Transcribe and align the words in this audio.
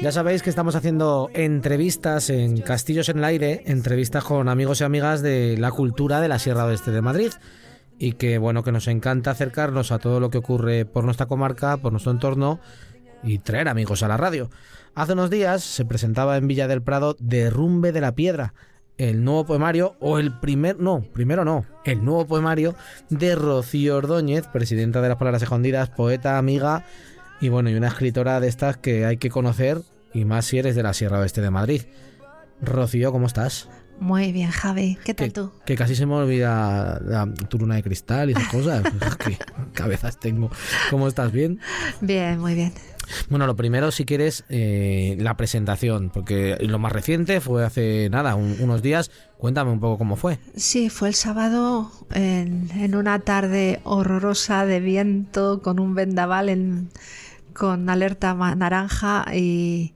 Ya 0.00 0.12
sabéis 0.12 0.42
que 0.42 0.50
estamos 0.50 0.76
haciendo 0.76 1.30
entrevistas 1.34 2.30
en 2.30 2.60
Castillos 2.60 3.08
en 3.08 3.18
el 3.18 3.24
Aire, 3.24 3.62
entrevistas 3.66 4.24
con 4.24 4.48
amigos 4.48 4.80
y 4.80 4.84
amigas 4.84 5.20
de 5.20 5.56
la 5.58 5.70
cultura 5.72 6.20
de 6.20 6.28
la 6.28 6.38
Sierra 6.38 6.64
Oeste 6.64 6.90
de 6.90 7.02
Madrid. 7.02 7.32
Y 7.98 8.12
que 8.12 8.38
bueno, 8.38 8.62
que 8.62 8.72
nos 8.72 8.88
encanta 8.88 9.30
acercarnos 9.30 9.92
a 9.92 9.98
todo 9.98 10.20
lo 10.20 10.30
que 10.30 10.38
ocurre 10.38 10.86
por 10.86 11.04
nuestra 11.04 11.26
comarca, 11.26 11.76
por 11.76 11.92
nuestro 11.92 12.12
entorno 12.12 12.60
y 13.22 13.38
traer 13.38 13.68
amigos 13.68 14.02
a 14.02 14.08
la 14.08 14.16
radio. 14.16 14.50
Hace 14.94 15.12
unos 15.12 15.30
días 15.30 15.62
se 15.62 15.84
presentaba 15.84 16.36
en 16.36 16.48
Villa 16.48 16.68
del 16.68 16.82
Prado 16.82 17.16
Derrumbe 17.18 17.92
de 17.92 18.00
la 18.00 18.14
Piedra, 18.14 18.54
el 18.98 19.24
nuevo 19.24 19.46
poemario, 19.46 19.96
o 20.00 20.18
el 20.18 20.38
primer, 20.40 20.78
no, 20.78 21.02
primero 21.12 21.44
no, 21.44 21.64
el 21.84 22.04
nuevo 22.04 22.26
poemario 22.26 22.74
de 23.08 23.34
Rocío 23.34 23.96
Ordóñez, 23.96 24.46
presidenta 24.48 25.00
de 25.00 25.08
las 25.08 25.16
Palabras 25.16 25.42
Escondidas, 25.42 25.90
poeta, 25.90 26.36
amiga 26.36 26.84
y 27.40 27.48
bueno, 27.48 27.70
y 27.70 27.74
una 27.74 27.88
escritora 27.88 28.40
de 28.40 28.48
estas 28.48 28.76
que 28.76 29.06
hay 29.06 29.16
que 29.16 29.30
conocer, 29.30 29.78
y 30.12 30.26
más 30.26 30.44
si 30.44 30.58
eres 30.58 30.74
de 30.74 30.82
la 30.82 30.92
Sierra 30.92 31.20
Oeste 31.20 31.40
de 31.40 31.50
Madrid. 31.50 31.82
Rocío, 32.60 33.12
¿cómo 33.12 33.26
estás? 33.26 33.68
Muy 34.00 34.32
bien, 34.32 34.50
Javi. 34.50 34.98
¿Qué 35.04 35.14
tal 35.14 35.32
tú? 35.32 35.52
Que 35.64 35.76
casi 35.76 35.94
se 35.94 36.06
me 36.06 36.14
olvida 36.14 36.98
la, 37.04 37.32
tu 37.48 37.58
luna 37.58 37.76
de 37.76 37.82
cristal 37.82 38.30
y 38.30 38.32
esas 38.32 38.48
cosas. 38.48 38.82
¿Qué 39.24 39.38
cabezas 39.74 40.18
tengo? 40.18 40.50
¿Cómo 40.90 41.06
estás? 41.06 41.30
¿Bien? 41.30 41.60
Bien, 42.00 42.38
muy 42.38 42.54
bien. 42.54 42.72
Bueno, 43.28 43.46
lo 43.46 43.56
primero, 43.56 43.90
si 43.90 44.04
quieres, 44.04 44.44
eh, 44.48 45.16
la 45.18 45.36
presentación, 45.36 46.10
porque 46.10 46.56
lo 46.60 46.78
más 46.78 46.92
reciente 46.92 47.40
fue 47.40 47.64
hace 47.64 48.08
nada, 48.10 48.36
unos 48.36 48.82
días. 48.82 49.10
Cuéntame 49.36 49.70
un 49.70 49.80
poco 49.80 49.98
cómo 49.98 50.16
fue. 50.16 50.38
Sí, 50.56 50.90
fue 50.90 51.08
el 51.08 51.14
sábado 51.14 51.90
en, 52.14 52.70
en 52.72 52.94
una 52.94 53.18
tarde 53.20 53.80
horrorosa 53.84 54.64
de 54.64 54.80
viento 54.80 55.60
con 55.60 55.80
un 55.80 55.94
vendaval 55.94 56.48
en, 56.48 56.90
con 57.52 57.90
alerta 57.90 58.34
naranja 58.34 59.26
y, 59.34 59.92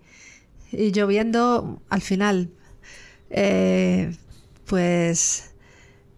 lloviendo 0.71 1.83
al 1.89 2.03
final. 2.03 2.51
Eh, 3.37 4.17
pues 4.65 5.51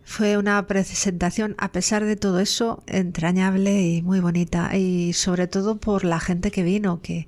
fue 0.05 0.37
una 0.37 0.67
presentación, 0.67 1.55
a 1.59 1.73
pesar 1.73 2.05
de 2.05 2.15
todo 2.15 2.39
eso, 2.39 2.85
entrañable 2.87 3.83
y 3.83 4.03
muy 4.03 4.21
bonita. 4.21 4.77
Y 4.77 5.15
sobre 5.15 5.49
todo 5.49 5.79
por 5.79 6.05
la 6.05 6.21
gente 6.21 6.51
que 6.51 6.63
vino, 6.63 7.01
que, 7.01 7.27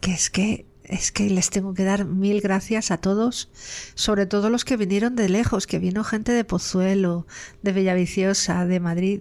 que 0.00 0.12
es 0.12 0.30
que 0.30 0.66
es 0.88 1.12
que 1.12 1.28
les 1.28 1.50
tengo 1.50 1.74
que 1.74 1.84
dar 1.84 2.04
mil 2.04 2.40
gracias 2.40 2.90
a 2.90 2.98
todos, 2.98 3.50
sobre 3.94 4.26
todo 4.26 4.50
los 4.50 4.64
que 4.64 4.76
vinieron 4.76 5.16
de 5.16 5.28
lejos, 5.28 5.66
que 5.66 5.78
vino 5.78 6.04
gente 6.04 6.32
de 6.32 6.44
Pozuelo, 6.44 7.26
de 7.62 7.72
Villaviciosa, 7.72 8.66
de 8.66 8.80
Madrid. 8.80 9.20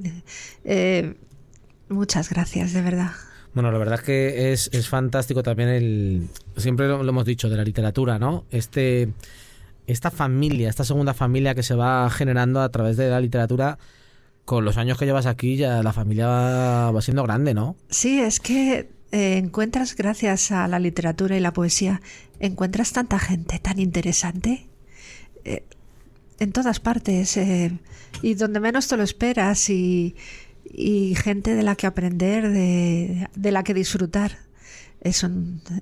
Eh, 0.63 1.16
muchas 1.89 2.29
gracias, 2.29 2.73
de 2.73 2.81
verdad. 2.81 3.11
Bueno, 3.53 3.72
la 3.72 3.77
verdad 3.77 3.95
es 3.95 4.05
que 4.05 4.52
es, 4.53 4.69
es 4.73 4.88
fantástico 4.88 5.41
también 5.41 5.69
el. 5.69 6.27
Siempre 6.57 6.88
lo, 6.88 7.07
hemos 7.07 7.25
dicho 7.25 7.50
de 7.50 7.57
la 7.57 7.63
literatura, 7.63 8.19
¿no? 8.19 8.45
Este. 8.52 9.13
Esta 9.88 10.11
familia, 10.11 10.69
esta 10.69 10.83
segunda 10.83 11.14
familia 11.14 11.55
que 11.55 11.64
se 11.64 11.75
va 11.75 12.09
generando 12.09 12.61
a 12.61 12.69
través 12.69 12.97
de 12.97 13.09
la 13.09 13.19
literatura, 13.19 13.78
con 14.45 14.64
los 14.64 14.78
años 14.78 14.97
que 14.97 15.05
llevas 15.05 15.25
aquí, 15.25 15.58
ya 15.58 15.83
la 15.83 15.94
familia 15.94 16.28
va, 16.28 17.02
siendo 17.02 17.23
grande, 17.23 17.53
¿no? 17.53 17.75
Sí, 17.89 18.19
es 18.19 18.39
que 18.39 18.89
eh, 19.11 19.38
encuentras, 19.38 19.95
gracias 19.95 20.52
a 20.52 20.67
la 20.67 20.80
literatura 20.80 21.36
y 21.36 21.39
la 21.39 21.53
poesía, 21.53 22.02
encuentras 22.39 22.94
tanta 22.94 23.19
gente 23.19 23.59
tan 23.59 23.80
interesante. 23.80 24.67
Eh, 25.44 25.63
en 26.39 26.52
todas 26.52 26.80
partes 26.80 27.38
eh, 27.38 27.72
y 28.22 28.33
donde 28.33 28.59
menos 28.59 28.88
te 28.88 28.97
lo 28.97 29.03
esperas 29.03 29.69
y, 29.69 30.16
y 30.66 31.16
gente 31.16 31.56
de 31.56 31.63
la 31.63 31.75
que 31.75 31.88
aprender, 31.88 32.50
de, 32.50 33.29
de 33.35 33.51
la 33.51 33.63
que 33.63 33.74
disfrutar 33.74 34.44
es, 35.05 35.25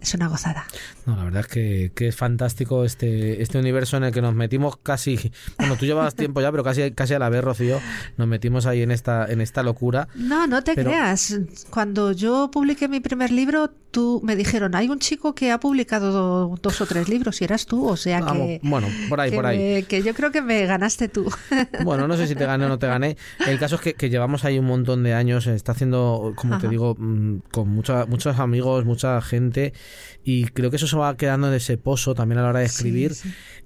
es 0.01 0.13
una 0.13 0.27
gozada. 0.27 0.65
No, 1.05 1.15
la 1.15 1.23
verdad 1.23 1.41
es 1.41 1.47
que, 1.47 1.91
que, 1.95 2.09
es 2.09 2.15
fantástico 2.15 2.83
este, 2.83 3.41
este 3.41 3.57
universo 3.57 3.97
en 3.97 4.03
el 4.03 4.11
que 4.11 4.21
nos 4.21 4.35
metimos 4.35 4.77
casi, 4.77 5.31
bueno, 5.57 5.77
tú 5.77 5.85
llevabas 5.85 6.15
tiempo 6.15 6.41
ya, 6.41 6.51
pero 6.51 6.63
casi, 6.63 6.91
casi 6.91 7.13
a 7.13 7.19
la 7.19 7.29
vez, 7.29 7.43
Rocío, 7.43 7.79
nos 8.17 8.27
metimos 8.27 8.65
ahí 8.65 8.81
en 8.81 8.91
esta, 8.91 9.25
en 9.25 9.41
esta 9.41 9.63
locura. 9.63 10.09
No, 10.15 10.45
no 10.45 10.61
te 10.63 10.75
creas. 10.75 11.39
Cuando 11.69 12.11
yo 12.11 12.51
publiqué 12.51 12.87
mi 12.89 12.99
primer 12.99 13.31
libro, 13.31 13.71
tú 13.91 14.21
me 14.23 14.35
dijeron, 14.35 14.75
hay 14.75 14.89
un 14.89 14.99
chico 14.99 15.33
que 15.35 15.51
ha 15.51 15.59
publicado 15.59 16.57
dos 16.61 16.81
o 16.81 16.85
tres 16.85 17.07
libros 17.07 17.39
y 17.41 17.45
eras 17.45 17.65
tú, 17.65 17.87
o 17.87 17.95
sea 17.95 18.21
que... 18.21 18.59
Bueno, 18.63 18.87
por 19.07 19.21
ahí, 19.21 19.31
por 19.31 19.45
ahí. 19.45 19.83
que 19.83 20.01
yo 20.01 20.13
creo 20.13 20.31
que 20.31 20.41
me 20.41 20.65
ganaste 20.65 21.07
tú. 21.07 21.31
Bueno, 21.83 22.07
no 22.07 22.15
sé 22.17 22.27
si 22.27 22.35
te 22.35 22.45
gané 22.45 22.65
o 22.65 22.69
no 22.69 22.79
te 22.79 22.87
gané. 22.87 23.17
El 23.47 23.59
caso 23.59 23.75
es 23.75 23.81
que, 23.81 23.93
que 23.93 24.09
llevamos 24.09 24.45
ahí 24.45 24.57
un 24.57 24.65
montón 24.65 25.03
de 25.03 25.13
años, 25.13 25.47
está 25.47 25.73
haciendo, 25.73 26.33
como 26.35 26.57
te 26.57 26.67
digo, 26.67 26.95
mm, 26.97 27.37
con 27.51 27.69
mucha, 27.69 28.05
muchos 28.05 28.39
amigos, 28.39 28.85
mucha 29.13 29.27
gente 29.27 29.73
y 30.23 30.45
creo 30.45 30.69
que 30.69 30.77
eso 30.77 30.87
se 30.87 30.95
va 30.95 31.15
quedando 31.17 31.47
en 31.47 31.53
ese 31.53 31.77
pozo 31.77 32.15
también 32.15 32.39
a 32.39 32.43
la 32.43 32.49
hora 32.49 32.59
de 32.59 32.65
escribir. 32.65 33.13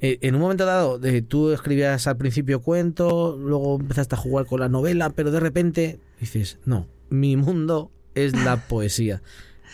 Eh, 0.01 0.17
en 0.21 0.35
un 0.35 0.41
momento 0.41 0.65
dado, 0.65 0.99
eh, 1.03 1.21
tú 1.21 1.51
escribías 1.51 2.07
al 2.07 2.17
principio 2.17 2.61
cuento, 2.61 3.37
luego 3.37 3.77
empezaste 3.79 4.15
a 4.15 4.17
jugar 4.17 4.45
con 4.45 4.59
la 4.59 4.69
novela, 4.69 5.11
pero 5.11 5.31
de 5.31 5.39
repente 5.39 5.99
dices, 6.19 6.59
no, 6.65 6.87
mi 7.09 7.35
mundo 7.35 7.91
es 8.15 8.33
la 8.33 8.57
poesía. 8.67 9.21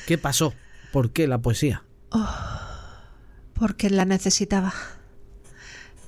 ¿Qué 0.08 0.18
pasó? 0.18 0.54
¿Por 0.92 1.12
qué 1.12 1.28
la 1.28 1.40
poesía? 1.40 1.84
Oh, 2.10 2.28
porque 3.54 3.90
la 3.90 4.06
necesitaba. 4.06 4.74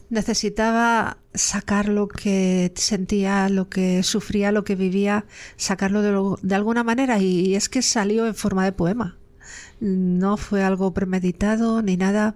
Necesitaba 0.10 1.18
sacar 1.34 1.88
lo 1.88 2.08
que 2.08 2.72
sentía, 2.76 3.50
lo 3.50 3.70
que 3.70 4.04
sufría, 4.04 4.52
lo 4.52 4.64
que 4.64 4.76
vivía, 4.76 5.26
sacarlo 5.56 6.02
de, 6.02 6.38
de 6.42 6.56
alguna 6.56 6.84
manera 6.84 7.20
y 7.20 7.56
es 7.56 7.70
que 7.70 7.82
salió 7.82 8.28
en 8.28 8.36
forma 8.36 8.66
de 8.66 8.72
poema 8.72 9.18
no 9.80 10.38
fue 10.38 10.64
algo 10.64 10.94
premeditado 10.94 11.82
ni 11.82 11.98
nada. 11.98 12.36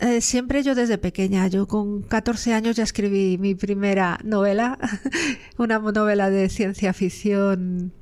Eh, 0.00 0.20
siempre 0.20 0.62
yo 0.62 0.74
desde 0.74 0.96
pequeña, 0.96 1.48
yo 1.48 1.66
con 1.66 2.02
14 2.02 2.54
años 2.54 2.76
ya 2.76 2.84
escribí 2.84 3.36
mi 3.38 3.54
primera 3.54 4.18
novela, 4.22 4.78
una 5.58 5.78
novela 5.78 6.30
de 6.30 6.48
ciencia 6.48 6.92
ficción 6.92 7.92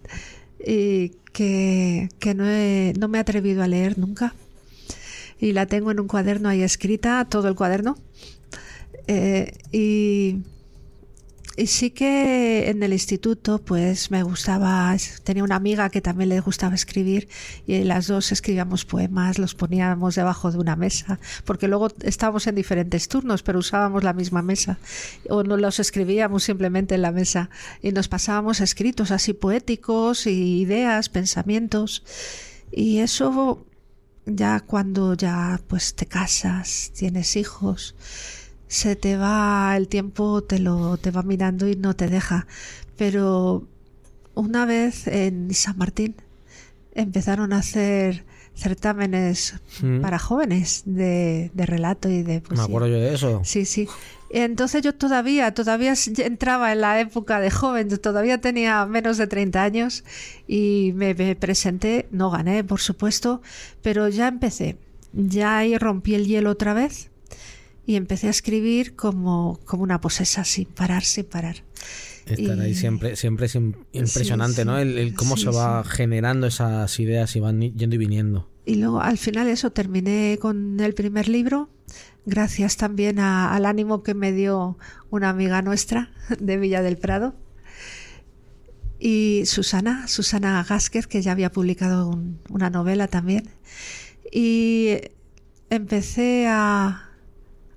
y 0.64 1.10
que, 1.32 2.08
que 2.18 2.34
no, 2.34 2.44
no 2.98 3.08
me 3.08 3.18
he 3.18 3.20
atrevido 3.20 3.62
a 3.62 3.68
leer 3.68 3.98
nunca. 3.98 4.34
Y 5.38 5.52
la 5.52 5.66
tengo 5.66 5.90
en 5.90 6.00
un 6.00 6.08
cuaderno 6.08 6.48
ahí 6.48 6.62
escrita, 6.62 7.26
todo 7.28 7.48
el 7.48 7.54
cuaderno. 7.54 7.96
Eh, 9.06 9.52
y 9.72 10.42
y 11.56 11.68
sí 11.68 11.90
que 11.90 12.68
en 12.68 12.82
el 12.82 12.92
instituto 12.92 13.58
pues 13.58 14.10
me 14.10 14.22
gustaba, 14.22 14.94
tenía 15.24 15.42
una 15.42 15.56
amiga 15.56 15.88
que 15.88 16.02
también 16.02 16.28
le 16.28 16.40
gustaba 16.40 16.74
escribir 16.74 17.28
y 17.66 17.82
las 17.84 18.06
dos 18.08 18.30
escribíamos 18.30 18.84
poemas, 18.84 19.38
los 19.38 19.54
poníamos 19.54 20.14
debajo 20.16 20.52
de 20.52 20.58
una 20.58 20.76
mesa, 20.76 21.18
porque 21.44 21.66
luego 21.66 21.88
estábamos 22.02 22.46
en 22.46 22.54
diferentes 22.54 23.08
turnos, 23.08 23.42
pero 23.42 23.58
usábamos 23.58 24.04
la 24.04 24.12
misma 24.12 24.42
mesa 24.42 24.78
o 25.30 25.42
no 25.42 25.56
los 25.56 25.80
escribíamos 25.80 26.44
simplemente 26.44 26.94
en 26.94 27.02
la 27.02 27.12
mesa 27.12 27.48
y 27.82 27.92
nos 27.92 28.08
pasábamos 28.08 28.60
escritos 28.60 29.10
así 29.10 29.32
poéticos 29.32 30.26
y 30.26 30.60
ideas, 30.60 31.08
pensamientos. 31.08 32.02
Y 32.70 32.98
eso 32.98 33.64
ya 34.26 34.60
cuando 34.60 35.14
ya 35.14 35.60
pues 35.68 35.94
te 35.94 36.06
casas, 36.06 36.92
tienes 36.94 37.36
hijos, 37.36 37.94
se 38.68 38.96
te 38.96 39.16
va 39.16 39.74
el 39.76 39.88
tiempo, 39.88 40.42
te 40.42 40.58
lo 40.58 40.96
te 40.96 41.10
va 41.10 41.22
mirando 41.22 41.68
y 41.68 41.76
no 41.76 41.94
te 41.94 42.08
deja. 42.08 42.46
Pero 42.96 43.66
una 44.34 44.66
vez 44.66 45.06
en 45.06 45.52
San 45.54 45.78
Martín 45.78 46.16
empezaron 46.94 47.52
a 47.52 47.58
hacer 47.58 48.24
certámenes 48.54 49.54
mm. 49.82 50.00
para 50.00 50.18
jóvenes 50.18 50.82
de, 50.86 51.50
de, 51.52 51.66
relato 51.66 52.08
y 52.08 52.22
de 52.22 52.40
poesía. 52.40 52.64
Me 52.66 52.70
acuerdo 52.70 52.88
yo 52.88 52.96
de 52.96 53.14
eso. 53.14 53.42
Sí, 53.44 53.66
sí. 53.66 53.86
Entonces 54.30 54.82
yo 54.82 54.94
todavía, 54.94 55.52
todavía 55.52 55.94
entraba 56.18 56.72
en 56.72 56.80
la 56.80 56.98
época 56.98 57.38
de 57.38 57.50
joven, 57.50 57.88
todavía 57.98 58.40
tenía 58.40 58.84
menos 58.86 59.18
de 59.18 59.26
30 59.26 59.62
años 59.62 60.04
y 60.48 60.92
me, 60.94 61.14
me 61.14 61.36
presenté, 61.36 62.08
no 62.10 62.30
gané, 62.30 62.64
por 62.64 62.80
supuesto, 62.80 63.42
pero 63.82 64.08
ya 64.08 64.26
empecé. 64.26 64.78
Ya 65.12 65.58
ahí 65.58 65.76
rompí 65.78 66.14
el 66.14 66.26
hielo 66.26 66.50
otra 66.50 66.74
vez 66.74 67.10
y 67.86 67.94
empecé 67.94 68.26
a 68.26 68.30
escribir 68.30 68.96
como, 68.96 69.60
como 69.64 69.84
una 69.84 70.00
posesa, 70.00 70.44
sin 70.44 70.66
parar, 70.66 71.04
sin 71.04 71.24
parar. 71.24 71.62
Estar 72.26 72.58
ahí 72.58 72.74
siempre, 72.74 73.14
siempre 73.14 73.46
es 73.46 73.54
impresionante, 73.54 74.64
¿no? 74.64 74.76
El, 74.78 75.14
cómo 75.14 75.36
se 75.36 75.48
va 75.50 75.84
generando 75.84 76.48
esas 76.48 76.98
ideas 76.98 77.36
y 77.36 77.40
van 77.40 77.60
yendo 77.60 77.94
y 77.94 77.98
viniendo. 77.98 78.50
Y 78.64 78.74
luego 78.74 79.00
al 79.00 79.16
final 79.16 79.46
eso 79.46 79.70
terminé 79.70 80.38
con 80.40 80.80
el 80.80 80.92
primer 80.94 81.28
libro, 81.28 81.70
gracias 82.24 82.76
también 82.76 83.20
al 83.20 83.64
ánimo 83.64 84.02
que 84.02 84.14
me 84.14 84.32
dio 84.32 84.76
una 85.10 85.28
amiga 85.30 85.62
nuestra 85.62 86.10
de 86.40 86.56
Villa 86.56 86.82
del 86.82 86.98
Prado. 86.98 87.36
Y 88.98 89.42
Susana, 89.44 90.08
Susana 90.08 90.64
Gásquez, 90.68 91.06
que 91.06 91.22
ya 91.22 91.30
había 91.30 91.52
publicado 91.52 92.18
una 92.48 92.70
novela 92.70 93.06
también. 93.06 93.48
Y 94.32 94.96
empecé 95.70 96.46
a, 96.48 97.05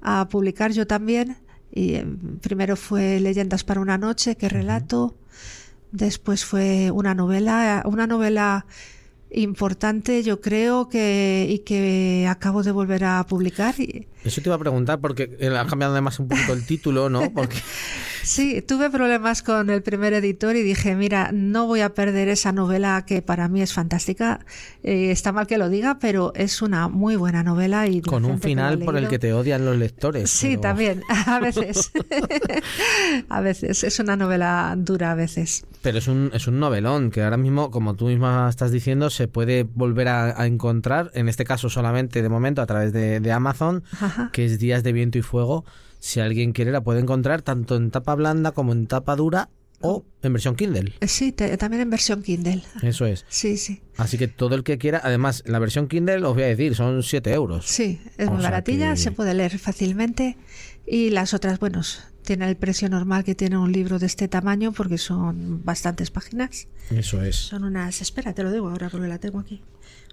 a 0.02 0.28
publicar 0.30 0.72
yo 0.72 0.88
también. 0.88 1.38
Y 1.72 1.96
eh, 1.96 2.06
primero 2.42 2.76
fue 2.76 3.20
Leyendas 3.20 3.64
para 3.64 3.82
una 3.82 3.98
noche, 3.98 4.36
que 4.36 4.50
relato. 4.50 5.16
Después 5.92 6.46
fue 6.46 6.92
una 6.92 7.16
novela, 7.16 7.84
una 7.86 8.08
novela 8.08 8.66
importante, 9.32 10.24
yo 10.24 10.42
creo 10.42 10.90
que 10.90 11.48
y 11.50 11.60
que 11.60 12.28
acabo 12.28 12.64
de 12.64 12.72
volver 12.72 13.04
a 13.04 13.26
publicar. 13.28 13.76
Eso 14.24 14.42
te 14.42 14.50
iba 14.50 14.56
a 14.56 14.60
preguntar 14.60 15.00
porque 15.00 15.38
ha 15.56 15.66
cambiado 15.66 15.94
además 15.94 16.20
un 16.20 16.28
poquito 16.28 16.54
el 16.54 16.66
título, 16.66 17.10
¿no? 17.10 17.32
Porque 17.34 17.58
Sí, 18.30 18.62
tuve 18.62 18.92
problemas 18.92 19.42
con 19.42 19.72
el 19.72 19.82
primer 19.82 20.14
editor 20.14 20.56
y 20.56 20.62
dije, 20.62 20.96
mira, 20.96 21.32
no 21.34 21.66
voy 21.66 21.82
a 21.82 21.96
perder 21.96 22.28
esa 22.28 22.52
novela 22.52 23.04
que 23.08 23.24
para 23.24 23.48
mí 23.48 23.64
es 23.64 23.74
fantástica. 23.74 24.46
Eh, 24.84 25.10
está 25.10 25.32
mal 25.32 25.48
que 25.48 25.58
lo 25.58 25.68
diga, 25.68 25.98
pero 25.98 26.32
es 26.36 26.62
una 26.62 26.90
muy 26.90 27.16
buena 27.16 27.42
novela 27.42 27.88
y 27.88 28.02
con 28.02 28.26
un 28.26 28.40
final 28.40 28.78
por 28.78 28.96
el 28.98 29.08
que 29.08 29.18
te 29.18 29.34
odian 29.34 29.66
los 29.66 29.78
lectores. 29.78 30.30
Sí, 30.30 30.58
también, 30.58 31.02
a 31.26 31.40
veces. 31.40 31.92
a 33.30 33.42
veces 33.42 33.84
es 33.84 34.00
una 34.00 34.16
novela 34.16 34.76
dura 34.78 35.14
a 35.14 35.16
veces. 35.16 35.66
Pero 35.82 35.98
es 35.98 36.08
un 36.08 36.30
es 36.32 36.46
un 36.46 36.60
novelón 36.60 37.10
que 37.10 37.24
ahora 37.24 37.38
mismo, 37.38 37.72
como 37.72 37.96
tú 37.96 38.06
misma 38.06 38.48
estás 38.48 38.72
diciendo, 38.72 39.10
se 39.10 39.28
puede 39.28 39.64
volver 39.64 40.08
a, 40.08 40.46
encontrar. 40.46 41.10
En 41.16 41.30
este 41.30 41.46
caso 41.46 41.68
solamente 41.68 42.22
de 42.22 42.30
momento 42.30 42.62
a 42.62 42.68
través 42.68 42.94
de, 42.94 43.22
de 43.22 43.32
Amazon, 43.32 43.84
que 44.34 44.46
es 44.46 44.60
Días 44.60 44.84
de 44.84 44.94
Viento 44.94 45.18
y 45.18 45.24
Fuego 45.24 45.66
si 46.00 46.20
alguien 46.20 46.54
quiere, 46.54 46.72
la 46.72 46.82
puede 46.82 47.02
encontrar 47.02 47.42
tanto 47.42 47.76
en 47.76 47.92
tapa 47.92 48.16
blanda 48.16 48.52
como 48.52 48.72
en 48.72 48.88
tapa 48.88 49.16
dura 49.16 49.50
o 49.82 50.06
en 50.22 50.34
versión 50.34 50.56
Kindle. 50.56 50.94
Eh, 51.00 51.08
sí, 51.08 51.32
también 51.32 51.82
en 51.82 51.90
versión 51.90 52.22
Kindle. 52.22 52.64
Eso 52.82 53.06
es. 53.06 53.26
Sí, 53.30 53.58
sí. 53.58 53.82
Así 53.98 54.18
que 54.18 54.28
todo 54.28 54.56
el 54.56 54.64
que 54.64 54.78
quiera, 54.78 55.00
además, 55.04 55.44
la 55.46 55.60
versión 55.60 55.88
Kindle, 55.88 56.26
os 56.26 56.34
voy 56.34 56.44
a 56.44 56.48
decir, 56.48 56.76
son 56.76 57.04
7 57.04 57.32
euros. 57.34 57.66
Sí, 57.66 58.02
es 58.18 58.30
muy 58.30 58.42
baratilla, 58.42 58.96
se 58.96 59.12
puede 59.12 59.34
leer 59.34 59.58
fácilmente. 59.58 60.38
Y 60.86 61.12
las 61.12 61.34
otras, 61.34 61.60
bueno, 61.60 61.82
tiene 62.24 62.50
el 62.50 62.58
precio 62.58 62.90
normal 62.90 63.24
que 63.24 63.36
tiene 63.36 63.58
un 63.58 63.72
libro 63.72 64.00
de 64.00 64.06
este 64.08 64.28
tamaño 64.28 64.72
porque 64.72 64.98
son 64.98 65.64
bastantes 65.64 66.12
páginas. 66.12 66.68
Eso 66.90 67.22
es. 67.22 67.36
Son 67.36 67.64
unas, 67.64 68.02
espera, 68.02 68.34
te 68.34 68.44
lo 68.44 68.52
digo 68.52 68.70
ahora 68.70 68.90
porque 68.90 69.08
la 69.08 69.20
tengo 69.20 69.40
aquí 69.40 69.62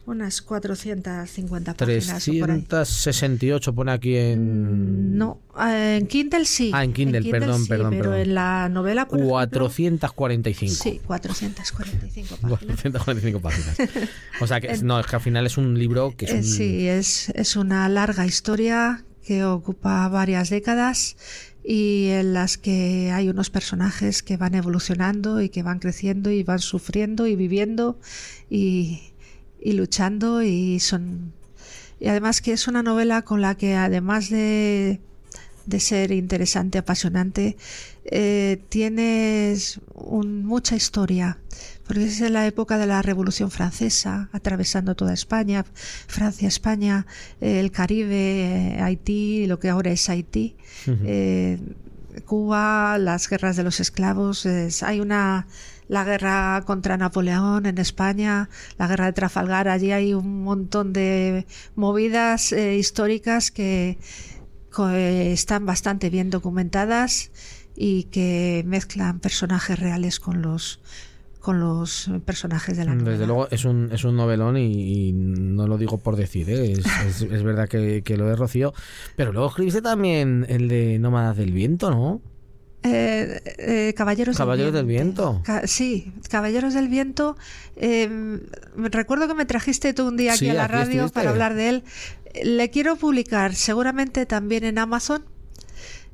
unas 0.07 0.41
450 0.41 1.75
páginas. 1.75 2.25
368 2.25 3.75
pone 3.75 3.93
aquí 3.93 4.17
en... 4.17 5.19
No, 5.19 5.41
en 5.59 6.07
Kindle 6.07 6.45
sí. 6.45 6.71
Ah, 6.73 6.85
en 6.85 6.93
Kindle, 6.93 7.29
perdón, 7.31 7.67
perdón. 7.67 7.91
Pero 7.91 8.17
en 8.17 8.35
la 8.35 8.69
novela... 8.69 9.09
Por 9.09 9.21
445. 9.21 10.75
sí, 10.75 11.01
445 11.05 12.37
páginas. 12.37 12.81
445 12.81 13.41
páginas. 13.41 13.77
O 14.41 14.47
sea, 14.47 14.61
que, 14.61 14.77
no, 14.79 15.01
es 15.01 15.07
que 15.07 15.17
al 15.17 15.23
final 15.23 15.47
es 15.47 15.57
un 15.57 15.79
libro 15.79 16.15
que 16.17 16.27
es 16.27 16.31
eh, 16.31 16.37
un... 16.37 16.45
Sí, 16.45 16.89
es, 16.89 17.31
es 17.31 17.57
una 17.57 17.89
larga 17.89 18.27
historia 18.27 19.05
que 19.25 19.45
ocupa 19.45 20.07
varias 20.09 20.51
décadas 20.51 21.17
y 21.65 22.11
en 22.11 22.33
las 22.33 22.59
que 22.59 23.11
hay 23.13 23.29
unos 23.29 23.51
personajes 23.51 24.23
que 24.23 24.37
van 24.37 24.55
evolucionando 24.55 25.43
y 25.43 25.49
que 25.49 25.65
van 25.65 25.81
creciendo 25.81 26.31
y 26.31 26.45
van 26.45 26.61
sufriendo 26.61 27.27
y 27.27 27.35
viviendo 27.35 27.99
y, 28.49 29.15
y 29.67 29.73
luchando 29.73 30.43
y 30.43 30.79
son 30.79 31.33
y 31.99 32.07
además 32.07 32.41
que 32.41 32.53
es 32.53 32.69
una 32.69 32.85
novela 32.85 33.23
con 33.23 33.41
la 33.41 33.57
que 33.57 33.75
además 33.75 34.31
de, 34.31 35.01
de 35.65 35.81
ser 35.81 36.13
interesante, 36.13 36.79
apasionante, 36.79 37.57
eh, 38.05 38.63
tienes 38.69 39.81
mucha 40.13 40.77
historia, 40.77 41.39
porque 41.87 42.05
es 42.05 42.21
en 42.21 42.35
la 42.35 42.47
época 42.47 42.79
de 42.79 42.87
la 42.87 43.03
Revolución 43.03 43.51
Francesa, 43.51 44.29
atravesando 44.33 44.95
toda 44.95 45.15
España, 45.15 45.65
Francia, 46.07 46.47
España, 46.47 47.07
el 47.41 47.73
Caribe, 47.73 48.79
Haití, 48.81 49.47
lo 49.47 49.59
que 49.59 49.71
ahora 49.71 49.91
es 49.91 50.09
Haití, 50.09 50.55
eh, 50.87 51.59
Cuba, 52.25 52.99
las 52.99 53.29
guerras 53.29 53.57
de 53.57 53.65
los 53.65 53.81
esclavos, 53.81 54.47
hay 54.83 55.01
una 55.01 55.47
la 55.89 56.05
guerra 56.05 56.63
contra 56.67 56.97
Napoleón 56.97 57.67
en 57.67 57.79
España, 57.79 58.49
la 58.79 58.87
guerra 58.87 59.07
de 59.07 59.13
Trafalgar, 59.13 59.69
allí 59.69 59.93
hay 59.93 60.15
un 60.15 60.43
montón 60.43 60.93
de 60.93 61.47
movidas 61.75 62.53
eh, 62.53 62.77
históricas 62.77 63.51
que 63.51 63.99
están 64.85 65.65
bastante 65.65 66.11
bien 66.11 66.29
documentadas 66.31 67.31
y 67.75 68.05
que 68.05 68.63
mezclan 68.67 69.21
personajes 69.21 69.79
reales 69.79 70.21
con 70.21 70.43
los 70.43 70.81
con 71.41 71.61
los 71.61 72.11
personajes 72.25 72.77
de 72.77 72.85
la 72.85 72.97
novela. 72.97 73.13
Desde 73.13 73.27
luego 73.29 73.49
es 73.53 73.65
un, 73.65 73.91
es 73.93 74.03
un 74.03 74.17
novelón 74.17 74.57
y, 74.57 75.13
no 75.13 75.69
lo 75.69 75.79
digo 75.79 75.99
por 75.99 76.17
decir, 76.17 76.51
¿eh? 76.51 76.73
es, 76.73 77.23
es, 77.23 77.43
verdad 77.45 77.69
que, 77.69 78.03
que, 78.03 78.17
lo 78.17 78.29
he 78.29 78.35
Rocío, 78.35 78.75
pero 79.15 79.33
luego 79.33 79.47
escribiste 79.47 79.81
también 79.81 80.45
el 80.49 80.67
de 80.67 80.99
Nómadas 80.99 81.37
del 81.37 81.53
Viento, 81.53 81.89
¿no? 81.91 82.21
Eh, 82.87 83.43
eh, 83.59 83.95
Caballeros, 83.97 84.37
del 84.37 84.87
Viento. 84.87 85.43
sí, 85.65 86.13
Caballeros 86.31 86.75
del 86.75 86.89
Viento. 86.89 87.37
Em, 87.77 88.41
recuerdo 88.77 89.29
que 89.29 89.35
me 89.35 89.45
trajiste 89.45 89.93
tú 89.95 90.09
un 90.09 90.17
día 90.17 90.35
aquí 90.35 90.49
a 90.49 90.55
la 90.55 90.69
radio 90.69 91.09
para 91.09 91.31
hablar 91.31 91.55
de 91.55 91.69
él. 91.69 91.85
Le 92.43 92.71
quiero 92.71 92.97
publicar 92.97 93.55
seguramente 93.55 94.27
también 94.27 94.65
en 94.65 94.79
Amazon, 94.79 95.25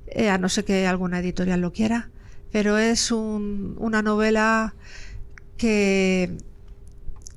eh, 0.06 0.28
a 0.28 0.38
no 0.38 0.48
ser 0.48 0.64
que 0.64 0.86
alguna 0.86 1.20
editorial 1.20 1.60
lo 1.60 1.72
quiera, 1.72 2.10
pero 2.50 2.78
es 2.78 3.10
una 3.10 4.02
novela 4.02 4.74
que 5.56 6.36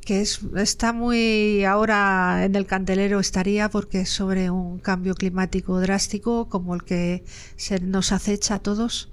que 0.06 0.22
es, 0.22 0.40
está 0.56 0.94
muy 0.94 1.66
ahora 1.66 2.46
en 2.46 2.56
el 2.56 2.66
candelero 2.68 3.20
estaría 3.20 3.70
porque 3.70 4.02
es 4.02 4.10
sobre 4.10 4.50
un 4.52 4.80
cambio 4.80 5.16
climático 5.16 5.80
drástico 5.82 6.48
como 6.48 6.76
el 6.76 6.84
que 6.84 7.24
se 7.58 7.80
nos 7.80 8.12
acecha 8.12 8.56
a 8.56 8.60
todos. 8.60 9.10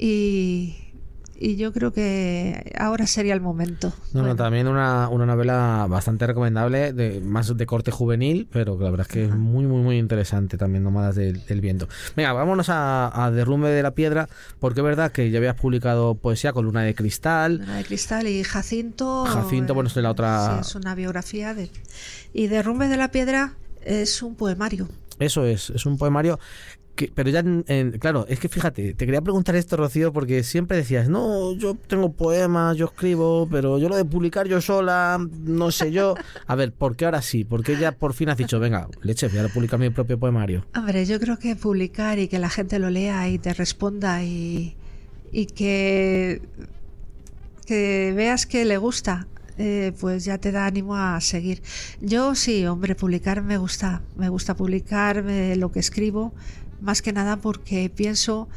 Y 0.00 0.87
y 1.40 1.56
yo 1.56 1.72
creo 1.72 1.92
que 1.92 2.72
ahora 2.78 3.06
sería 3.06 3.32
el 3.34 3.40
momento. 3.40 3.92
No, 4.12 4.34
también 4.34 4.66
una, 4.66 5.08
una, 5.08 5.24
novela 5.24 5.86
bastante 5.88 6.26
recomendable, 6.26 6.92
de, 6.92 7.20
más 7.20 7.56
de 7.56 7.66
corte 7.66 7.90
juvenil, 7.90 8.48
pero 8.50 8.78
la 8.78 8.90
verdad 8.90 9.06
es 9.08 9.12
que 9.12 9.24
es 9.24 9.30
muy, 9.30 9.64
muy, 9.66 9.82
muy 9.82 9.98
interesante 9.98 10.58
también, 10.58 10.82
Nómadas 10.82 11.14
del, 11.14 11.44
del 11.46 11.60
Viento. 11.60 11.88
Venga, 12.16 12.32
vámonos 12.32 12.68
a, 12.70 13.24
a, 13.24 13.30
Derrumbe 13.30 13.68
de 13.70 13.82
la 13.82 13.92
Piedra, 13.92 14.28
porque 14.58 14.80
es 14.80 14.84
verdad 14.84 15.12
que 15.12 15.30
ya 15.30 15.38
habías 15.38 15.54
publicado 15.54 16.16
poesía 16.16 16.52
con 16.52 16.64
Luna 16.64 16.82
de 16.82 16.94
Cristal. 16.94 17.58
Luna 17.58 17.76
de 17.76 17.84
Cristal 17.84 18.26
y 18.26 18.42
Jacinto. 18.42 19.24
Jacinto, 19.26 19.74
bueno, 19.74 19.88
es 19.88 19.96
la 19.96 20.10
otra. 20.10 20.54
Sí, 20.54 20.68
es 20.68 20.74
una 20.74 20.94
biografía 20.94 21.54
de. 21.54 21.70
Y 22.32 22.48
Derrumbe 22.48 22.88
de 22.88 22.96
la 22.96 23.10
Piedra 23.10 23.54
es 23.82 24.22
un 24.22 24.34
poemario. 24.34 24.88
Eso 25.18 25.44
es, 25.44 25.70
es 25.70 25.84
un 25.86 25.98
poemario 25.98 26.38
pero 27.06 27.30
ya, 27.30 27.44
claro, 27.98 28.26
es 28.28 28.40
que 28.40 28.48
fíjate, 28.48 28.94
te 28.94 29.06
quería 29.06 29.20
preguntar 29.20 29.56
esto, 29.56 29.76
Rocío, 29.76 30.12
porque 30.12 30.42
siempre 30.42 30.76
decías, 30.76 31.08
no, 31.08 31.54
yo 31.54 31.74
tengo 31.74 32.12
poemas, 32.12 32.76
yo 32.76 32.86
escribo, 32.86 33.48
pero 33.50 33.78
yo 33.78 33.88
lo 33.88 33.96
de 33.96 34.04
publicar 34.04 34.46
yo 34.48 34.60
sola, 34.60 35.18
no 35.44 35.70
sé 35.70 35.92
yo. 35.92 36.14
A 36.46 36.54
ver, 36.54 36.72
¿por 36.72 36.96
qué 36.96 37.04
ahora 37.04 37.22
sí? 37.22 37.44
¿Por 37.44 37.62
qué 37.62 37.76
ya 37.76 37.92
por 37.92 38.14
fin 38.14 38.28
has 38.28 38.36
dicho, 38.36 38.58
venga, 38.58 38.88
leche, 39.02 39.28
voy 39.28 39.38
a 39.38 39.48
publicar 39.48 39.78
mi 39.78 39.90
propio 39.90 40.18
poemario? 40.18 40.66
Hombre, 40.76 41.06
yo 41.06 41.20
creo 41.20 41.38
que 41.38 41.56
publicar 41.56 42.18
y 42.18 42.28
que 42.28 42.38
la 42.38 42.50
gente 42.50 42.78
lo 42.78 42.90
lea 42.90 43.28
y 43.28 43.38
te 43.38 43.54
responda 43.54 44.24
y, 44.24 44.76
y 45.32 45.46
que, 45.46 46.42
que 47.66 48.12
veas 48.16 48.46
que 48.46 48.64
le 48.64 48.78
gusta, 48.78 49.26
eh, 49.58 49.92
pues 50.00 50.24
ya 50.24 50.38
te 50.38 50.52
da 50.52 50.66
ánimo 50.66 50.96
a 50.96 51.20
seguir. 51.20 51.62
Yo 52.00 52.34
sí, 52.34 52.64
hombre, 52.66 52.94
publicar 52.94 53.42
me 53.42 53.58
gusta, 53.58 54.02
me 54.16 54.28
gusta 54.28 54.54
publicar 54.54 55.24
lo 55.56 55.72
que 55.72 55.80
escribo, 55.80 56.32
más 56.80 57.02
que 57.02 57.12
nada 57.12 57.36
porque 57.36 57.90
pienso 57.90 58.48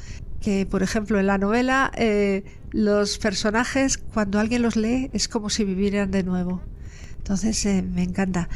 que, 0.41 0.65
por 0.65 0.83
ejemplo, 0.83 1.19
en 1.19 1.27
la 1.27 1.37
novela 1.37 1.91
eh, 1.95 2.43
los 2.71 3.17
personajes, 3.19 3.97
cuando 3.97 4.39
alguien 4.39 4.61
los 4.61 4.75
lee, 4.75 5.09
es 5.13 5.27
como 5.27 5.49
si 5.49 5.63
vivieran 5.63 6.11
de 6.11 6.23
nuevo. 6.23 6.61
Entonces, 7.17 7.65
eh, 7.65 7.83
me 7.83 8.03
encanta. 8.03 8.49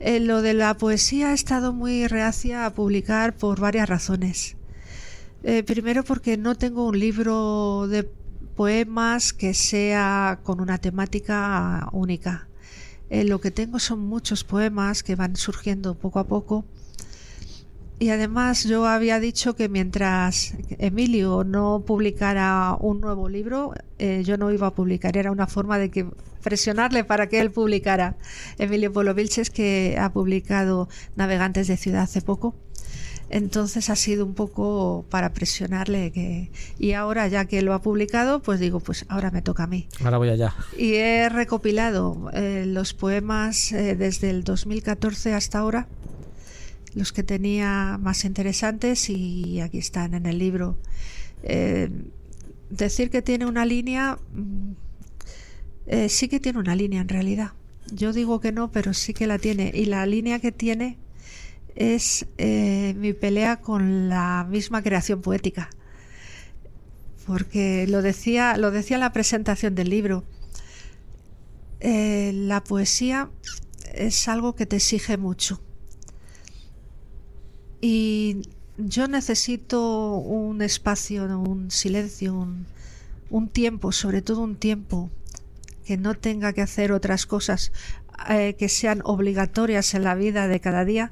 Eh, 0.00 0.20
lo 0.20 0.42
de 0.42 0.54
la 0.54 0.76
poesía 0.76 1.30
he 1.30 1.34
estado 1.34 1.72
muy 1.72 2.06
reacia 2.06 2.66
a 2.66 2.74
publicar 2.74 3.36
por 3.36 3.60
varias 3.60 3.88
razones. 3.88 4.56
primero 5.66 6.02
porque 6.02 6.36
no 6.36 6.56
tengo 6.56 6.88
un 6.88 6.98
libro 6.98 7.86
de 7.88 8.08
poemas 8.56 9.32
que 9.32 9.54
sea 9.54 10.40
con 10.42 10.60
una 10.60 10.78
temática 10.78 11.88
única. 11.92 12.48
lo 13.10 13.40
que 13.40 13.52
tengo 13.52 13.78
son 13.78 14.00
muchos 14.00 14.42
poemas 14.42 15.04
que 15.04 15.14
van 15.14 15.36
surgiendo 15.36 15.94
poco 15.94 16.18
a 16.18 16.24
poco 16.24 16.64
y 17.98 18.10
además 18.10 18.64
yo 18.64 18.86
había 18.86 19.18
dicho 19.20 19.56
que 19.56 19.68
mientras 19.68 20.54
Emilio 20.78 21.44
no 21.44 21.82
publicara 21.86 22.76
un 22.78 23.00
nuevo 23.00 23.28
libro, 23.28 23.72
eh, 23.98 24.22
yo 24.24 24.36
no 24.36 24.50
iba 24.52 24.66
a 24.66 24.74
publicar. 24.74 25.16
Era 25.16 25.30
una 25.30 25.46
forma 25.46 25.78
de 25.78 25.90
que 25.90 26.06
presionarle 26.42 27.04
para 27.04 27.28
que 27.28 27.40
él 27.40 27.50
publicara. 27.50 28.16
Emilio 28.58 28.92
Polo 28.92 29.14
Vilches, 29.14 29.48
que 29.48 29.96
ha 29.98 30.12
publicado 30.12 30.90
Navegantes 31.16 31.68
de 31.68 31.78
Ciudad 31.78 32.02
hace 32.02 32.20
poco. 32.20 32.54
Entonces 33.30 33.88
ha 33.90 33.96
sido 33.96 34.24
un 34.24 34.34
poco 34.34 35.04
para 35.10 35.32
presionarle 35.32 36.12
que 36.12 36.52
y 36.78 36.92
ahora 36.92 37.26
ya 37.26 37.46
que 37.46 37.62
lo 37.62 37.72
ha 37.72 37.80
publicado, 37.80 38.40
pues 38.40 38.60
digo, 38.60 38.78
pues 38.78 39.06
ahora 39.08 39.30
me 39.30 39.42
toca 39.42 39.64
a 39.64 39.66
mí. 39.66 39.88
Ahora 40.04 40.18
voy 40.18 40.28
allá. 40.28 40.54
Y 40.78 40.94
he 40.94 41.28
recopilado 41.28 42.30
eh, 42.34 42.64
los 42.66 42.94
poemas 42.94 43.72
eh, 43.72 43.96
desde 43.96 44.30
el 44.30 44.44
2014 44.44 45.34
hasta 45.34 45.58
ahora 45.58 45.88
los 46.96 47.12
que 47.12 47.22
tenía 47.22 47.98
más 48.00 48.24
interesantes 48.24 49.10
y 49.10 49.60
aquí 49.60 49.76
están 49.76 50.14
en 50.14 50.24
el 50.24 50.38
libro. 50.38 50.78
Eh, 51.42 51.90
decir 52.70 53.10
que 53.10 53.20
tiene 53.20 53.44
una 53.44 53.66
línea, 53.66 54.18
mm, 54.32 54.72
eh, 55.88 56.08
sí 56.08 56.28
que 56.28 56.40
tiene 56.40 56.58
una 56.58 56.74
línea 56.74 57.02
en 57.02 57.08
realidad. 57.08 57.52
Yo 57.92 58.14
digo 58.14 58.40
que 58.40 58.50
no, 58.50 58.72
pero 58.72 58.94
sí 58.94 59.12
que 59.12 59.26
la 59.26 59.38
tiene. 59.38 59.70
Y 59.74 59.84
la 59.84 60.06
línea 60.06 60.38
que 60.38 60.52
tiene 60.52 60.96
es 61.74 62.26
eh, 62.38 62.94
mi 62.96 63.12
pelea 63.12 63.60
con 63.60 64.08
la 64.08 64.46
misma 64.48 64.82
creación 64.82 65.20
poética. 65.20 65.68
Porque 67.26 67.86
lo 67.88 68.00
decía, 68.00 68.56
lo 68.56 68.70
decía 68.70 68.96
en 68.96 69.02
la 69.02 69.12
presentación 69.12 69.74
del 69.74 69.90
libro. 69.90 70.24
la 71.82 72.64
poesía 72.64 73.30
es 73.94 74.28
algo 74.28 74.54
que 74.54 74.64
te 74.64 74.76
exige 74.76 75.18
mucho. 75.18 75.65
Y 77.80 78.42
yo 78.78 79.08
necesito 79.08 80.16
un 80.16 80.62
espacio, 80.62 81.24
un 81.24 81.70
silencio, 81.70 82.34
un, 83.30 83.48
tiempo, 83.48 83.92
sobre 83.92 84.22
todo 84.22 84.42
un 84.42 84.56
tiempo 84.56 85.10
que 85.84 85.96
no 85.96 86.14
tenga 86.14 86.52
que 86.52 86.62
hacer 86.62 86.92
otras 86.92 87.26
cosas 87.26 87.72
eh, 88.28 88.54
que 88.58 88.68
sean 88.68 89.02
obligatorias 89.04 89.94
en 89.94 90.04
la 90.04 90.14
vida 90.14 90.48
de 90.48 90.60
cada 90.60 90.84
día 90.84 91.10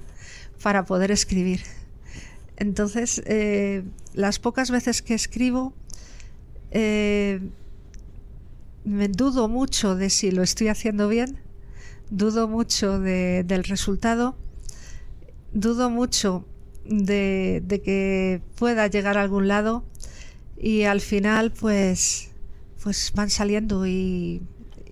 para 0.63 0.85
poder 0.85 1.11
escribir. 1.11 1.61
Entonces, 2.57 3.23
eh, 3.27 3.83
las 4.15 4.39
pocas 4.39 4.71
veces 4.71 5.03
que 5.03 5.15
escribo, 5.15 5.73
eh, 6.71 7.41
me 8.85 9.09
dudo 9.09 9.49
mucho 9.49 9.97
de 9.97 10.11
si 10.11 10.31
lo 10.31 10.43
estoy 10.43 10.69
haciendo 10.69 11.09
bien, 11.09 11.39
dudo 12.11 12.49
mucho 12.49 12.99
del 13.01 13.65
resultado, 13.65 14.37
dudo 15.53 15.89
mucho 15.89 16.45
de, 16.85 17.81
que 17.85 18.41
pueda 18.57 18.87
llegar 18.87 19.19
a 19.19 19.23
algún 19.23 19.49
lado. 19.49 19.85
Y 20.57 20.85
al 20.85 21.01
final 21.01 21.53
pues 21.53 22.31
pues 22.83 23.13
van 23.15 23.31
saliendo 23.31 23.87
y, 23.87 24.43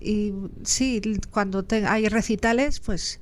y 0.01 0.33
sí, 0.63 1.01
cuando 1.29 1.65
hay 1.87 2.07
recitales 2.09 2.79
pues 2.79 3.19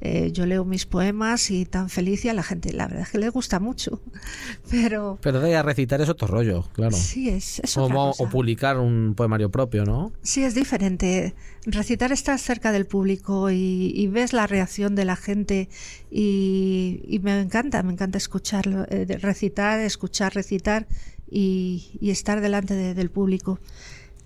eh, 0.00 0.30
yo 0.32 0.46
leo 0.46 0.64
mis 0.64 0.86
poemas 0.86 1.50
y 1.50 1.66
tan 1.66 1.90
feliz 1.90 2.24
y 2.24 2.28
a 2.28 2.34
la 2.34 2.42
gente 2.42 2.72
la 2.72 2.86
verdad 2.86 3.02
es 3.02 3.10
que 3.10 3.18
le 3.18 3.28
gusta 3.28 3.60
mucho 3.60 4.00
pero 4.70 5.18
pero 5.20 5.40
de 5.40 5.54
a 5.56 5.62
recitar 5.62 6.00
es 6.00 6.08
otro 6.08 6.26
rollo 6.26 6.68
claro. 6.72 6.96
Sí 6.96 7.28
es, 7.28 7.60
es 7.60 7.76
o, 7.76 7.84
o, 7.84 8.28
publicar 8.30 8.78
un 8.78 9.14
poemario 9.14 9.50
propio 9.50 9.84
no 9.84 10.12
sí 10.22 10.42
es 10.42 10.54
diferente. 10.54 11.34
Recitar 11.66 12.12
estás 12.12 12.40
cerca 12.40 12.72
del 12.72 12.86
público 12.86 13.50
y, 13.50 14.06
ves 14.08 14.32
la 14.32 14.46
reacción 14.46 14.94
de 14.94 15.04
la 15.04 15.16
gente 15.16 15.68
y, 16.10 17.20
me 17.22 17.38
encanta 17.38 17.82
me 17.82 17.92
encanta 17.92 18.18
escucharlo 18.18 18.86
eh, 18.88 19.06
recitar 19.20 19.80
escuchar 19.80 20.34
recitar 20.34 20.86
y, 21.30 21.98
estar 22.02 22.40
delante 22.40 22.94
del 22.94 23.10
público. 23.10 23.60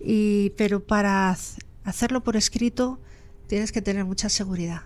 Y 0.01 0.51
pero 0.51 0.85
para 0.85 1.37
hacerlo 1.85 2.23
por 2.23 2.37
escrito 2.37 3.01
tienes 3.47 3.73
que 3.73 3.83
tener 3.83 4.05
mucha 4.05 4.29
seguridad 4.29 4.83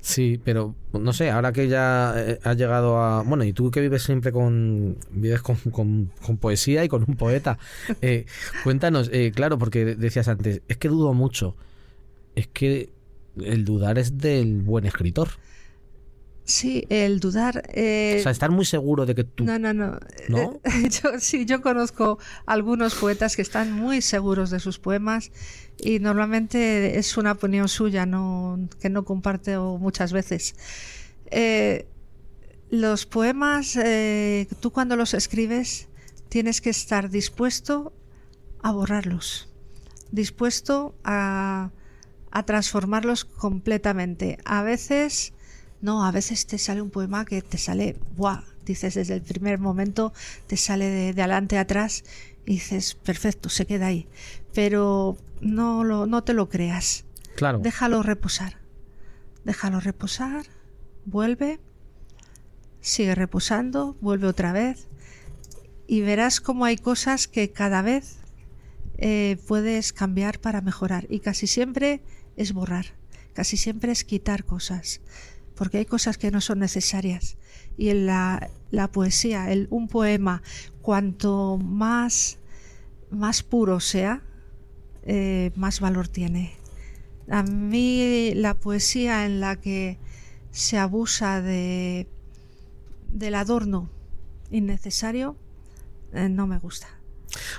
Sí, 0.00 0.40
pero 0.44 0.74
no 0.92 1.12
sé, 1.12 1.30
ahora 1.30 1.52
que 1.52 1.68
ya 1.68 2.14
eh, 2.16 2.38
has 2.42 2.56
llegado 2.56 2.98
a... 2.98 3.22
Bueno, 3.22 3.44
y 3.44 3.52
tú 3.52 3.70
que 3.70 3.80
vives 3.80 4.02
siempre 4.02 4.32
con... 4.32 4.98
Vives 5.10 5.42
con, 5.42 5.56
con, 5.56 6.36
poesía 6.38 6.84
y 6.84 6.88
con 6.88 7.04
un 7.06 7.16
poeta. 7.16 7.58
Eh, 8.02 8.26
cuéntanos, 8.64 9.08
eh, 9.12 9.32
claro, 9.34 9.58
porque 9.58 9.84
decías 9.84 10.28
antes, 10.28 10.62
es 10.68 10.76
que 10.76 10.88
dudo 10.88 11.14
mucho. 11.14 11.56
Es 12.34 12.48
que 12.48 12.90
el 13.40 13.64
dudar 13.64 13.98
es 13.98 14.18
del 14.18 14.62
buen 14.62 14.84
escritor. 14.86 15.28
Sí, 16.44 16.84
el 16.90 17.20
dudar. 17.20 17.62
o 17.68 17.72
sea, 17.72 18.30
estar 18.30 18.50
muy 18.50 18.66
seguro 18.66 19.06
de 19.06 19.14
que 19.14 19.24
tú. 19.24 19.44
No, 19.44 19.58
no, 19.58 19.72
no. 19.72 19.98
¿No? 20.28 20.60
yo, 21.02 21.18
sí, 21.18 21.46
yo 21.46 21.62
conozco 21.62 22.18
algunos 22.44 22.94
poetas 22.94 23.34
que 23.34 23.42
están 23.42 23.72
muy 23.72 24.02
seguros 24.02 24.50
de 24.50 24.60
sus 24.60 24.78
poemas 24.78 25.30
y 25.78 26.00
normalmente 26.00 26.98
es 26.98 27.16
una 27.16 27.32
opinión 27.32 27.68
suya 27.68 28.06
no, 28.06 28.68
que 28.80 28.90
no 28.90 29.04
comparto 29.04 29.78
muchas 29.78 30.12
veces. 30.12 30.54
Eh, 31.30 31.86
los 32.70 33.06
poemas, 33.06 33.76
eh, 33.76 34.46
tú 34.60 34.70
cuando 34.70 34.96
los 34.96 35.14
escribes 35.14 35.88
tienes 36.28 36.60
que 36.60 36.70
estar 36.70 37.10
dispuesto 37.10 37.92
a 38.62 38.72
borrarlos, 38.72 39.48
dispuesto 40.10 40.94
a, 41.04 41.70
a 42.30 42.42
transformarlos 42.44 43.24
completamente. 43.24 44.38
A 44.44 44.62
veces, 44.62 45.32
no, 45.84 46.04
a 46.04 46.10
veces 46.10 46.46
te 46.46 46.56
sale 46.58 46.80
un 46.80 46.90
poema 46.90 47.24
que 47.24 47.42
te 47.42 47.58
sale, 47.58 47.96
¡buah! 48.16 48.42
Dices 48.64 48.94
desde 48.94 49.14
el 49.14 49.22
primer 49.22 49.58
momento, 49.58 50.14
te 50.46 50.56
sale 50.56 50.86
de, 50.86 51.12
de 51.12 51.22
adelante 51.22 51.58
a 51.58 51.60
atrás 51.60 52.04
y 52.46 52.54
dices, 52.54 52.94
perfecto, 52.94 53.50
se 53.50 53.66
queda 53.66 53.88
ahí. 53.88 54.08
Pero 54.54 55.18
no, 55.42 55.84
lo, 55.84 56.06
no 56.06 56.24
te 56.24 56.32
lo 56.32 56.48
creas. 56.48 57.04
Claro. 57.36 57.58
Déjalo 57.58 58.02
reposar. 58.02 58.56
Déjalo 59.44 59.78
reposar, 59.78 60.46
vuelve, 61.04 61.60
sigue 62.80 63.14
reposando, 63.14 63.94
vuelve 64.00 64.26
otra 64.26 64.52
vez 64.52 64.88
y 65.86 66.00
verás 66.00 66.40
cómo 66.40 66.64
hay 66.64 66.78
cosas 66.78 67.28
que 67.28 67.50
cada 67.50 67.82
vez 67.82 68.16
eh, 68.96 69.36
puedes 69.46 69.92
cambiar 69.92 70.40
para 70.40 70.62
mejorar. 70.62 71.06
Y 71.10 71.20
casi 71.20 71.46
siempre 71.46 72.00
es 72.36 72.54
borrar, 72.54 72.94
casi 73.34 73.58
siempre 73.58 73.92
es 73.92 74.04
quitar 74.04 74.44
cosas, 74.44 75.02
porque 75.54 75.78
hay 75.78 75.86
cosas 75.86 76.18
que 76.18 76.30
no 76.30 76.40
son 76.40 76.58
necesarias. 76.58 77.36
Y 77.76 77.88
en 77.88 78.06
la, 78.06 78.50
la 78.70 78.90
poesía, 78.90 79.50
el, 79.50 79.66
un 79.70 79.88
poema, 79.88 80.42
cuanto 80.82 81.58
más, 81.58 82.38
más 83.10 83.42
puro 83.42 83.80
sea, 83.80 84.22
eh, 85.04 85.52
más 85.56 85.80
valor 85.80 86.08
tiene. 86.08 86.52
A 87.28 87.42
mí 87.42 88.32
la 88.34 88.54
poesía 88.54 89.26
en 89.26 89.40
la 89.40 89.56
que 89.56 89.98
se 90.50 90.78
abusa 90.78 91.40
de 91.40 92.08
del 93.10 93.36
adorno 93.36 93.88
innecesario 94.50 95.36
eh, 96.12 96.28
no 96.28 96.46
me 96.46 96.58
gusta. 96.58 96.88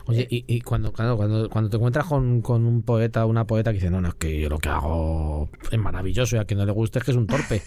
Oye, 0.06 0.28
y, 0.30 0.62
cuando, 0.62 0.92
cuando, 0.92 1.50
cuando 1.50 1.70
te 1.70 1.78
encuentras 1.78 2.06
con, 2.06 2.42
con, 2.42 2.66
un 2.66 2.82
poeta 2.84 3.26
o 3.26 3.30
una 3.30 3.46
poeta 3.46 3.72
que 3.72 3.76
dice, 3.76 3.90
no, 3.90 4.02
no, 4.02 4.10
es 4.10 4.16
que 4.16 4.40
yo 4.40 4.50
lo 4.50 4.60
que 4.60 4.70
hago 4.70 5.50
es 5.72 5.80
maravilloso 5.80 6.36
y 6.36 6.40
a 6.40 6.46
quien 6.46 6.60
no 6.60 6.66
le 6.66 6.72
guste 6.72 7.00
es 7.00 7.06
que 7.06 7.12
es 7.12 7.18
un 7.18 7.28
torpe. 7.28 7.62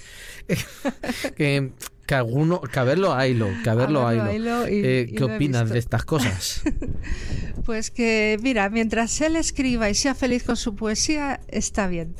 que, 1.36 1.72
que 2.08 2.14
alguno, 2.14 2.62
que 2.62 2.78
a 2.78 2.84
verlo 2.84 3.12
haylo, 3.12 3.48
que 3.62 3.68
a 3.68 3.74
verlo 3.74 4.06
haylo. 4.08 4.64
Eh, 4.66 5.12
¿Qué 5.14 5.24
opinas 5.24 5.68
de 5.68 5.78
estas 5.78 6.06
cosas? 6.06 6.62
pues 7.66 7.90
que, 7.90 8.38
mira, 8.42 8.70
mientras 8.70 9.20
él 9.20 9.36
escriba 9.36 9.90
y 9.90 9.94
sea 9.94 10.14
feliz 10.14 10.42
con 10.42 10.56
su 10.56 10.74
poesía, 10.74 11.40
está 11.48 11.86
bien. 11.86 12.14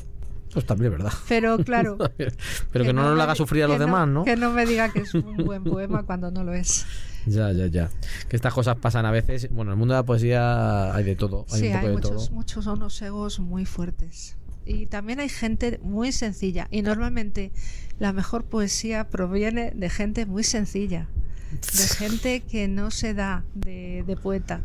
Pues 0.53 0.65
también 0.65 0.91
es 0.91 0.99
verdad. 0.99 1.13
Pero 1.27 1.57
claro. 1.57 1.97
Pero 2.71 2.85
que, 2.85 2.93
no, 2.93 3.01
nos 3.03 3.15
lo 3.15 3.23
haga 3.23 3.33
sufrir 3.33 3.63
a 3.63 3.67
los 3.67 3.79
demás, 3.79 4.07
¿no? 4.07 4.25
Que 4.25 4.35
no 4.35 4.51
me 4.51 4.65
diga 4.67 4.91
que 4.91 4.99
es 4.99 5.13
un 5.15 5.37
buen 5.37 5.63
poema 5.63 6.03
cuando 6.03 6.29
no 6.29 6.43
lo 6.43 6.53
es. 6.53 6.85
Ya, 7.25 7.51
ya, 7.51 7.67
ya. 7.67 7.89
Que 8.27 8.35
estas 8.35 8.53
cosas 8.53 8.77
pasan 8.77 9.05
a 9.05 9.11
veces. 9.11 9.49
Bueno, 9.49 9.71
en 9.71 9.73
el 9.73 9.79
mundo 9.79 9.93
de 9.93 9.99
la 9.99 10.05
poesía 10.05 10.93
hay 10.93 11.03
de 11.03 11.15
todo. 11.15 11.45
Hay 11.51 11.59
sí, 11.59 11.67
hay 11.67 11.91
muchos, 11.91 12.31
muchos 12.31 12.67
unos 12.67 13.01
egos 13.01 13.39
muy 13.39 13.65
fuertes. 13.65 14.35
Y 14.65 14.85
también 14.85 15.19
hay 15.19 15.29
gente 15.29 15.79
muy 15.81 16.11
sencilla. 16.11 16.67
Y 16.69 16.81
normalmente 16.81 17.51
la 17.97 18.13
mejor 18.13 18.45
poesía 18.45 19.09
proviene 19.09 19.71
de 19.71 19.89
gente 19.89 20.25
muy 20.25 20.43
sencilla. 20.43 21.07
De 21.51 21.87
gente 21.97 22.41
que 22.41 22.67
no 22.67 22.91
se 22.91 23.13
da 23.13 23.43
de, 23.55 24.03
de 24.05 24.15
poeta 24.15 24.61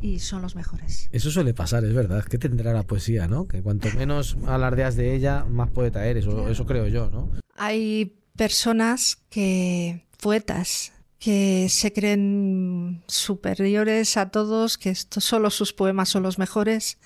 y 0.00 0.20
son 0.20 0.42
los 0.42 0.54
mejores. 0.54 1.08
Eso 1.12 1.30
suele 1.30 1.54
pasar, 1.54 1.84
es 1.84 1.94
verdad. 1.94 2.24
¿Qué 2.24 2.38
tendrá 2.38 2.72
la 2.72 2.84
poesía, 2.84 3.26
no? 3.26 3.46
Que 3.46 3.62
cuanto 3.62 3.88
menos 3.96 4.36
alardeas 4.46 4.96
de 4.96 5.14
ella, 5.14 5.44
más 5.44 5.70
poeta 5.70 6.06
eres. 6.06 6.26
Eso 6.26 6.66
creo 6.66 6.86
yo, 6.88 7.10
¿no? 7.10 7.30
Hay 7.56 8.16
personas 8.36 9.18
que, 9.30 10.06
poetas, 10.20 10.92
que 11.18 11.68
se 11.68 11.92
creen 11.92 13.02
superiores 13.08 14.16
a 14.16 14.30
todos, 14.30 14.78
que 14.78 14.94
solo 14.94 15.50
sus 15.50 15.72
poemas 15.72 16.08
son 16.08 16.22
los 16.22 16.38
mejores. 16.38 16.98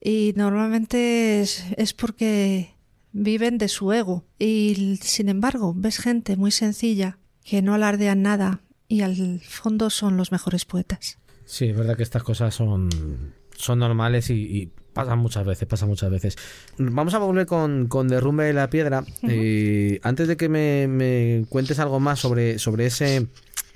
Y 0.00 0.32
normalmente 0.36 1.40
es, 1.40 1.94
porque 1.94 2.74
viven 3.12 3.58
de 3.58 3.68
su 3.68 3.92
ego. 3.92 4.24
Y 4.38 4.98
sin 5.02 5.28
embargo, 5.28 5.74
ves 5.76 5.98
gente 5.98 6.36
muy 6.36 6.50
sencilla 6.50 7.18
que 7.44 7.62
no 7.62 7.74
alardean 7.74 8.22
nada 8.22 8.60
y 8.88 9.02
al 9.02 9.40
fondo 9.40 9.90
son 9.90 10.16
los 10.16 10.32
mejores 10.32 10.64
poetas. 10.64 11.18
Sí, 11.44 11.66
es 11.66 11.76
verdad 11.76 11.96
que 11.96 12.02
estas 12.02 12.22
cosas 12.22 12.54
son, 12.54 13.34
son 13.56 13.78
normales 13.78 14.30
y, 14.30 14.72
pasan 14.94 15.18
muchas 15.18 15.44
veces, 15.44 15.68
pasan 15.68 15.88
muchas 15.90 16.10
veces. 16.10 16.36
Vamos 16.78 17.12
a 17.12 17.18
volver 17.18 17.46
con, 17.46 17.88
con 17.88 18.08
Derrumbe 18.08 18.44
de 18.44 18.54
la 18.54 18.70
Piedra. 18.70 19.04
Eh, 19.22 20.00
antes 20.02 20.28
de 20.28 20.36
que 20.36 20.48
me, 20.48 21.44
cuentes 21.50 21.78
algo 21.78 22.00
más 22.00 22.20
sobre, 22.20 22.58
sobre 22.58 22.86
ese, 22.86 23.26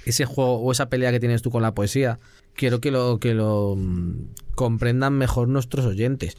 ese 0.07 0.25
juego 0.25 0.61
o 0.61 0.73
esa 0.73 0.89
pelea 0.89 1.11
que 1.11 1.21
tienes 1.21 1.43
tú 1.43 1.51
con 1.51 1.63
la 1.63 1.75
poesía, 1.75 2.19
quiero 2.55 2.81
que 2.81 2.91
lo, 2.91 3.19
que 3.19 3.35
lo 3.35 3.75
mm, 3.77 4.55
comprendan 4.55 5.15
mejor 5.15 5.49
nuestros 5.49 5.85
oyentes. 5.85 6.37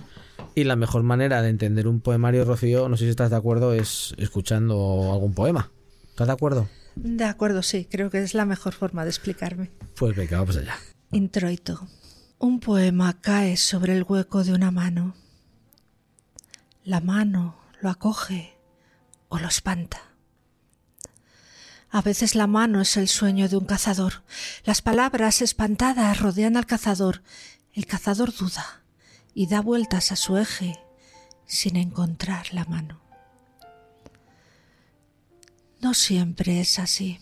Y 0.56 0.64
la 0.64 0.76
mejor 0.76 1.04
manera 1.04 1.42
de 1.42 1.50
entender 1.50 1.88
un 1.88 2.00
poemario, 2.02 2.46
Rocío, 2.46 2.90
no 2.90 2.98
sé 2.98 3.04
si 3.04 3.12
estás 3.12 3.30
de 3.30 3.36
acuerdo, 3.36 3.74
es 3.74 4.16
escuchando 4.18 5.12
algún 5.14 5.34
poema. 5.34 5.70
¿Estás 6.10 6.28
de 6.28 6.34
acuerdo? 6.34 6.68
De 6.96 7.26
acuerdo, 7.26 7.62
sí, 7.64 7.88
creo 7.90 8.10
que 8.10 8.20
es 8.20 8.34
la 8.34 8.46
mejor 8.46 8.74
forma 8.74 9.04
de 9.04 9.10
explicarme. 9.10 9.72
Pues 9.96 10.16
venga, 10.16 10.40
vamos 10.40 10.58
allá. 10.58 10.76
Introito. 11.12 11.88
Un 12.42 12.62
poema 12.62 13.20
cae 13.20 13.58
sobre 13.58 13.98
el 13.98 14.04
hueco 14.04 14.46
de 14.46 14.54
una 14.54 14.72
mano. 14.72 15.14
La 16.86 17.02
mano 17.02 17.60
lo 17.82 17.90
acoge 17.90 18.58
o 19.28 19.40
lo 19.40 19.50
espanta. 19.50 20.00
A 21.90 22.02
veces 22.02 22.36
la 22.36 22.48
mano 22.48 22.80
es 22.80 22.96
el 22.96 23.10
sueño 23.10 23.50
de 23.50 23.58
un 23.58 23.66
cazador. 23.66 24.24
Las 24.64 24.82
palabras 24.82 25.42
espantadas 25.42 26.22
rodean 26.22 26.56
al 26.56 26.66
cazador. 26.66 27.24
El 27.74 27.86
cazador 27.86 28.34
duda 28.34 28.84
y 29.34 29.48
da 29.48 29.60
vueltas 29.60 30.14
a 30.14 30.16
su 30.16 30.38
eje 30.38 30.80
sin 31.46 31.76
encontrar 31.76 32.54
la 32.54 32.64
mano. 32.64 33.02
No 35.82 35.94
siempre 35.94 36.62
es 36.62 36.80
así. 36.80 37.20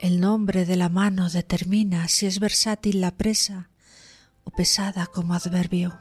El 0.00 0.18
nombre 0.18 0.64
de 0.64 0.76
la 0.76 0.88
mano 0.88 1.28
determina 1.28 2.08
si 2.08 2.24
es 2.24 2.40
versátil 2.40 3.02
la 3.02 3.10
presa 3.10 3.68
o 4.44 4.50
pesada 4.50 5.04
como 5.04 5.34
adverbio. 5.34 6.00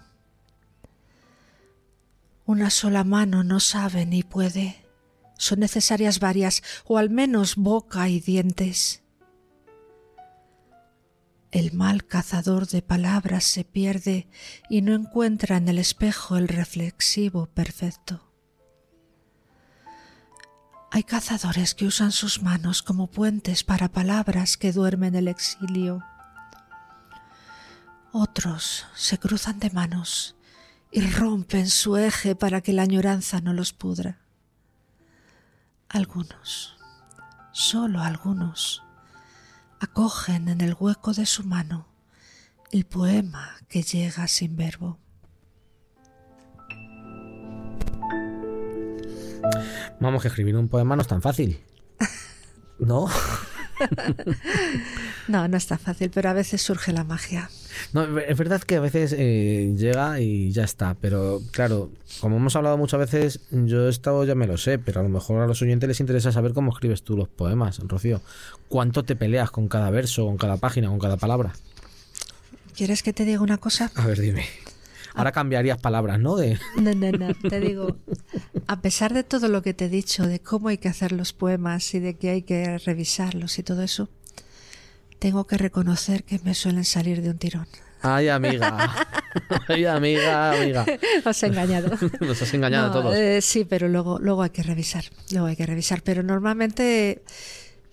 Una 2.46 2.70
sola 2.70 3.04
mano 3.04 3.44
no 3.44 3.60
sabe 3.60 4.06
ni 4.06 4.24
puede. 4.24 4.86
Son 5.38 5.60
necesarias 5.60 6.22
varias, 6.22 6.64
o 6.86 6.98
al 6.98 7.10
menos 7.10 7.58
boca 7.58 8.08
y 8.08 8.22
dientes. 8.22 9.04
El 11.52 11.74
mal 11.74 12.06
cazador 12.06 12.68
de 12.68 12.82
palabras 12.82 13.44
se 13.44 13.66
pierde 13.66 14.30
y 14.70 14.82
no 14.82 14.96
encuentra 14.96 15.58
en 15.58 15.68
el 15.68 15.78
espejo 15.78 16.38
el 16.38 16.48
reflexivo 16.48 17.48
perfecto. 17.48 18.29
Hay 20.92 21.04
cazadores 21.04 21.76
que 21.76 21.86
usan 21.86 22.12
sus 22.12 22.42
manos 22.42 22.82
como 22.82 23.08
puentes 23.08 23.64
para 23.64 23.90
palabras 23.90 24.58
que 24.58 24.72
duermen 24.72 25.16
el 25.16 25.28
exilio. 25.28 26.04
Otros 28.12 28.88
se 28.96 29.20
cruzan 29.20 29.60
de 29.60 29.70
manos 29.70 30.36
y 30.92 31.02
rompen 31.02 31.70
su 31.70 31.96
eje 31.98 32.36
para 32.36 32.62
que 32.62 32.74
la 32.74 32.82
añoranza 32.82 33.40
no 33.40 33.54
los 33.54 33.72
pudra. 33.72 34.18
Algunos, 35.90 36.76
solo 37.52 38.02
algunos, 38.02 38.84
acogen 39.80 40.50
en 40.50 40.62
el 40.62 40.76
hueco 40.80 41.14
de 41.14 41.28
su 41.28 41.44
mano 41.44 41.88
el 42.72 42.86
poema 42.86 43.56
que 43.68 43.84
llega 43.84 44.28
sin 44.28 44.56
verbo. 44.56 45.00
Vamos, 50.00 50.22
que 50.22 50.28
escribir 50.28 50.56
un 50.56 50.68
poema 50.68 50.96
no 50.96 51.02
es 51.02 51.08
tan 51.08 51.22
fácil. 51.22 51.60
¿No? 52.80 53.08
no, 55.28 55.48
no 55.48 55.58
está 55.58 55.78
fácil, 55.78 56.12
pero 56.14 56.30
a 56.30 56.34
veces 56.34 56.62
surge 56.62 56.92
la 56.92 57.04
magia. 57.04 57.50
No, 57.94 58.20
es 58.20 58.38
verdad 58.38 58.62
que 58.62 58.76
a 58.76 58.80
veces 58.80 59.14
eh, 59.18 59.74
llega 59.78 60.20
y 60.20 60.52
ya 60.52 60.64
está, 60.64 60.96
pero 61.00 61.42
claro, 61.52 61.92
como 62.20 62.38
hemos 62.38 62.56
hablado 62.56 62.78
muchas 62.78 63.00
veces, 63.00 63.42
yo 63.52 63.88
he 63.88 63.90
estado 63.90 64.26
ya 64.26 64.36
me 64.36 64.48
lo 64.48 64.58
sé, 64.58 64.80
pero 64.80 65.00
a 65.00 65.04
lo 65.04 65.10
mejor 65.10 65.42
a 65.42 65.48
los 65.48 65.62
oyentes 65.62 65.88
les 65.88 66.00
interesa 66.00 66.32
saber 66.32 66.54
cómo 66.54 66.72
escribes 66.72 67.04
tú 67.04 67.16
los 67.16 67.30
poemas, 67.30 67.80
Rocío. 67.80 68.22
¿Cuánto 68.68 69.04
te 69.04 69.16
peleas 69.16 69.52
con 69.52 69.68
cada 69.68 69.90
verso, 69.92 70.26
con 70.26 70.38
cada 70.38 70.58
página, 70.58 70.90
con 70.90 71.00
cada 71.00 71.18
palabra? 71.18 71.54
¿Quieres 72.76 73.04
que 73.04 73.14
te 73.14 73.26
diga 73.26 73.42
una 73.42 73.58
cosa? 73.58 73.92
A 73.96 74.06
ver, 74.06 74.20
dime. 74.20 74.46
Ahora 75.16 75.32
cambiarías 75.32 75.78
palabras, 75.78 76.20
¿no? 76.20 76.36
De... 76.36 76.60
No, 76.78 76.94
no, 76.94 77.12
no. 77.12 77.34
Te 77.50 77.60
digo, 77.60 77.98
a 78.68 78.82
pesar 78.82 79.14
de 79.14 79.24
todo 79.24 79.48
lo 79.48 79.62
que 79.62 79.74
te 79.74 79.86
he 79.86 79.90
dicho, 79.90 80.28
de 80.28 80.40
cómo 80.40 80.70
hay 80.70 80.78
que 80.78 80.88
hacer 80.88 81.12
los 81.12 81.34
poemas 81.34 81.94
y 81.94 82.00
de 82.00 82.16
que 82.16 82.30
hay 82.30 82.42
que 82.44 82.78
revisarlos 82.78 83.60
y 83.60 83.64
todo 83.64 83.84
eso, 83.84 84.10
tengo 85.20 85.46
que 85.48 85.58
reconocer 85.58 86.24
que 86.24 86.40
me 86.40 86.54
suelen 86.54 86.86
salir 86.86 87.22
de 87.22 87.30
un 87.30 87.38
tirón. 87.38 87.68
Ay, 88.02 88.30
amiga. 88.30 89.08
Ay, 89.68 89.86
amiga, 89.86 90.54
amiga. 90.54 90.86
Os 91.26 91.44
he 91.44 91.48
engañado. 91.48 91.98
Nos 92.22 92.42
has 92.42 92.54
engañado 92.54 92.88
a 92.88 92.94
todos. 92.94 93.16
Eh, 93.16 93.42
sí, 93.42 93.66
pero 93.66 93.90
luego, 93.90 94.20
luego 94.20 94.44
hay 94.44 94.52
que 94.52 94.64
revisar. 94.64 95.04
Luego 95.32 95.48
hay 95.48 95.58
que 95.58 95.66
revisar. 95.66 96.02
Pero 96.02 96.24
normalmente 96.24 97.24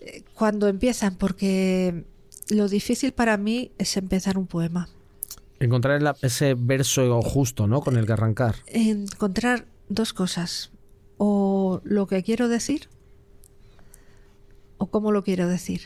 eh, 0.01 0.23
cuando 0.35 0.69
empiezan, 0.69 1.17
porque 1.17 2.05
lo 2.49 2.69
difícil 2.69 3.13
para 3.13 3.37
mí 3.37 3.73
es 3.79 3.97
empezar 3.97 4.39
un 4.39 4.47
poema. 4.47 4.89
Encontrar 5.59 6.17
ese 6.23 6.55
verso 6.55 7.23
justo, 7.23 7.67
¿no? 7.67 7.81
Con 7.81 7.97
el 7.97 8.07
que 8.07 8.13
arrancar. 8.13 8.57
Encontrar 8.67 9.67
dos 9.89 10.13
cosas. 10.13 10.71
O 11.19 11.81
lo 11.85 12.07
que 12.07 12.23
quiero 12.23 12.49
decir 12.49 12.89
o 14.79 14.87
cómo 14.87 15.13
lo 15.13 15.23
quiero 15.23 15.49
decir. 15.49 15.83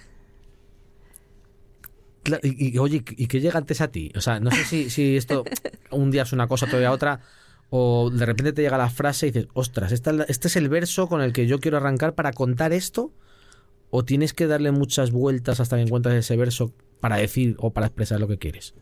Y, 2.42 2.76
oye, 2.78 3.02
¿y 3.16 3.26
qué 3.26 3.40
llega 3.40 3.58
antes 3.58 3.80
a 3.80 3.88
ti? 3.88 4.12
O 4.14 4.20
sea, 4.20 4.40
no 4.40 4.50
sé 4.50 4.64
si, 4.64 4.90
si 4.90 5.16
esto 5.16 5.44
un 5.90 6.10
día 6.10 6.22
es 6.22 6.32
una 6.32 6.46
cosa, 6.46 6.66
otro 6.66 6.78
día 6.78 6.92
otra, 6.92 7.20
o 7.70 8.10
de 8.10 8.26
repente 8.26 8.52
te 8.52 8.62
llega 8.62 8.76
la 8.76 8.90
frase 8.90 9.28
y 9.28 9.30
dices, 9.30 9.48
ostras, 9.54 9.92
este 9.92 10.48
es 10.48 10.56
el 10.56 10.68
verso 10.68 11.08
con 11.08 11.22
el 11.22 11.32
que 11.32 11.46
yo 11.46 11.60
quiero 11.60 11.78
arrancar 11.78 12.14
para 12.14 12.32
contar 12.32 12.72
esto, 12.72 13.10
o 13.90 14.04
tienes 14.04 14.34
que 14.34 14.46
darle 14.46 14.70
muchas 14.70 15.10
vueltas 15.12 15.60
hasta 15.60 15.76
que 15.76 15.82
encuentres 15.82 16.14
ese 16.14 16.36
verso 16.36 16.72
para 17.00 17.16
decir 17.16 17.56
o 17.58 17.70
para 17.70 17.86
expresar 17.86 18.20
lo 18.20 18.28
que 18.28 18.38
quieres. 18.38 18.74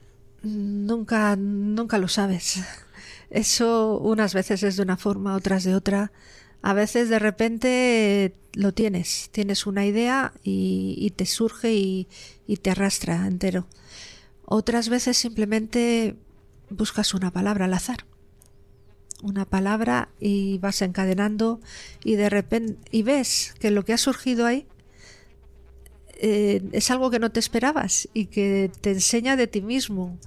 Nunca, 0.49 1.37
nunca 1.37 1.99
lo 1.99 2.09
sabes. 2.09 2.61
Eso 3.31 3.99
unas 3.99 4.33
veces 4.33 4.63
es 4.63 4.77
de 4.77 4.83
una 4.83 4.97
forma, 4.97 5.37
otras 5.37 5.65
de 5.65 5.75
otra. 5.75 6.11
A 6.63 6.73
veces 6.73 7.09
de 7.09 7.19
repente 7.19 8.35
lo 8.55 8.73
tienes, 8.73 9.29
tienes 9.31 9.67
una 9.67 9.85
idea 9.85 10.33
y, 10.43 11.13
te 11.17 11.27
surge 11.27 11.75
y, 11.75 12.09
te 12.63 12.71
arrastra 12.71 13.27
entero. 13.27 13.67
Otras 14.47 14.89
veces 14.89 15.19
simplemente 15.19 16.17
buscas 16.71 17.13
una 17.13 17.31
palabra 17.31 17.67
al 17.67 17.75
azar. 17.75 18.07
Una 19.23 19.45
palabra 19.45 20.09
y 20.19 20.59
vas 20.59 20.81
encadenando 20.81 21.61
y 22.05 22.15
de 22.15 22.31
repente 22.31 22.79
y 22.91 23.03
ves 23.03 23.55
que 23.59 23.71
lo 23.71 23.85
que 23.85 23.93
ha 23.93 23.99
surgido 23.99 24.47
ahí 24.47 24.67
eh, 26.19 26.63
es 26.73 26.91
algo 26.91 27.11
que 27.11 27.21
no 27.21 27.31
te 27.31 27.41
esperabas 27.41 28.09
y 28.13 28.27
que 28.27 28.71
te 28.81 28.91
enseña 28.91 29.37
de 29.37 29.47
ti 29.47 29.63
mismo, 29.63 30.19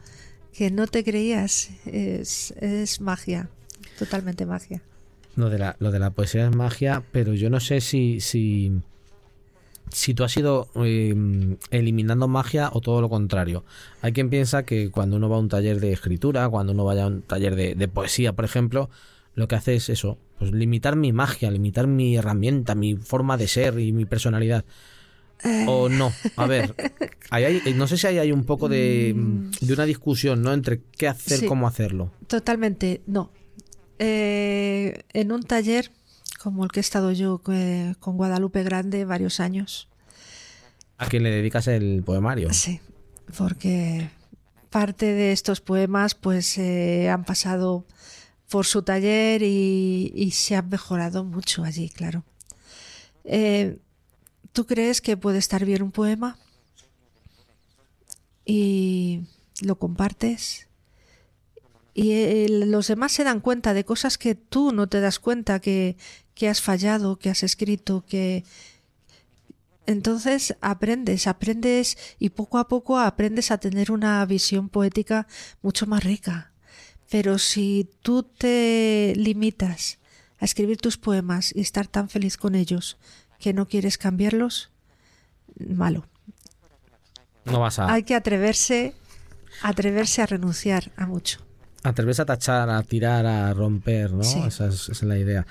que 0.54 0.72
no 0.72 0.88
te 0.88 1.04
creías. 1.04 1.70
Es, 1.86 2.54
magia, 3.02 3.50
totalmente 4.00 4.46
magia. 4.46 4.82
Lo 5.36 5.50
de, 5.50 5.60
la, 5.60 5.76
lo 5.80 5.92
de 5.92 6.00
la 6.00 6.12
poesía 6.12 6.48
es 6.48 6.56
magia, 6.56 7.04
pero 7.12 7.34
yo 7.34 7.50
no 7.50 7.60
sé 7.60 7.82
si, 7.82 8.20
si, 8.22 8.82
si 9.90 10.14
tú 10.14 10.24
has 10.24 10.36
ido 10.38 10.70
em, 10.76 11.58
eliminando 11.72 12.28
magia 12.28 12.70
o 12.74 12.82
todo 12.82 13.02
lo 13.02 13.10
contrario. 13.10 13.64
Hay 14.02 14.14
quien 14.14 14.30
piensa 14.30 14.64
que 14.64 14.92
cuando 14.92 15.18
uno 15.18 15.30
va 15.30 15.36
a 15.36 15.40
un 15.40 15.50
taller 15.50 15.80
de 15.80 15.92
escritura, 15.92 16.48
cuando 16.50 16.74
uno 16.74 16.86
vaya 16.86 17.04
a 17.04 17.08
un 17.08 17.22
taller 17.22 17.56
de, 17.56 17.88
poesía, 17.88 18.34
por 18.34 18.46
ejemplo, 18.46 18.90
lo 19.36 19.48
que 19.48 19.56
hace 19.56 19.76
es 19.76 19.90
eso, 19.90 20.18
pues 20.40 20.52
limitar 20.52 20.96
mi 20.96 21.12
magia, 21.12 21.52
limitar 21.52 21.88
mi 21.88 22.16
herramienta, 22.16 22.76
mi 22.76 22.96
forma 22.96 23.38
de 23.38 23.48
ser 23.48 23.80
y 23.80 23.92
mi 23.92 24.06
personalidad. 24.06 24.66
O 25.68 25.90
no, 25.90 26.14
a 26.36 26.46
ver, 26.46 26.76
no 27.76 27.88
sé 27.88 27.98
si 27.98 28.08
hay, 28.08 28.20
hay 28.20 28.32
un 28.32 28.46
poco 28.46 28.70
de, 28.70 29.14
mm. 29.16 29.52
de, 29.62 29.74
una 29.74 29.86
discusión, 29.86 30.42
¿no? 30.42 30.54
Entre 30.54 30.82
qué 30.98 31.08
hacer, 31.08 31.46
cómo 31.46 31.68
hacerlo. 31.68 32.12
Totalmente, 32.28 33.02
no. 33.08 33.32
Eh, 34.00 35.04
en 35.14 35.32
un 35.32 35.44
taller 35.44 35.92
como 36.42 36.64
el 36.64 36.72
que 36.72 36.80
he 36.80 36.82
estado 36.82 37.12
yo 37.12 37.42
eh, 37.52 37.94
con 38.00 38.18
Guadalupe 38.18 38.64
Grande 38.64 39.06
varios 39.06 39.40
años. 39.40 39.88
¿A 40.98 41.08
quién 41.08 41.24
le 41.24 41.30
dedicas 41.30 41.68
el 41.68 42.02
poemario? 42.04 42.52
Sí, 42.54 42.80
porque 43.38 44.10
parte 44.70 45.06
de 45.06 45.32
estos 45.32 45.62
poemas 45.62 46.16
pues 46.16 46.58
eh, 46.58 47.10
han 47.10 47.26
pasado 47.26 47.86
por 48.50 48.66
su 48.66 48.82
taller 48.82 49.42
y, 49.44 50.32
se 50.34 50.56
han 50.56 50.70
mejorado 50.70 51.24
mucho 51.24 51.64
allí, 51.64 51.90
claro. 51.90 52.24
¿Tú 54.54 54.66
crees 54.66 55.02
que 55.02 55.18
puede 55.18 55.38
estar 55.38 55.66
bien 55.66 55.82
un 55.82 55.92
poema? 55.92 56.38
Y 58.46 59.22
lo 59.62 59.78
compartes 59.78 60.68
y 61.94 62.12
eh, 62.12 62.48
los 62.50 62.88
demás 62.88 63.12
se 63.12 63.24
dan 63.24 63.42
cuenta 63.42 63.74
de 63.74 63.84
cosas 63.84 64.18
que 64.18 64.36
tú 64.36 64.72
no 64.72 64.88
te 64.88 65.02
das 65.02 65.20
cuenta 65.20 65.60
que, 65.60 65.98
que 66.34 66.48
has 66.48 66.62
fallado, 66.62 67.18
que 67.18 67.30
has 67.30 67.44
escrito, 67.44 68.06
que... 68.06 68.44
Entonces 69.88 70.56
aprendes, 70.62 71.28
aprendes 71.28 71.98
y 72.20 72.30
poco 72.30 72.60
a 72.60 72.68
poco 72.68 73.00
aprendes 73.00 73.52
a 73.52 73.58
tener 73.58 73.92
una 73.92 74.26
visión 74.26 74.70
poética 74.70 75.28
mucho 75.62 75.86
más 75.88 76.04
rica. 76.04 76.54
Pero 77.10 77.40
si 77.40 77.90
tú 78.02 78.24
te 78.24 79.14
limitas 79.18 79.98
a 80.40 80.46
escribir 80.46 80.78
tus 80.78 80.98
poemas 80.98 81.54
y 81.54 81.62
estar 81.62 81.88
tan 81.88 82.10
feliz 82.10 82.38
con 82.38 82.56
ellos 82.56 82.98
que 83.42 83.54
no 83.54 83.68
quieres 83.68 83.98
cambiarlos, 83.98 84.72
malo. 85.60 86.06
No 87.44 87.60
vas 87.60 87.80
a... 87.80 87.92
Hay 87.92 88.04
que 88.04 88.16
atreverse, 88.16 88.94
atreverse 89.62 90.22
a 90.22 90.28
renunciar 90.28 90.92
a 90.96 91.06
mucho 91.08 91.40
atreves 91.84 92.20
a 92.20 92.26
tachar, 92.26 92.70
a 92.70 92.84
tirar, 92.84 93.26
a 93.26 93.54
romper, 93.54 94.12
¿no? 94.12 94.22
Esa, 94.22 94.68
es, 94.68 95.04
la 95.04 95.18
idea. 95.18 95.46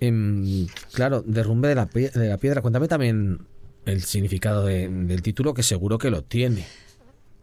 Em, 0.00 0.66
claro, 0.92 1.22
derrumbe 1.22 1.68
de 1.68 1.74
la, 1.74 1.86
de 1.86 2.28
la, 2.28 2.38
piedra. 2.38 2.62
Cuéntame 2.62 2.88
también 2.88 3.46
el 3.84 4.02
significado 4.02 4.64
del 4.64 5.22
título, 5.22 5.54
que 5.54 5.62
seguro 5.62 5.98
que 5.98 6.10
lo 6.10 6.22
tiene. 6.22 6.66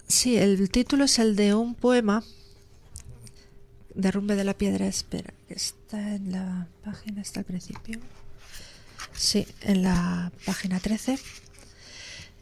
Sí, 0.08 0.38
el 0.38 0.70
título 0.70 1.06
es 1.06 1.20
el 1.20 1.36
de 1.36 1.54
un 1.54 1.76
poema. 1.76 2.24
Derrumbe 3.94 4.36
de 4.36 4.44
la 4.44 4.54
piedra, 4.54 4.88
espera, 4.88 5.34
que 5.48 5.56
está 5.56 6.16
en 6.16 6.32
la 6.32 6.68
página, 6.84 7.22
está 7.22 7.42
al 7.42 7.46
principio. 7.46 8.00
Sí, 9.14 9.48
en 9.62 9.84
la 9.84 10.32
página 10.46 10.80
13. 10.80 11.20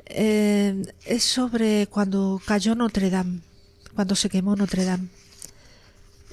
Eh, 0.06 0.84
es 1.06 1.23
sobre 1.23 1.88
cuando 1.88 2.41
cayó 2.45 2.75
Notre 2.75 3.10
Dame, 3.10 3.41
cuando 3.95 4.15
se 4.15 4.30
quemó 4.30 4.56
Notre 4.56 4.86
Dame. 4.86 5.10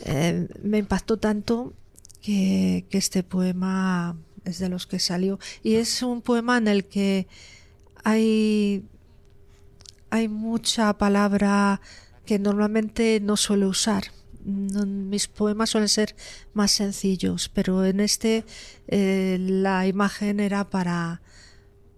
Eh, 0.04 0.48
me 0.62 0.78
impactó 0.78 1.16
tanto 1.16 1.72
que, 2.22 2.86
este 2.90 3.22
poema 3.22 4.16
es 4.44 4.58
de 4.58 4.68
los 4.68 4.86
que 4.86 4.98
salió. 4.98 5.38
Y 5.62 5.74
es 5.74 6.02
un 6.02 6.22
poema 6.22 6.58
en 6.58 6.68
el 6.68 6.84
que 6.84 7.26
hay, 8.04 8.84
hay 10.10 10.28
mucha 10.28 10.92
palabra 10.96 11.80
que 12.26 12.38
normalmente 12.38 13.20
no 13.20 13.36
suelo 13.36 13.68
usar. 13.68 14.04
Mis 14.44 15.28
poemas 15.28 15.70
suelen 15.70 15.88
ser 15.88 16.14
más 16.52 16.70
sencillos, 16.70 17.48
pero 17.48 17.84
en 17.84 18.00
este 18.00 18.44
eh, 18.88 19.38
la 19.40 19.86
imagen 19.86 20.40
era 20.40 20.68
para, 20.70 21.22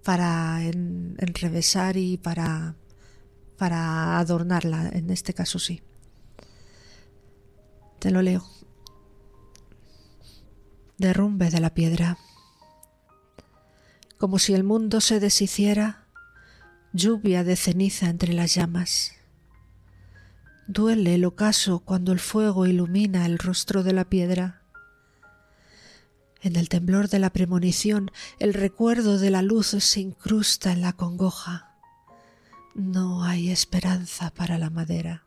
para 0.04 0.62
enrevesar 0.62 1.96
y 1.96 2.16
para, 2.16 2.76
para 3.56 4.18
adornarla. 4.18 4.90
En 4.92 5.10
este 5.10 5.34
caso 5.34 5.58
sí. 5.58 5.82
Te 7.98 8.10
lo 8.10 8.22
leo 8.22 8.44
derrumbe 10.98 11.50
de 11.50 11.60
la 11.60 11.74
piedra. 11.74 12.18
Como 14.18 14.38
si 14.38 14.54
el 14.54 14.64
mundo 14.64 15.00
se 15.00 15.20
deshiciera, 15.20 16.06
lluvia 16.92 17.44
de 17.44 17.56
ceniza 17.56 18.08
entre 18.08 18.32
las 18.32 18.54
llamas. 18.54 19.12
Duele 20.68 21.14
el 21.14 21.24
ocaso 21.24 21.80
cuando 21.80 22.12
el 22.12 22.18
fuego 22.18 22.66
ilumina 22.66 23.26
el 23.26 23.38
rostro 23.38 23.82
de 23.82 23.92
la 23.92 24.04
piedra. 24.04 24.62
En 26.42 26.56
el 26.56 26.68
temblor 26.68 27.08
de 27.08 27.18
la 27.18 27.30
premonición, 27.30 28.10
el 28.38 28.54
recuerdo 28.54 29.18
de 29.18 29.30
la 29.30 29.42
luz 29.42 29.68
se 29.68 30.00
incrusta 30.00 30.72
en 30.72 30.82
la 30.82 30.92
congoja. 30.92 31.76
No 32.74 33.24
hay 33.24 33.50
esperanza 33.50 34.30
para 34.30 34.58
la 34.58 34.70
madera 34.70 35.26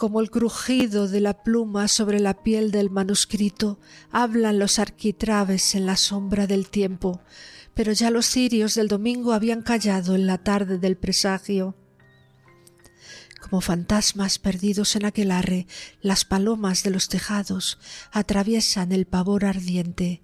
como 0.00 0.22
el 0.22 0.30
crujido 0.30 1.08
de 1.08 1.20
la 1.20 1.42
pluma 1.42 1.86
sobre 1.86 2.20
la 2.20 2.42
piel 2.42 2.70
del 2.70 2.88
manuscrito, 2.88 3.78
hablan 4.10 4.58
los 4.58 4.78
arquitraves 4.78 5.74
en 5.74 5.84
la 5.84 5.98
sombra 5.98 6.46
del 6.46 6.70
tiempo, 6.70 7.20
pero 7.74 7.92
ya 7.92 8.10
los 8.10 8.24
cirios 8.24 8.74
del 8.74 8.88
domingo 8.88 9.34
habían 9.34 9.60
callado 9.60 10.14
en 10.14 10.26
la 10.26 10.38
tarde 10.38 10.78
del 10.78 10.96
presagio. 10.96 11.74
Como 13.50 13.62
fantasmas 13.62 14.38
perdidos 14.38 14.94
en 14.94 15.04
aquel 15.04 15.32
arre, 15.32 15.66
las 16.00 16.24
palomas 16.24 16.84
de 16.84 16.90
los 16.90 17.08
tejados 17.08 17.80
atraviesan 18.12 18.92
el 18.92 19.06
pavor 19.06 19.44
ardiente, 19.44 20.22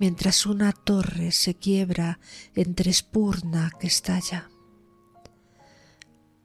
mientras 0.00 0.44
una 0.44 0.72
torre 0.72 1.30
se 1.30 1.54
quiebra 1.54 2.18
entre 2.56 2.90
espurna 2.90 3.70
que 3.78 3.86
estalla. 3.86 4.50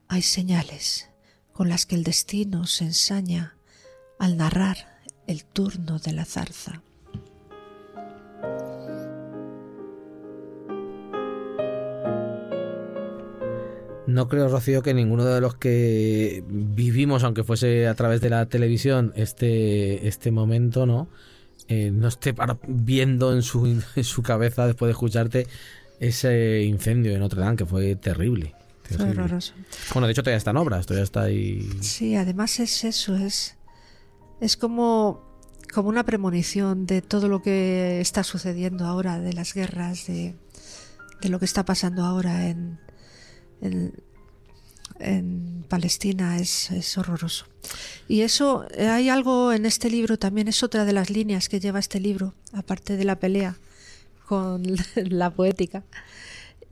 Hay 0.07 0.21
señales 0.21 1.09
con 1.51 1.67
las 1.67 1.87
que 1.87 1.95
el 1.95 2.03
destino 2.03 2.67
se 2.67 2.85
ensaña 2.85 3.57
al 4.19 4.37
narrar 4.37 5.01
el 5.25 5.45
turno 5.45 5.97
de 5.97 6.13
la 6.13 6.25
zarza. 6.25 6.83
No 14.09 14.27
creo, 14.27 14.49
Rocío, 14.49 14.81
que 14.81 14.93
ninguno 14.93 15.23
de 15.25 15.39
los 15.39 15.55
que 15.55 16.43
vivimos, 16.47 17.23
aunque 17.23 17.43
fuese 17.43 17.87
a 17.87 17.93
través 17.93 18.21
de 18.21 18.29
la 18.29 18.47
televisión, 18.47 19.13
este, 19.15 20.07
este 20.07 20.31
momento, 20.31 20.85
¿no? 20.85 21.07
Eh, 21.67 21.91
no 21.91 22.07
esté 22.07 22.33
viendo 22.67 23.33
en 23.33 23.43
su, 23.43 23.65
en 23.95 24.03
su 24.03 24.23
cabeza, 24.23 24.65
después 24.65 24.87
de 24.87 24.93
escucharte, 24.93 25.47
ese 25.99 26.63
incendio 26.63 27.13
en 27.13 27.19
Notre 27.19 27.41
Dame, 27.41 27.57
que 27.57 27.65
fue 27.65 27.95
terrible. 27.95 28.55
Bueno, 29.93 30.07
de 30.07 30.11
hecho 30.11 30.23
todavía 30.23 30.37
está 30.37 30.49
en 30.49 30.57
obras, 30.57 30.87
todavía 30.87 31.03
está 31.03 31.21
ahí. 31.23 31.69
Sí, 31.81 32.15
además 32.15 32.59
es 32.59 32.83
eso, 32.83 33.15
es, 33.15 33.55
es 34.41 34.57
como, 34.57 35.21
como 35.71 35.89
una 35.89 36.03
premonición 36.03 36.87
de 36.87 37.03
todo 37.03 37.27
lo 37.27 37.43
que 37.43 38.01
está 38.01 38.23
sucediendo 38.23 38.85
ahora, 38.85 39.19
de 39.19 39.33
las 39.33 39.53
guerras, 39.53 40.07
de, 40.07 40.35
de 41.21 41.29
lo 41.29 41.37
que 41.37 41.45
está 41.45 41.65
pasando 41.65 42.03
ahora 42.03 42.49
en, 42.49 42.79
en, 43.61 43.93
Palestina, 45.69 46.39
es, 46.39 46.71
es 46.71 46.97
horroroso. 46.97 47.45
Y 48.07 48.21
eso, 48.21 48.65
hay 48.77 49.09
algo 49.09 49.53
en 49.53 49.65
este 49.65 49.89
libro 49.89 50.17
también, 50.17 50.47
es 50.47 50.63
otra 50.63 50.83
de 50.83 50.93
las 50.93 51.09
líneas 51.09 51.47
que 51.47 51.59
lleva 51.59 51.79
este 51.79 51.99
libro, 51.99 52.33
aparte 52.53 52.97
de 52.97 53.03
la 53.05 53.17
pelea 53.17 53.55
con 54.25 54.63
la 54.95 55.29
poética 55.29 55.83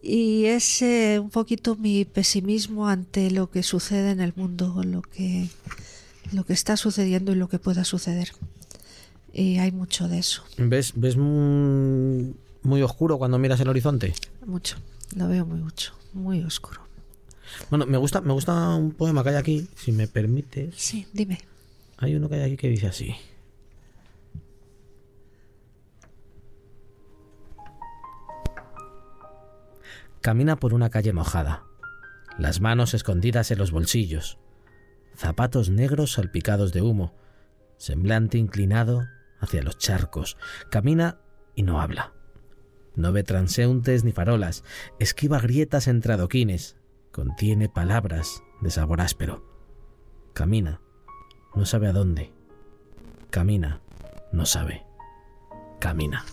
y 0.02 0.46
es 0.46 0.82
eh, 0.82 1.20
un 1.20 1.30
poquito 1.30 1.76
mi 1.76 2.06
pesimismo 2.06 2.88
ante 2.88 3.30
lo 3.32 3.50
que 3.50 3.62
sucede 3.64 4.12
en 4.12 4.22
el 4.22 4.34
mundo, 4.36 4.82
lo 4.84 5.02
que, 5.02 5.50
lo 6.32 6.46
que 6.46 6.54
está 6.54 6.78
sucediendo 6.78 7.32
y 7.34 7.36
lo 7.36 7.50
que 7.50 7.60
pueda 7.60 7.84
suceder. 7.84 8.32
Y 9.34 9.58
hay 9.58 9.72
mucho 9.72 10.08
de 10.08 10.20
eso. 10.20 10.44
¿Ves, 10.58 10.94
ves 10.96 11.18
muy, 11.18 12.82
oscuro 12.82 13.18
cuando 13.18 13.38
miras 13.38 13.60
el 13.60 13.68
horizonte? 13.68 14.14
Mucho, 14.46 14.78
lo 15.16 15.28
veo 15.28 15.46
muy 15.46 15.60
mucho, 15.60 15.94
muy 16.14 16.44
oscuro. 16.44 16.82
Bueno, 17.70 17.86
me 17.86 17.98
gusta, 17.98 18.22
me 18.22 18.34
gusta 18.34 18.76
un 18.76 18.92
poema 18.92 19.24
que 19.24 19.30
hay 19.30 19.36
aquí, 19.36 19.68
si 19.76 19.92
me 19.92 20.08
permites. 20.08 20.76
Sí, 20.76 21.08
dime. 21.14 21.40
Hay 21.98 22.16
uno 22.16 22.30
que 22.30 22.36
hay 22.36 22.42
aquí 22.42 22.58
que 22.58 22.70
dice 22.70 22.88
así. 22.88 23.16
Camina 30.22 30.58
por 30.58 30.74
una 30.74 30.90
calle 30.90 31.14
mojada, 31.14 31.64
las 32.38 32.60
manos 32.60 32.94
escondidas 32.94 33.50
en 33.52 33.60
los 33.60 33.72
bolsillos, 33.72 34.38
zapatos 35.16 35.70
negros 35.70 36.14
salpicados 36.14 36.74
de 36.74 36.82
humo, 36.82 37.16
semblante 37.78 38.38
inclinado 38.38 39.06
hacia 39.40 39.64
los 39.64 39.78
charcos. 39.78 40.36
Camina 40.70 41.20
y 41.56 41.64
no 41.64 41.80
habla. 41.80 42.17
No 42.98 43.12
ve 43.12 43.24
transeúntes 43.24 44.04
ni 44.04 44.12
farolas, 44.12 44.64
esquiva 44.98 45.40
grietas 45.40 45.88
entre 45.88 46.14
adoquines, 46.14 46.76
contiene 47.12 47.70
palabras 47.70 48.42
de 48.60 48.72
sabor 48.72 49.02
áspero. 49.02 49.46
Camina, 50.34 50.82
no 51.56 51.68
sabe 51.68 51.88
a 51.88 51.94
dónde. 51.94 52.32
Camina, 53.30 53.82
no 54.32 54.48
sabe. 54.48 54.84
Camina. 55.80 56.26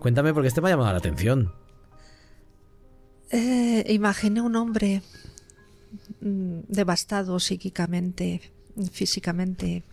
Cuéntame 0.00 0.34
porque 0.34 0.48
este 0.48 0.60
me 0.60 0.68
ha 0.68 0.70
llamado 0.72 0.90
la 0.90 0.98
atención. 0.98 1.52
Eh, 3.30 3.84
imaginé 3.90 4.40
un 4.40 4.56
hombre 4.56 5.02
mm, 6.20 6.62
devastado 6.66 7.38
psíquicamente, 7.38 8.40
físicamente, 8.90 9.84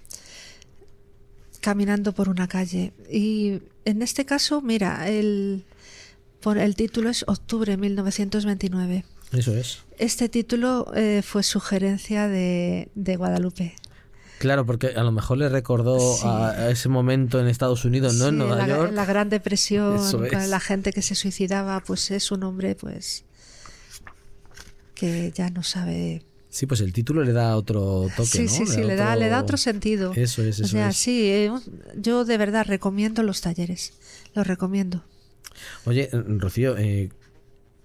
caminando 1.60 2.13
por 2.13 2.30
una 2.30 2.48
calle. 2.48 2.94
Y 3.12 3.62
en 3.86 4.02
este 4.02 4.26
caso, 4.26 4.62
mira, 4.62 5.08
el, 5.10 5.65
el 6.56 6.76
título 6.76 7.10
es 7.10 7.24
Octubre 7.28 7.78
1929. 7.78 9.06
Eso 9.32 9.56
es. 9.56 9.80
Este 9.98 10.30
título 10.30 10.91
eh, 10.96 11.22
fue 11.24 11.44
sugerencia 11.44 12.28
de, 12.28 12.89
de 12.96 13.15
Guadalupe. 13.15 13.76
Claro, 14.39 14.65
porque 14.65 14.88
a 14.88 15.04
lo 15.04 15.12
mejor 15.12 15.38
le 15.38 15.50
recordó 15.50 16.17
a, 16.26 16.72
ese 16.72 16.89
momento 16.89 17.39
en 17.39 17.48
Estados 17.48 17.86
Unidos, 17.86 18.15
¿no? 18.15 18.30
en 18.30 18.39
Nueva 18.39 18.56
la, 18.56 18.67
York. 18.67 18.91
La 18.91 19.06
Gran 19.06 19.30
Depresión, 19.30 20.00
la 20.32 20.60
gente 20.60 20.94
que 20.94 21.04
se 21.04 21.13
suicidaba, 21.13 21.80
pues 21.82 22.10
es 22.10 22.32
un 22.32 22.44
hombre, 22.44 22.74
pues 22.74 23.24
que 24.96 25.32
ya 25.32 25.52
no 25.52 25.62
sabe. 25.62 26.24
Sí, 26.52 26.66
pues 26.66 26.82
el 26.82 26.92
título 26.92 27.24
le 27.24 27.32
da 27.32 27.56
otro 27.56 28.10
toque, 28.16 28.26
sí, 28.26 28.44
¿no? 28.44 28.50
Sí, 28.50 28.66
sí, 28.68 28.84
le, 28.84 28.98
da, 28.98 29.16
le 29.16 29.30
da 29.30 29.40
otro 29.40 29.56
sentido. 29.56 30.12
Eso 30.14 30.44
es, 30.44 30.60
eso 30.60 30.66
o 30.66 30.68
sea, 30.68 30.92
sí, 30.92 31.30
eh, 31.30 31.50
yo 31.96 32.26
de 32.26 32.38
verdad 32.38 32.66
recomiendo 32.68 33.24
los 33.24 33.40
talleres, 33.40 33.94
los 34.36 34.46
recomiendo. 34.46 35.02
Oye, 35.86 36.10
Rocío, 36.12 36.78
eh, 36.78 37.10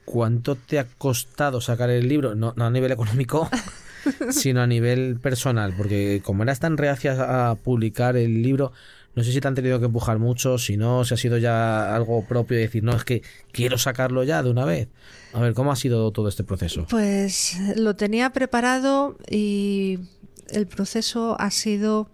¿cuánto 0.05 0.57
te 0.57 0.81
ha 0.81 0.87
costado 0.99 1.61
sacar 1.61 1.91
el 1.91 2.09
libro? 2.09 2.35
No, 2.35 2.55
no 2.57 2.67
a 2.67 2.71
nivel 2.71 2.91
económico, 2.91 3.49
sino 4.31 4.63
a 4.63 4.67
nivel 4.67 5.21
personal, 5.21 5.73
porque 5.77 6.21
como 6.25 6.43
eras 6.43 6.59
tan 6.59 6.77
reacia 6.77 7.51
a 7.51 7.55
publicar 7.55 8.17
el 8.17 8.43
libro, 8.43 8.73
no 9.17 9.25
sé 9.25 9.33
si 9.33 9.41
te 9.41 9.49
han 9.49 9.55
tenido 9.57 9.81
que 9.81 9.87
empujar 9.87 10.19
mucho, 10.21 10.59
si 10.59 10.77
no, 10.77 11.05
si 11.05 11.15
ha 11.15 11.17
sido 11.17 11.39
ya 11.39 11.97
algo 11.97 12.25
propio 12.27 12.59
y 12.59 12.61
decir, 12.61 12.85
no, 12.85 12.95
es 12.95 13.03
que 13.05 13.23
quiero 13.51 13.79
sacarlo 13.79 14.23
ya 14.23 14.43
de 14.45 14.51
una 14.51 14.65
vez. 14.65 14.89
A 15.33 15.41
ver, 15.41 15.55
¿cómo 15.55 15.73
ha 15.73 15.77
sido 15.77 16.11
todo 16.13 16.29
este 16.29 16.45
proceso? 16.45 16.87
Pues 16.89 17.57
lo 17.77 17.97
tenía 17.97 18.31
preparado 18.31 19.17
y 19.29 19.99
el 20.51 20.67
proceso 20.67 21.35
ha 21.41 21.51
sido 21.51 22.09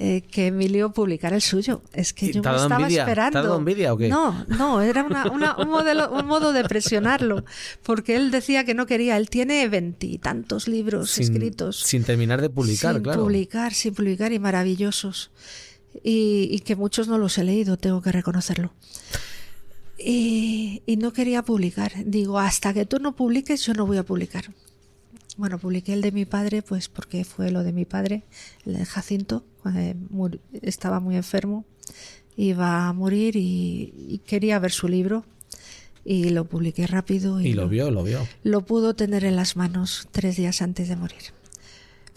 eh, 0.00 0.22
que 0.30 0.46
Emilio 0.48 0.92
publicara 0.92 1.34
el 1.36 1.42
suyo. 1.42 1.82
Es 1.92 2.12
que 2.12 2.26
¿Y 2.26 2.32
yo 2.32 2.42
me 2.42 2.50
estaba 2.56 2.76
envidia? 2.76 3.04
¿Te 3.04 3.10
ha 3.10 3.14
esperando. 3.26 3.56
envidia 3.56 3.92
o 3.92 3.96
qué? 3.96 4.08
No, 4.08 4.44
no, 4.46 4.80
era 4.80 5.02
una- 5.04 5.30
una- 5.30 5.56
un, 5.56 5.68
modelo- 5.68 6.10
un 6.12 6.24
modo 6.26 6.52
de 6.52 6.62
presionarlo, 6.64 7.44
porque 7.82 8.14
él 8.16 8.30
decía 8.30 8.64
que 8.64 8.74
no 8.74 8.86
quería. 8.86 9.16
Él 9.16 9.28
tiene 9.28 9.68
veintitantos 9.68 10.68
libros 10.68 11.10
sin, 11.10 11.24
escritos 11.24 11.80
sin 11.80 12.04
terminar 12.04 12.40
de 12.40 12.48
publicar, 12.48 12.94
sin 12.94 13.02
claro. 13.02 13.22
publicar, 13.24 13.74
sin 13.74 13.92
publicar 13.94 14.32
y 14.32 14.38
maravillosos. 14.38 15.30
Y, 16.02 16.48
y 16.50 16.60
que 16.60 16.76
muchos 16.76 17.08
no 17.08 17.18
los 17.18 17.36
he 17.38 17.44
leído, 17.44 17.76
tengo 17.76 18.00
que 18.02 18.12
reconocerlo. 18.12 18.72
Y, 19.98 20.82
y 20.86 20.96
no 20.96 21.12
quería 21.12 21.42
publicar. 21.42 21.92
Digo, 22.04 22.38
hasta 22.38 22.72
que 22.72 22.86
tú 22.86 22.98
no 23.00 23.16
publiques, 23.16 23.64
yo 23.66 23.74
no 23.74 23.86
voy 23.86 23.96
a 23.96 24.04
publicar. 24.04 24.44
Bueno, 25.36 25.58
publiqué 25.58 25.92
el 25.92 26.02
de 26.02 26.12
mi 26.12 26.24
padre, 26.24 26.62
pues 26.62 26.88
porque 26.88 27.24
fue 27.24 27.50
lo 27.50 27.62
de 27.62 27.72
mi 27.72 27.84
padre, 27.84 28.24
el 28.64 28.74
de 28.74 28.84
Jacinto, 28.84 29.44
estaba 30.62 30.98
muy 31.00 31.16
enfermo, 31.16 31.64
iba 32.36 32.88
a 32.88 32.92
morir 32.92 33.36
y, 33.36 33.92
y 33.96 34.18
quería 34.18 34.58
ver 34.58 34.72
su 34.72 34.88
libro. 34.88 35.24
Y 36.04 36.30
lo 36.30 36.44
publiqué 36.46 36.86
rápido 36.86 37.40
y, 37.40 37.48
Y 37.48 37.52
lo 37.52 37.68
vio, 37.68 37.90
lo 37.90 38.02
vio. 38.02 38.26
lo 38.42 38.64
pudo 38.64 38.94
tener 38.94 39.24
en 39.24 39.36
las 39.36 39.56
manos 39.56 40.08
tres 40.10 40.36
días 40.36 40.62
antes 40.62 40.88
de 40.88 40.96
morir. 40.96 41.20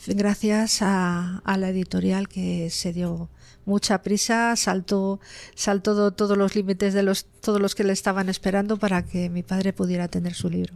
Gracias 0.08 0.82
a, 0.82 1.40
a 1.46 1.58
la 1.58 1.70
editorial 1.70 2.28
que 2.28 2.70
se 2.70 2.92
dio 2.94 3.30
mucha 3.66 4.02
prisa, 4.02 4.56
saltó, 4.56 5.20
saltó 5.56 5.94
do- 5.94 6.12
todos 6.12 6.38
los 6.38 6.56
límites 6.56 6.94
de 6.94 7.04
los, 7.04 7.26
todos 7.26 7.62
los 7.62 7.76
que 7.76 7.84
le 7.84 7.94
estaban 7.94 8.28
esperando 8.30 8.78
para 8.78 9.04
que 9.06 9.30
mi 9.30 9.44
padre 9.44 9.74
pudiera 9.74 10.08
tener 10.08 10.34
su 10.34 10.50
libro, 10.50 10.74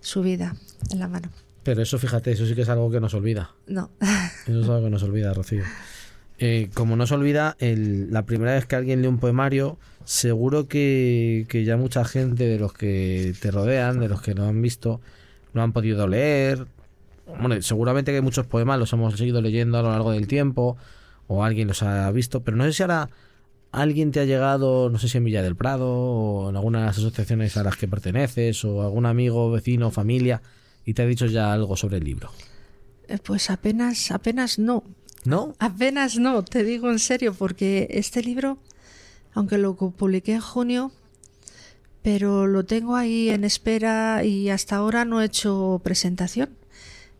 su 0.00 0.22
vida 0.22 0.54
en 0.90 0.98
la 0.98 1.08
mano. 1.08 1.30
Pero 1.62 1.80
eso, 1.82 1.98
fíjate, 1.98 2.32
eso 2.32 2.44
sí 2.46 2.54
que 2.54 2.60
es 2.62 2.68
algo 2.68 2.90
que 2.90 3.00
nos 3.00 3.14
olvida. 3.14 3.50
No, 3.66 3.90
Eso 4.46 4.60
es 4.60 4.68
algo 4.68 4.84
que 4.84 4.90
nos 4.90 5.02
olvida, 5.02 5.32
Rocío. 5.32 5.62
Eh, 6.38 6.68
como 6.74 6.96
no 6.96 7.06
se 7.06 7.14
olvida, 7.14 7.56
el- 7.60 8.12
la 8.12 8.26
primera 8.26 8.52
vez 8.52 8.66
que 8.66 8.76
alguien 8.76 9.00
lee 9.00 9.08
un 9.08 9.18
poemario, 9.18 9.78
seguro 10.04 10.68
que, 10.68 11.46
que 11.48 11.64
ya 11.64 11.78
mucha 11.78 12.04
gente 12.04 12.44
de 12.46 12.58
los 12.58 12.74
que 12.74 13.34
te 13.40 13.50
rodean, 13.50 14.00
de 14.00 14.08
los 14.10 14.20
que 14.20 14.34
lo 14.34 14.44
han 14.44 14.60
visto, 14.60 15.00
lo 15.54 15.62
han 15.62 15.72
podido 15.72 16.06
leer. 16.06 16.66
Bueno, 17.26 17.60
seguramente 17.62 18.12
que 18.12 18.20
muchos 18.20 18.46
poemas 18.46 18.78
los 18.78 18.92
hemos 18.92 19.16
seguido 19.16 19.40
leyendo 19.40 19.78
a 19.78 19.82
lo 19.82 19.90
largo 19.90 20.12
del 20.12 20.26
tiempo, 20.26 20.76
o 21.26 21.42
alguien 21.44 21.68
los 21.68 21.82
ha 21.82 22.10
visto, 22.10 22.42
pero 22.42 22.56
no 22.56 22.64
sé 22.64 22.72
si 22.72 22.82
ahora 22.82 23.08
alguien 23.72 24.12
te 24.12 24.20
ha 24.20 24.24
llegado, 24.24 24.88
no 24.90 24.98
sé 24.98 25.08
si 25.08 25.18
en 25.18 25.24
Villa 25.24 25.42
del 25.42 25.56
Prado, 25.56 25.88
o 25.90 26.50
en 26.50 26.56
algunas 26.56 26.96
asociaciones 26.98 27.56
a 27.56 27.62
las 27.64 27.76
que 27.76 27.88
perteneces, 27.88 28.64
o 28.64 28.82
algún 28.82 29.06
amigo, 29.06 29.50
vecino, 29.50 29.90
familia, 29.90 30.42
y 30.84 30.94
te 30.94 31.02
ha 31.02 31.06
dicho 31.06 31.26
ya 31.26 31.52
algo 31.52 31.76
sobre 31.76 31.96
el 31.96 32.04
libro. 32.04 32.30
Eh, 33.08 33.18
pues 33.22 33.50
apenas, 33.50 34.10
apenas 34.10 34.58
no. 34.58 34.84
¿No? 35.24 35.54
Apenas 35.58 36.18
no, 36.18 36.44
te 36.44 36.62
digo 36.62 36.90
en 36.90 36.98
serio, 36.98 37.32
porque 37.34 37.88
este 37.90 38.22
libro, 38.22 38.58
aunque 39.32 39.56
lo 39.56 39.74
pu- 39.76 39.92
publiqué 39.92 40.34
en 40.34 40.40
junio, 40.42 40.92
pero 42.02 42.46
lo 42.46 42.64
tengo 42.64 42.96
ahí 42.96 43.30
en 43.30 43.44
espera 43.44 44.22
y 44.24 44.50
hasta 44.50 44.76
ahora 44.76 45.04
no 45.06 45.22
he 45.22 45.24
hecho 45.24 45.80
presentación. 45.82 46.50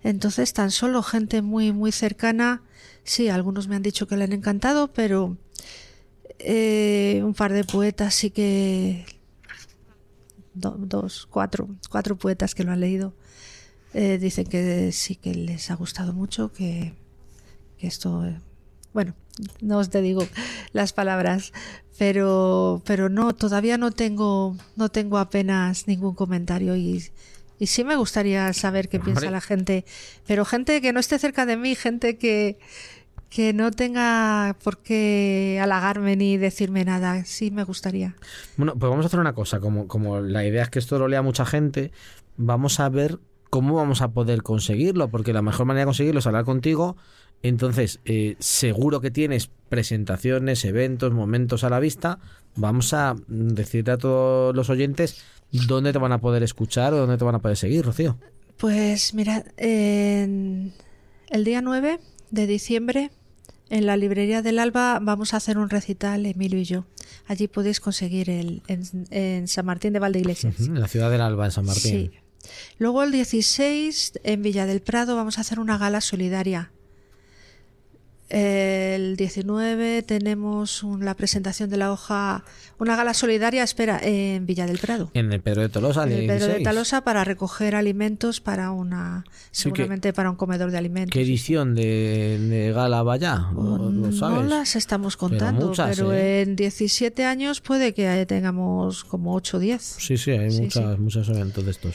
Entonces, 0.05 0.55
tan 0.55 0.71
solo 0.73 1.03
gente 1.03 1.43
muy, 1.43 1.73
muy 1.73 1.93
cercana, 1.93 2.63
sí, 3.05 3.29
algunos 3.31 3.69
me 3.69 3.77
han 3.77 3.83
dicho 3.83 4.09
que 4.09 4.17
le 4.19 4.25
han 4.25 4.35
encantado, 4.35 4.93
pero 4.93 5.39
eh, 6.39 7.23
un 7.25 7.35
par 7.35 7.53
de 7.53 7.65
poetas 7.65 8.15
sí 8.15 8.31
que... 8.31 9.05
do- 10.55 10.77
dos, 10.79 11.27
cuatro, 11.27 11.69
cuatro 11.91 12.17
poetas 12.17 12.55
que 12.55 12.65
lo 12.65 12.73
han 12.73 12.81
leído. 12.81 13.13
eh, 13.95 14.19
dicen 14.19 14.47
que 14.47 14.93
sí 14.93 15.17
que 15.17 15.35
les 15.35 15.71
ha 15.71 15.77
gustado 15.77 16.13
mucho, 16.15 16.53
que, 16.53 16.95
que 17.79 17.87
esto, 17.89 18.25
bueno, 18.95 19.15
no 19.63 19.79
os 19.79 19.91
te 19.91 20.03
digo 20.03 20.27
las 20.73 20.93
palabras, 20.93 21.53
pero, 21.99 22.83
pero 22.87 23.09
no, 23.11 23.35
todavía 23.35 23.79
no 23.79 23.93
tengo, 23.93 24.57
no 24.77 24.91
tengo 24.91 25.19
apenas 25.19 25.89
ningún 25.89 26.15
comentario 26.15 26.77
y, 26.77 27.05
y 27.59 27.67
sí 27.67 27.85
me 27.85 27.97
gustaría 27.97 28.53
saber 28.53 28.89
qué 28.89 29.01
piensa 29.01 29.31
la 29.31 29.41
gente, 29.41 29.85
pero 30.27 30.45
gente 30.45 30.81
que 30.81 30.93
no 30.93 31.01
esté 31.01 31.19
cerca 31.19 31.47
de 31.47 31.57
mí, 31.57 31.75
gente 31.75 32.19
que, 32.19 32.59
que 33.31 33.53
no 33.53 33.71
tenga 33.71 34.57
por 34.63 34.79
qué 34.79 35.59
halagarme 35.63 36.17
ni 36.17 36.37
decirme 36.37 36.85
nada, 36.85 37.25
sí 37.25 37.51
me 37.51 37.65
gustaría. 37.65 38.15
Bueno, 38.57 38.75
pues 38.79 38.91
vamos 38.91 39.05
a 39.05 39.09
hacer 39.09 39.21
una 39.21 39.35
cosa. 39.35 39.61
Como, 39.61 39.89
como 39.89 40.21
la 40.21 40.45
idea 40.45 40.63
es 40.63 40.71
que 40.71 40.79
esto 40.79 40.99
lo 40.99 41.09
lea 41.09 41.23
mucha 41.23 41.47
gente, 41.47 41.93
vamos 42.37 42.81
a 42.81 42.89
ver 42.89 43.19
cómo 43.51 43.75
vamos 43.75 44.03
a 44.03 44.09
poder 44.13 44.43
conseguirlo, 44.43 45.09
porque 45.09 45.33
la 45.33 45.43
mejor 45.43 45.67
manera 45.67 45.83
de 45.83 45.87
conseguirlo 45.87 46.19
es 46.19 46.27
hablar 46.27 46.45
contigo. 46.45 46.97
Entonces, 47.43 48.01
eh, 48.05 48.37
seguro 48.39 49.01
que 49.01 49.11
tienes 49.11 49.51
presentaciones, 49.69 50.65
eventos, 50.65 51.13
momentos 51.13 51.63
a 51.63 51.71
la 51.71 51.79
vista. 51.79 52.19
Vamos 52.57 52.95
a 52.95 53.17
decirle 53.27 53.93
a 53.93 53.99
todos 53.99 54.57
los 54.57 54.71
oyentes 54.71 55.23
dónde 55.51 55.93
te 55.93 55.99
van 55.99 56.13
a 56.13 56.21
poder 56.21 56.43
escuchar 56.43 56.93
o 56.95 56.99
dónde 56.99 57.17
te 57.19 57.25
van 57.25 57.35
a 57.35 57.39
poder 57.41 57.57
seguir, 57.57 57.85
Rocío. 57.85 58.19
Pues 58.57 59.15
mira, 59.15 59.45
en 59.57 60.73
el 61.31 61.45
día 61.45 61.61
9 61.63 62.01
de 62.31 62.47
diciembre 62.47 63.11
en 63.71 63.87
la 63.87 63.97
librería 63.97 64.43
del 64.43 64.59
Alba 64.59 64.99
vamos 65.01 65.35
a 65.35 65.39
hacer 65.39 65.59
un 65.59 65.71
recital, 65.71 66.27
Emilio 66.27 66.59
y 66.61 66.65
yo. 66.65 66.85
Allí 67.27 67.49
podéis 67.49 67.81
conseguir 67.81 68.31
el 68.31 68.63
en, 68.69 68.83
en 69.11 69.49
San 69.49 69.67
Martín 69.67 69.93
de 69.93 69.99
Valdeiglesias. 69.99 70.55
Ujú, 70.61 70.75
En 70.75 70.81
la 70.81 70.89
ciudad 70.89 71.11
del 71.11 71.21
Alba, 71.23 71.47
en 71.47 71.51
San 71.51 71.65
Martín. 71.65 71.83
Sí. 71.93 72.49
Luego 72.79 73.03
el 73.03 73.11
16 73.13 74.21
en 74.23 74.43
Villa 74.43 74.67
del 74.67 74.83
Prado 74.83 75.17
vamos 75.17 75.39
a 75.39 75.41
hacer 75.41 75.59
una 75.59 75.79
gala 75.79 76.01
solidaria. 76.01 76.71
El 78.35 79.17
19 79.17 80.03
tenemos 80.03 80.83
un- 80.83 81.05
la 81.05 81.15
presentación 81.15 81.71
de 81.71 81.77
la 81.77 81.93
hoja, 81.93 82.45
una 82.81 82.97
gala 82.97 83.15
solidaria, 83.15 83.63
espera, 83.63 84.01
en 84.03 84.45
Villa 84.45 84.67
del 84.67 84.79
Prado. 84.79 85.11
En 85.15 85.33
el 85.33 85.41
Pedro 85.41 85.63
de 85.63 85.69
Tolosa, 85.69 86.03
En 86.03 86.11
el 86.13 86.19
Pedro 86.27 86.47
de 86.47 86.59
16. 86.59 86.65
Talosa 86.65 87.05
para 87.05 87.23
recoger 87.23 87.77
alimentos 87.77 88.41
para 88.41 88.73
una, 88.73 89.25
seguramente 89.53 90.13
para 90.13 90.31
un 90.31 90.37
comedor 90.37 90.73
de 90.73 90.79
alimentos. 90.79 91.13
¿Qué 91.13 91.23
edición 91.23 91.75
de, 91.77 92.39
de 92.41 92.73
gala 92.73 93.03
va 93.05 93.17
ya? 93.19 93.51
¿Lo, 93.55 93.79
lo 93.79 93.91
no 93.91 94.13
sabes? 94.13 94.49
las 94.51 94.75
estamos 94.77 95.17
contando, 95.17 95.61
pero, 95.61 95.69
muchas, 95.69 95.99
¿eh? 96.01 96.43
en 96.43 96.57
17 96.57 97.25
años 97.25 97.61
puede 97.61 97.95
que 97.95 98.27
tengamos 98.27 99.05
como 99.05 99.35
8 99.35 99.59
o 99.59 99.61
10. 99.61 99.81
Sí, 99.81 100.17
sí, 100.19 100.33
hay 100.33 100.51
Sí, 100.51 100.63
muchas, 100.63 100.97
sí. 100.97 101.01
muchos 101.01 101.29
eventos 101.29 101.65
de 101.65 101.71
estos. 101.71 101.95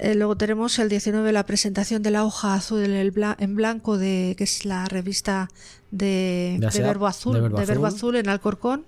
Eh, 0.00 0.14
luego 0.16 0.36
tenemos 0.36 0.78
el 0.80 0.88
19 0.88 1.30
la 1.32 1.46
presentación 1.46 2.02
de 2.02 2.10
la 2.10 2.24
hoja 2.24 2.54
azul 2.54 2.82
en, 2.84 3.54
blanco 3.54 3.96
de 3.96 4.34
que 4.36 4.44
es 4.44 4.64
la 4.64 4.86
revista 4.86 5.48
de, 5.92 6.54
De 6.54 6.58
de 6.60 6.66
ASEAP, 6.66 6.86
Verbo 6.86 7.06
Azul, 7.06 7.34
de 7.34 7.40
de 7.40 7.48
Verbo 7.48 7.56
Verbo, 7.66 7.86
Azul. 7.86 7.96
Azul 7.98 8.16
en 8.16 8.28
Alcorcón. 8.28 8.84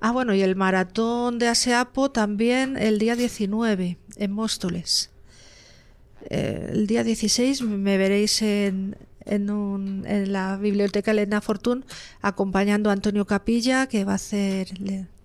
Ah, 0.00 0.12
bueno, 0.12 0.34
y 0.34 0.42
el 0.42 0.56
maratón 0.56 1.38
de 1.38 1.48
ASEAPO 1.48 2.10
también 2.10 2.76
el 2.76 2.98
día 2.98 3.16
19 3.16 3.96
en 4.16 4.30
Móstoles. 4.32 5.10
Eh, 6.28 6.68
el 6.72 6.86
día 6.86 7.02
16 7.04 7.62
me 7.62 7.96
veréis 7.96 8.42
en, 8.42 8.96
en, 9.24 9.48
un- 9.50 10.04
en 10.06 10.32
la 10.32 10.58
biblioteca 10.58 11.12
Elena 11.12 11.40
Fortún 11.40 11.86
acompañando 12.20 12.90
a 12.90 12.92
Antonio 12.92 13.24
Capilla 13.26 13.86
que 13.86 14.04
va 14.04 14.12
a 14.12 14.16
hacer 14.16 14.68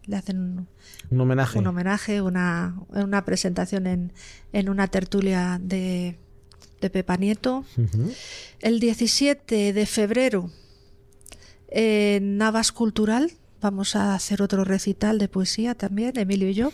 le, 0.10 0.16
hacen 0.18 0.40
un, 0.40 0.68
Un 1.12 1.22
homenaje. 1.22 1.60
un 1.60 1.68
homenaje, 1.68 2.22
una, 2.22 2.76
una 2.90 3.24
presentación 3.26 3.88
en, 3.88 4.12
en 4.54 4.70
una 4.70 4.88
tertulia 4.88 5.60
de, 5.62 6.18
de 6.82 6.90
Pepa 6.90 7.16
Nieto. 7.18 7.64
El 8.60 8.80
17 8.80 9.74
de 9.74 9.86
febrero 9.86 10.50
en 11.70 12.38
Navas 12.38 12.72
Cultural 12.72 13.32
vamos 13.62 13.96
a 13.96 14.16
hacer 14.16 14.42
otro 14.42 14.64
recital 14.64 15.20
de 15.20 15.28
poesía 15.28 15.76
también, 15.76 16.18
Emilio 16.18 16.50
y 16.50 16.54
yo. 16.54 16.72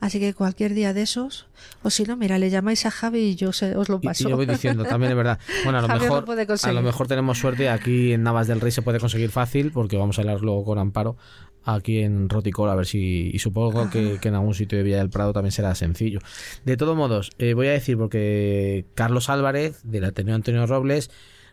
Así 0.00 0.18
que 0.18 0.34
cualquier 0.34 0.74
día 0.74 0.92
de 0.92 1.02
esos, 1.02 1.46
o 1.84 1.88
si 1.90 2.02
no, 2.02 2.16
mira, 2.16 2.36
le 2.36 2.50
llamáis 2.50 2.84
a 2.86 2.90
Javi 2.90 3.20
y 3.20 3.34
yo 3.36 3.52
se- 3.52 3.76
os 3.76 3.88
lo 3.88 4.00
Y, 4.02 4.06
paso. 4.08 4.24
y 4.26 4.30
yo 4.32 4.36
voy 4.36 4.46
diciendo, 4.46 4.84
también 4.84 5.12
es 5.12 5.16
verdad. 5.16 5.38
Bueno, 5.62 5.78
a 5.78 5.82
lo, 5.82 5.88
mejor, 5.88 6.24
a 6.64 6.72
lo 6.72 6.82
mejor 6.82 7.06
tenemos 7.06 7.38
suerte. 7.38 7.68
Aquí 7.68 8.12
en 8.12 8.24
Navas 8.24 8.48
del 8.48 8.60
Rey 8.60 8.72
se 8.72 8.82
puede 8.82 8.98
conseguir 8.98 9.30
fácil 9.30 9.70
porque 9.70 9.96
vamos 9.96 10.18
a 10.18 10.22
hablar 10.22 10.40
luego 10.40 10.64
con 10.64 10.78
Amparo 10.80 11.16
aquí 11.64 12.00
en 12.00 12.28
Roticol 12.28 12.68
a 12.70 12.74
ver 12.74 12.86
si. 12.86 13.30
Y 13.32 13.38
supongo 13.38 13.90
que, 13.90 14.18
que 14.20 14.28
en 14.28 14.34
algún 14.34 14.54
sitio 14.54 14.78
de 14.78 14.84
Villa 14.84 14.98
del 14.98 15.10
Prado 15.10 15.32
también 15.32 15.52
será 15.52 15.74
sencillo. 15.74 16.20
De 16.64 16.76
todos 16.76 16.96
modos, 16.96 17.30
eh, 17.38 17.54
voy 17.54 17.68
a 17.68 17.72
decir 17.72 17.96
porque 17.96 18.86
Carlos 18.94 19.28
Álvarez 19.28 19.80
del 19.84 20.04
Ateneo 20.04 20.34
Antonio 20.34 20.66
Robles 20.66 21.10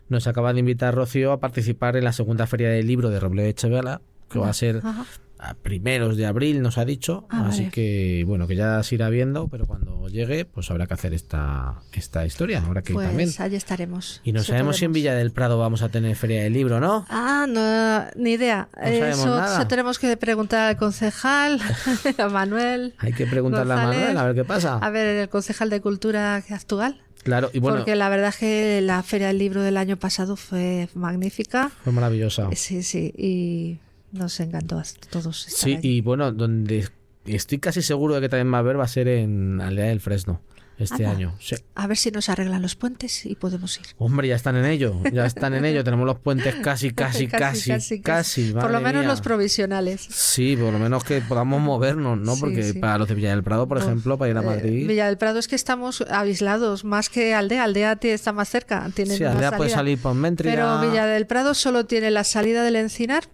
nos 0.08 0.26
acaba 0.26 0.52
de 0.52 0.60
invitar 0.60 0.94
Rocío 0.94 1.32
a 1.32 1.40
participar 1.40 1.96
en 1.96 2.04
la 2.04 2.12
segunda 2.12 2.46
feria 2.46 2.68
del 2.68 2.86
libro 2.86 3.10
de 3.10 3.20
Roble 3.20 3.42
de 3.42 3.50
Echevela 3.50 4.00
que 4.30 4.38
va 4.38 4.48
a 4.48 4.52
ser 4.54 4.80
Ajá. 4.84 5.04
a 5.38 5.54
primeros 5.54 6.16
de 6.16 6.26
abril, 6.26 6.60
nos 6.62 6.78
ha 6.78 6.84
dicho. 6.84 7.26
Ah, 7.30 7.46
así 7.48 7.60
vale. 7.62 7.70
que, 7.72 8.24
bueno, 8.26 8.46
que 8.46 8.56
ya 8.56 8.82
se 8.82 8.94
irá 8.94 9.08
viendo, 9.08 9.48
pero 9.48 9.66
cuando 9.66 10.08
llegue, 10.08 10.44
pues 10.44 10.70
habrá 10.70 10.86
que 10.86 10.94
hacer 10.94 11.14
esta, 11.14 11.80
esta 11.92 12.26
historia. 12.26 12.62
Habrá 12.64 12.82
que 12.82 12.92
ir 12.92 12.94
Pues 12.96 13.08
también. 13.08 13.30
allí 13.38 13.56
estaremos. 13.56 14.20
Y 14.24 14.32
no 14.32 14.42
sabemos 14.42 14.76
si 14.76 14.84
en. 14.84 14.92
Villa 14.92 15.14
del 15.14 15.30
Prado 15.32 15.58
vamos 15.58 15.82
a 15.82 15.88
tener 15.88 16.14
feria 16.16 16.42
del 16.42 16.52
libro, 16.52 16.78
¿no? 16.80 17.06
Ah, 17.08 17.46
no, 17.48 18.22
ni 18.22 18.32
idea. 18.32 18.68
No 18.76 18.86
eso, 18.86 19.66
tenemos 19.68 19.98
que 19.98 20.16
preguntar 20.16 20.68
al 20.68 20.76
concejal, 20.76 21.60
a 22.18 22.28
Manuel. 22.28 22.94
Hay 22.98 23.12
que 23.12 23.26
preguntarle 23.26 23.72
a. 23.72 23.76
Manuel 23.76 24.16
a 24.18 24.24
ver 24.24 24.34
qué 24.34 24.44
pasa. 24.44 24.78
A 24.78 24.90
ver, 24.90 25.06
el 25.16 25.28
concejal 25.28 25.70
de 25.70 25.80
Cultura 25.80 26.36
actual. 26.36 27.00
Claro, 27.22 27.50
y 27.52 27.58
bueno, 27.60 27.76
Porque 27.78 27.96
la 27.96 28.08
verdad 28.08 28.30
es 28.30 28.36
que 28.38 28.80
la 28.80 29.02
Feria 29.02 29.26
del 29.26 29.36
Libro 29.38 29.60
del 29.62 29.76
año 29.76 29.98
pasado 29.98 30.36
fue 30.36 30.88
magnífica. 30.94 31.70
fue 31.84 31.92
maravillosa. 31.92 32.48
Sí, 32.54 32.82
sí, 32.82 33.12
y 33.16 33.78
nos 34.12 34.38
encantó 34.40 34.78
a 34.78 34.84
todos. 35.10 35.46
estar 35.48 35.58
Sí, 35.64 35.74
allí. 35.76 35.96
y 35.96 36.00
bueno, 36.00 36.32
donde 36.32 36.88
estoy 37.26 37.58
casi 37.58 37.82
seguro 37.82 38.14
de 38.14 38.20
que 38.22 38.28
también 38.28 38.52
va 38.52 38.56
a 38.58 38.60
haber 38.60 38.78
va 38.78 38.84
a 38.84 38.88
ser 38.88 39.08
en 39.08 39.60
Aldea 39.60 39.86
del 39.86 40.00
Fresno 40.00 40.40
este 40.78 41.04
Anda. 41.04 41.10
año. 41.10 41.34
Sí. 41.38 41.56
A 41.74 41.86
ver 41.86 41.98
si 41.98 42.10
nos 42.10 42.30
arreglan 42.30 42.62
los 42.62 42.74
puentes 42.74 43.26
y 43.26 43.34
podemos 43.34 43.78
ir. 43.78 43.84
Hombre, 43.98 44.28
ya 44.28 44.34
están 44.34 44.56
en 44.56 44.64
ello, 44.64 44.98
ya 45.12 45.26
están 45.26 45.52
en 45.52 45.66
ello. 45.66 45.84
Tenemos 45.84 46.06
los 46.06 46.18
puentes 46.20 46.54
casi, 46.54 46.90
casi, 46.94 47.26
casi, 47.28 48.00
casi. 48.00 48.52
Por 48.52 48.70
lo 48.70 48.80
menos 48.80 49.02
mía. 49.02 49.10
los 49.10 49.20
provisionales. 49.20 50.00
Sí, 50.10 50.56
por 50.56 50.72
lo 50.72 50.78
menos 50.78 51.04
que 51.04 51.20
podamos 51.20 51.60
movernos, 51.60 52.18
¿no? 52.18 52.34
Sí, 52.34 52.40
Porque 52.40 52.62
sí. 52.72 52.78
para 52.78 52.96
los 52.96 53.08
de 53.08 53.14
Villa 53.14 53.28
del 53.30 53.42
Prado, 53.44 53.68
por 53.68 53.76
Uf, 53.76 53.84
ejemplo, 53.84 54.16
para 54.16 54.30
ir 54.30 54.38
a 54.38 54.40
eh, 54.40 54.46
Madrid. 54.46 54.88
Villa 54.88 55.06
del 55.06 55.18
Prado 55.18 55.38
es 55.38 55.48
que 55.48 55.56
estamos 55.56 56.00
aislados, 56.10 56.82
más 56.84 57.10
que 57.10 57.34
Aldea. 57.34 57.64
Aldea 57.64 57.98
está 58.00 58.32
más 58.32 58.48
cerca. 58.48 58.88
Tiene 58.94 59.18
Sí, 59.18 59.24
Aldea 59.24 59.52
puede 59.58 59.68
salir 59.68 59.98
por 60.00 60.14
Méntrida. 60.14 60.50
Pero 60.54 60.80
Villa 60.90 61.04
del 61.04 61.26
Prado 61.26 61.52
solo 61.52 61.84
tiene 61.84 62.10
la 62.10 62.24
salida 62.24 62.64
del 62.64 62.76
Encinar, 62.76 63.24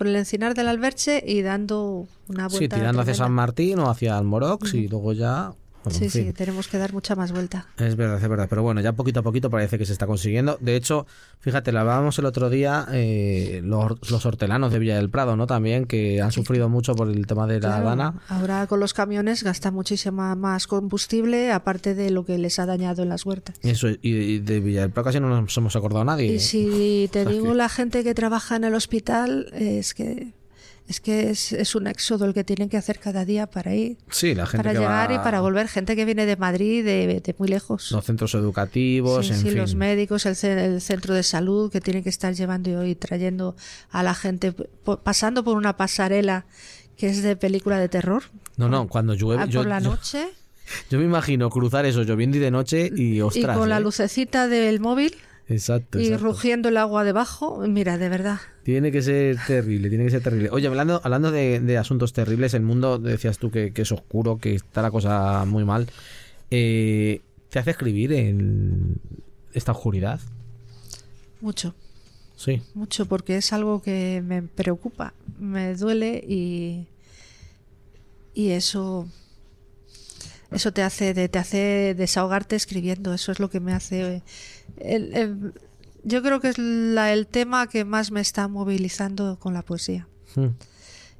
por 0.00 0.06
el 0.06 0.16
Encinar 0.16 0.54
del 0.54 0.66
Alberche 0.68 1.22
y 1.26 1.42
dando 1.42 2.06
una 2.26 2.48
Sí, 2.48 2.56
vuelta. 2.56 2.76
tirando 2.76 3.02
hacia. 3.02 3.12
San 3.12 3.32
Martín 3.32 3.78
o 3.80 3.90
hacia 3.90 4.16
Almorox 4.16 4.72
y 4.72 4.88
luego 4.88 5.12
ya. 5.12 5.52
Sí, 5.88 6.04
en 6.04 6.10
fin. 6.10 6.26
sí, 6.26 6.32
tenemos 6.32 6.68
que 6.68 6.78
dar 6.78 6.92
mucha 6.92 7.16
más 7.16 7.32
vuelta. 7.32 7.66
Es 7.78 7.96
verdad, 7.96 8.22
es 8.22 8.28
verdad. 8.28 8.46
Pero 8.50 8.62
bueno, 8.62 8.80
ya 8.80 8.92
poquito 8.92 9.20
a 9.20 9.22
poquito 9.22 9.48
parece 9.48 9.78
que 9.78 9.86
se 9.86 9.92
está 9.92 10.06
consiguiendo. 10.06 10.58
De 10.60 10.76
hecho, 10.76 11.06
fíjate, 11.40 11.72
lo 11.72 11.80
hablábamos 11.80 12.18
el 12.18 12.26
otro 12.26 12.50
día, 12.50 12.86
eh, 12.92 13.60
los, 13.64 14.10
los 14.10 14.26
hortelanos 14.26 14.72
de 14.72 14.78
Villa 14.78 14.96
del 14.96 15.08
Prado, 15.10 15.36
¿no? 15.36 15.46
También, 15.46 15.86
que 15.86 16.20
han 16.20 16.32
sufrido 16.32 16.68
mucho 16.68 16.94
por 16.94 17.08
el 17.08 17.26
tema 17.26 17.46
de 17.46 17.54
la 17.54 17.68
Claro, 17.68 17.84
Dana. 17.86 18.20
Ahora 18.28 18.66
con 18.66 18.80
los 18.80 18.92
camiones 18.92 19.42
gasta 19.42 19.70
muchísima 19.70 20.34
más 20.34 20.66
combustible, 20.66 21.50
aparte 21.52 21.94
de 21.94 22.10
lo 22.10 22.24
que 22.24 22.36
les 22.38 22.58
ha 22.58 22.66
dañado 22.66 23.02
en 23.02 23.08
las 23.08 23.24
huertas. 23.24 23.56
Eso, 23.62 23.88
y, 23.88 23.98
y 24.02 24.38
de 24.40 24.60
Villa 24.60 24.82
del 24.82 24.90
Prado 24.90 25.04
casi 25.06 25.20
no 25.20 25.28
nos 25.28 25.56
hemos 25.56 25.76
acordado 25.76 26.04
nadie. 26.04 26.34
Y 26.34 26.40
si 26.40 27.08
te 27.12 27.24
digo 27.24 27.54
la 27.54 27.68
gente 27.68 28.04
que 28.04 28.14
trabaja 28.14 28.56
en 28.56 28.64
el 28.64 28.74
hospital, 28.74 29.48
es 29.54 29.94
que 29.94 30.34
es 30.90 31.00
que 31.00 31.30
es, 31.30 31.52
es 31.52 31.74
un 31.74 31.86
éxodo 31.86 32.24
el 32.26 32.34
que 32.34 32.42
tienen 32.44 32.68
que 32.68 32.76
hacer 32.76 32.98
cada 32.98 33.24
día 33.24 33.46
para 33.46 33.74
ir, 33.74 33.96
Sí, 34.10 34.34
la 34.34 34.44
gente 34.44 34.58
para 34.64 34.72
que 34.72 34.78
llegar 34.80 35.10
va 35.10 35.14
y 35.14 35.18
para 35.18 35.40
volver. 35.40 35.68
Gente 35.68 35.94
que 35.94 36.04
viene 36.04 36.26
de 36.26 36.36
Madrid, 36.36 36.84
de, 36.84 37.20
de 37.24 37.34
muy 37.38 37.48
lejos. 37.48 37.92
Los 37.92 38.04
centros 38.04 38.34
educativos, 38.34 39.26
sí, 39.26 39.32
en 39.32 39.38
sí, 39.38 39.48
fin. 39.50 39.58
los 39.58 39.74
médicos, 39.76 40.26
el, 40.26 40.34
ce- 40.36 40.64
el 40.64 40.80
centro 40.80 41.14
de 41.14 41.22
salud 41.22 41.70
que 41.70 41.80
tienen 41.80 42.02
que 42.02 42.08
estar 42.08 42.34
llevando 42.34 42.84
y 42.84 42.94
trayendo 42.96 43.54
a 43.90 44.02
la 44.02 44.14
gente, 44.14 44.52
pasando 45.04 45.44
por 45.44 45.56
una 45.56 45.76
pasarela 45.76 46.44
que 46.96 47.08
es 47.08 47.22
de 47.22 47.36
película 47.36 47.78
de 47.78 47.88
terror. 47.88 48.24
No, 48.56 48.68
no, 48.68 48.88
cuando 48.88 49.14
llueve. 49.14 49.42
Ah, 49.42 49.46
yo, 49.46 49.60
por 49.60 49.68
la 49.68 49.80
yo- 49.80 49.90
noche 49.90 50.28
yo 50.90 50.98
me 50.98 51.04
imagino 51.04 51.48
cruzar 51.50 51.86
eso 51.86 52.02
lloviendo 52.02 52.36
y 52.36 52.40
de 52.40 52.50
noche 52.50 52.90
y 52.94 53.14
y 53.14 53.20
ostras. 53.20 53.56
con 53.56 53.68
la 53.68 53.78
¿eh? 53.78 53.80
lucecita 53.80 54.48
del 54.48 54.80
móvil 54.80 55.14
Exacto, 55.50 55.98
y 55.98 56.04
exacto. 56.04 56.24
rugiendo 56.24 56.68
el 56.68 56.76
agua 56.76 57.04
debajo. 57.04 57.58
Mira, 57.66 57.98
de 57.98 58.08
verdad. 58.08 58.38
Tiene 58.62 58.92
que 58.92 59.02
ser 59.02 59.36
terrible, 59.46 59.88
tiene 59.88 60.04
que 60.04 60.10
ser 60.10 60.22
terrible. 60.22 60.48
Oye, 60.52 60.68
hablando, 60.68 61.00
hablando 61.02 61.32
de, 61.32 61.58
de 61.58 61.76
asuntos 61.76 62.12
terribles, 62.12 62.54
el 62.54 62.62
mundo, 62.62 62.98
decías 62.98 63.38
tú 63.38 63.50
que, 63.50 63.72
que 63.72 63.82
es 63.82 63.90
oscuro, 63.90 64.38
que 64.38 64.54
está 64.54 64.80
la 64.80 64.92
cosa 64.92 65.44
muy 65.46 65.64
mal. 65.64 65.88
Eh, 66.52 67.20
¿Te 67.50 67.58
hace 67.58 67.72
escribir 67.72 68.12
en 68.12 69.00
esta 69.52 69.72
oscuridad? 69.72 70.20
Mucho. 71.40 71.74
Sí. 72.36 72.62
mucho 72.72 73.04
porque 73.04 73.36
es 73.36 73.52
algo 73.52 73.82
que 73.82 74.22
me 74.24 74.40
preocupa, 74.40 75.12
me 75.38 75.74
duele 75.74 76.24
y, 76.26 76.86
y 78.32 78.52
eso 78.52 79.06
eso 80.50 80.72
te 80.72 80.82
hace 80.82 81.14
de- 81.14 81.28
te 81.28 81.38
hace 81.38 81.94
desahogarte 81.96 82.56
escribiendo, 82.56 83.14
eso 83.14 83.32
es 83.32 83.38
lo 83.40 83.50
que 83.50 83.60
me 83.60 83.72
hace 83.72 84.22
el- 84.78 85.14
el- 85.14 85.54
yo 86.04 86.22
creo 86.22 86.40
que 86.40 86.48
es 86.48 86.58
la- 86.58 87.12
el 87.12 87.26
tema 87.26 87.66
que 87.68 87.84
más 87.84 88.10
me 88.10 88.20
está 88.20 88.48
movilizando 88.48 89.38
con 89.38 89.52
la 89.54 89.62
poesía 89.62 90.08
Mm. 90.36 90.46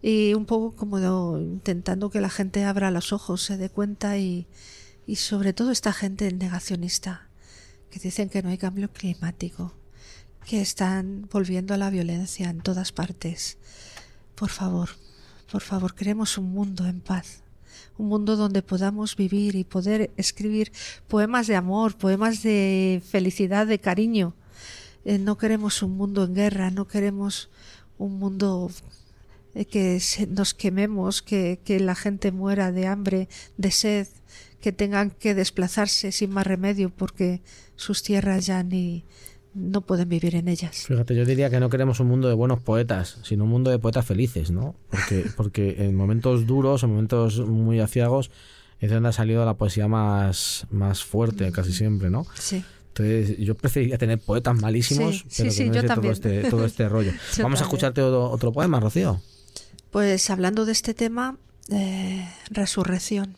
y 0.03 0.35
un 0.35 0.47
poco 0.47 0.75
como 0.75 0.99
de- 0.99 1.43
intentando 1.43 2.11
que 2.11 2.21
la 2.21 2.31
gente 2.31 2.65
abra 2.65 2.91
los 2.91 3.13
ojos, 3.13 3.43
se 3.43 3.57
dé 3.57 3.69
cuenta 3.69 4.17
y, 4.19 4.47
y 5.07 5.17
sobre 5.17 5.53
todo 5.53 5.71
esta 5.71 5.93
gente 5.93 6.33
negacionista 6.33 7.29
que 7.91 7.99
dicen 8.01 8.29
que 8.29 8.43
no 8.43 8.49
hay 8.51 8.59
cambio 8.59 8.91
climático, 8.93 9.75
que 10.47 10.61
están 10.61 11.29
volviendo 11.31 11.75
a 11.75 11.77
la 11.77 11.91
violencia 11.91 12.49
en 12.49 12.61
todas 12.63 12.93
partes. 12.93 13.59
Por 14.35 14.49
favor, 14.49 14.91
por 15.53 15.61
favor, 15.61 15.95
queremos 15.95 16.39
un 16.39 16.51
mundo 16.53 16.87
en 16.87 17.01
paz, 17.01 17.43
un 18.01 18.09
mundo 18.09 18.37
donde 18.37 18.63
podamos 18.63 19.15
vivir 19.15 19.55
y 19.55 19.65
poder 19.65 20.11
escribir 20.17 20.73
poemas 21.07 21.47
de 21.47 21.57
amor, 21.57 21.97
poemas 21.97 22.43
de 22.43 23.03
felicidad, 23.07 23.67
de 23.67 23.79
cariño. 23.79 24.35
Eh, 25.05 25.19
no 25.19 25.37
queremos 25.37 25.83
un 25.83 25.97
mundo 25.97 26.25
en 26.25 26.35
guerra, 26.35 26.71
no 26.71 26.89
queremos 26.89 27.51
un 27.99 28.19
mundo 28.19 28.71
eh, 29.55 29.67
que 29.67 30.01
nos 30.29 30.55
quememos, 30.55 31.21
que, 31.21 31.61
que 31.65 31.79
la 31.79 31.95
gente 31.95 32.33
muera 32.33 32.73
de 32.73 32.87
hambre, 32.87 33.29
de 33.59 33.71
sed, 33.71 34.09
que 34.63 34.73
tengan 34.73 35.11
que 35.11 35.35
desplazarse 35.35 36.11
sin 36.11 36.31
más 36.31 36.47
remedio 36.47 36.89
porque 36.91 37.43
sus 37.77 38.03
tierras 38.03 38.47
ya 38.47 38.63
ni 38.63 39.05
no 39.55 39.81
pueden 39.81 40.09
vivir 40.09 40.37
en 40.37 40.49
ellas. 40.49 40.85
Fíjate, 40.87 41.15
yo 41.15 41.25
diría 41.25 41.51
que 41.51 41.61
no 41.61 41.69
queremos 41.71 42.01
un 42.01 42.09
mundo 42.09 42.29
de 42.29 42.35
buenos 42.35 42.61
poetas, 42.61 43.19
sino 43.23 43.45
un 43.45 43.51
mundo 43.51 43.71
de 43.71 43.79
poetas 43.79 44.07
felices, 44.07 44.51
¿no? 44.51 44.77
Porque, 44.91 45.27
porque 45.37 45.77
en 45.85 45.95
momentos 45.95 46.47
duros, 46.47 46.83
en 46.83 46.91
momentos 46.91 47.39
muy 47.41 47.81
aciagos, 47.81 48.31
es 48.81 48.91
donde 48.91 49.09
ha 49.09 49.13
salido 49.13 49.45
la 49.45 49.55
poesía 49.55 49.89
más, 49.89 50.67
más 50.71 51.05
fuerte 51.05 51.53
casi 51.53 51.73
siempre, 51.73 52.11
¿no? 52.11 52.27
Sí. 52.35 52.65
Entonces, 52.89 53.39
yo 53.39 53.55
preferiría 53.55 53.99
tener 53.99 54.19
poetas 54.19 54.61
malísimos, 54.61 55.25
Sí, 55.29 55.29
sí, 55.29 55.43
pero 55.43 55.49
que 55.49 55.55
sí, 55.55 55.69
no 55.69 55.75
yo 55.75 55.81
sea 55.81 55.95
todo 55.95 56.11
este, 56.11 56.51
todo 56.51 56.65
este 56.65 56.89
rollo. 56.89 57.13
Yo 57.37 57.43
Vamos 57.45 57.61
a 57.61 57.65
escucharte 57.65 58.03
otro, 58.03 58.31
otro 58.31 58.53
poema, 58.53 58.81
Rocío. 58.81 59.21
Pues 59.91 60.29
hablando 60.31 60.65
de 60.65 60.73
este 60.73 60.95
tema, 60.95 61.37
eh, 61.71 62.29
resurrección. 62.51 63.37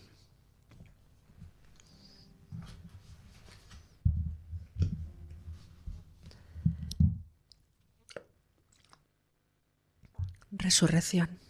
Resurrección. 10.63 11.41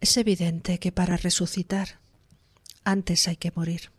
Es 0.00 0.16
evidente 0.16 0.80
que 0.80 0.90
para 0.90 1.16
resucitar 1.16 2.00
antes 2.82 3.28
hay 3.28 3.36
que 3.36 3.52
morir. 3.54 3.92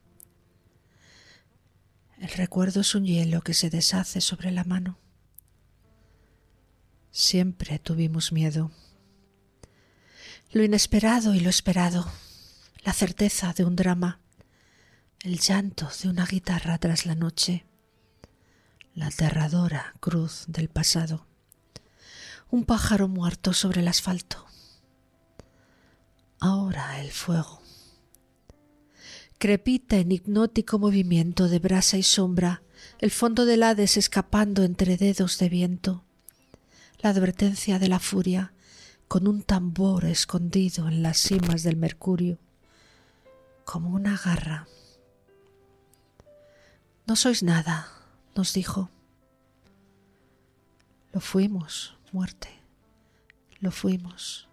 El 2.19 2.27
recuerdo 2.31 2.81
es 2.81 2.95
un 2.95 3.05
hielo 3.05 3.39
que 3.39 3.53
se 3.53 3.69
deshace 3.69 4.19
sobre 4.19 4.51
la 4.51 4.65
mano. 4.65 4.99
Siempre 7.11 7.79
tuvimos 7.79 8.33
miedo. 8.33 8.71
Lo 10.51 10.61
inesperado 10.61 11.33
y 11.33 11.39
lo 11.39 11.49
esperado, 11.49 12.11
la 12.83 12.91
certeza 12.91 13.53
de 13.53 13.63
un 13.63 13.77
drama, 13.77 14.19
el 15.23 15.39
llanto 15.39 15.89
de 16.03 16.09
una 16.09 16.25
guitarra 16.25 16.77
tras 16.77 17.05
la 17.05 17.15
noche, 17.15 17.65
la 18.95 19.07
aterradora 19.07 19.93
cruz 20.01 20.43
del 20.47 20.67
pasado, 20.67 21.28
un 22.51 22.65
pájaro 22.65 23.07
muerto 23.07 23.53
sobre 23.53 23.81
el 23.81 23.87
asfalto. 23.87 24.45
Ahora 26.39 27.01
el 27.01 27.11
fuego. 27.11 27.61
Crepita 29.37 29.97
en 29.97 30.11
hipnótico 30.11 30.79
movimiento 30.79 31.47
de 31.47 31.59
brasa 31.59 31.97
y 31.97 32.03
sombra, 32.03 32.61
el 32.99 33.11
fondo 33.11 33.45
del 33.45 33.63
Hades 33.63 33.97
escapando 33.97 34.63
entre 34.63 34.97
dedos 34.97 35.37
de 35.37 35.49
viento 35.49 36.03
la 37.01 37.09
advertencia 37.09 37.79
de 37.79 37.87
la 37.87 37.99
furia 37.99 38.51
con 39.07 39.27
un 39.27 39.41
tambor 39.41 40.05
escondido 40.05 40.87
en 40.87 41.01
las 41.01 41.17
cimas 41.17 41.63
del 41.63 41.77
mercurio, 41.77 42.37
como 43.65 43.89
una 43.89 44.17
garra. 44.17 44.67
No 47.07 47.15
sois 47.15 47.41
nada, 47.41 47.87
nos 48.35 48.53
dijo. 48.53 48.89
Lo 51.11 51.21
fuimos, 51.21 51.97
muerte, 52.13 52.49
lo 53.59 53.71
fuimos. 53.71 54.47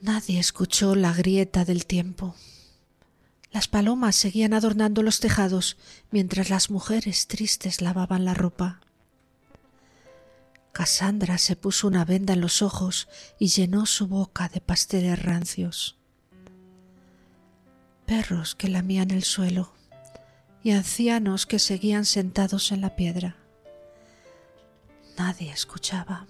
Nadie 0.00 0.38
escuchó 0.38 0.94
la 0.94 1.12
grieta 1.12 1.64
del 1.64 1.86
tiempo. 1.86 2.34
Las 3.50 3.68
palomas 3.68 4.16
seguían 4.16 4.52
adornando 4.52 5.02
los 5.02 5.20
tejados 5.20 5.76
mientras 6.10 6.50
las 6.50 6.70
mujeres 6.70 7.26
tristes 7.26 7.80
lavaban 7.80 8.24
la 8.24 8.34
ropa. 8.34 8.80
Cassandra 10.72 11.38
se 11.38 11.54
puso 11.54 11.86
una 11.86 12.04
venda 12.04 12.34
en 12.34 12.40
los 12.40 12.60
ojos 12.60 13.08
y 13.38 13.46
llenó 13.46 13.86
su 13.86 14.08
boca 14.08 14.48
de 14.48 14.60
pasteles 14.60 15.22
rancios. 15.22 15.96
Perros 18.06 18.56
que 18.56 18.68
lamían 18.68 19.12
el 19.12 19.22
suelo 19.22 19.72
y 20.64 20.72
ancianos 20.72 21.46
que 21.46 21.60
seguían 21.60 22.04
sentados 22.04 22.72
en 22.72 22.80
la 22.80 22.96
piedra. 22.96 23.36
Nadie 25.16 25.50
escuchaba. 25.50 26.26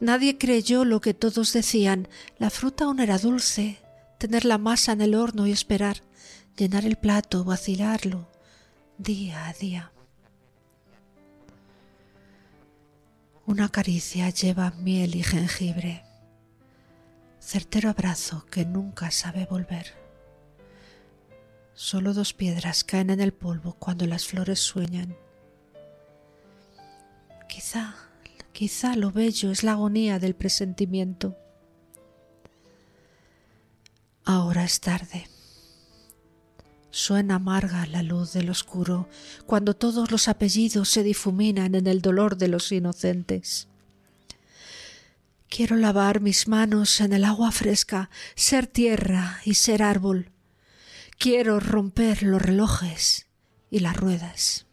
Nadie 0.00 0.38
creyó 0.38 0.84
lo 0.84 1.00
que 1.00 1.14
todos 1.14 1.52
decían. 1.52 2.08
La 2.38 2.50
fruta 2.50 2.84
aún 2.84 3.00
era 3.00 3.18
dulce. 3.18 3.78
Tener 4.18 4.44
la 4.44 4.58
masa 4.58 4.92
en 4.92 5.00
el 5.00 5.14
horno 5.14 5.46
y 5.46 5.52
esperar. 5.52 6.02
llenar 6.56 6.84
el 6.84 6.96
plato, 6.96 7.42
vacilarlo 7.42 8.28
día 8.98 9.48
a 9.48 9.52
día. 9.52 9.92
Una 13.46 13.68
caricia 13.68 14.30
lleva 14.30 14.70
miel 14.70 15.16
y 15.16 15.22
jengibre, 15.22 16.04
certero 17.40 17.90
abrazo 17.90 18.46
que 18.46 18.64
nunca 18.64 19.10
sabe 19.10 19.46
volver. 19.46 19.94
Solo 21.74 22.14
dos 22.14 22.32
piedras 22.32 22.84
caen 22.84 23.10
en 23.10 23.20
el 23.20 23.34
polvo 23.34 23.74
cuando 23.74 24.06
las 24.06 24.26
flores 24.26 24.60
sueñan. 24.60 25.16
Quizá, 27.48 27.94
quizá 28.52 28.96
lo 28.96 29.10
bello 29.10 29.50
es 29.50 29.62
la 29.62 29.72
agonía 29.72 30.18
del 30.18 30.34
presentimiento. 30.34 31.36
Ahora 34.24 34.64
es 34.64 34.80
tarde. 34.80 35.28
Suena 36.90 37.34
amarga 37.34 37.86
la 37.86 38.02
luz 38.02 38.32
del 38.32 38.50
oscuro 38.50 39.08
cuando 39.46 39.74
todos 39.74 40.10
los 40.10 40.28
apellidos 40.28 40.88
se 40.88 41.02
difuminan 41.02 41.74
en 41.74 41.86
el 41.86 42.00
dolor 42.00 42.36
de 42.36 42.48
los 42.48 42.70
inocentes. 42.70 43.68
Quiero 45.48 45.76
lavar 45.76 46.20
mis 46.20 46.48
manos 46.48 47.00
en 47.00 47.12
el 47.12 47.24
agua 47.24 47.52
fresca, 47.52 48.10
ser 48.34 48.66
tierra 48.66 49.40
y 49.44 49.54
ser 49.54 49.82
árbol. 49.82 50.30
Quiero 51.18 51.60
romper 51.60 52.22
los 52.22 52.40
relojes 52.40 53.26
y 53.70 53.80
las 53.80 53.96
ruedas. 53.96 54.66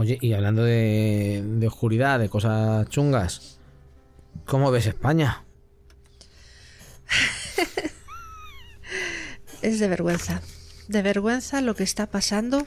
Oye, 0.00 0.16
y 0.22 0.32
hablando 0.32 0.64
de, 0.64 1.44
de 1.46 1.66
oscuridad, 1.66 2.18
de 2.18 2.30
cosas 2.30 2.88
chungas, 2.88 3.58
¿cómo 4.46 4.70
ves 4.70 4.86
España? 4.86 5.44
es 9.62 9.78
de 9.78 9.88
vergüenza. 9.88 10.40
De 10.88 11.02
vergüenza 11.02 11.60
lo 11.60 11.74
que 11.74 11.82
está 11.82 12.10
pasando. 12.10 12.66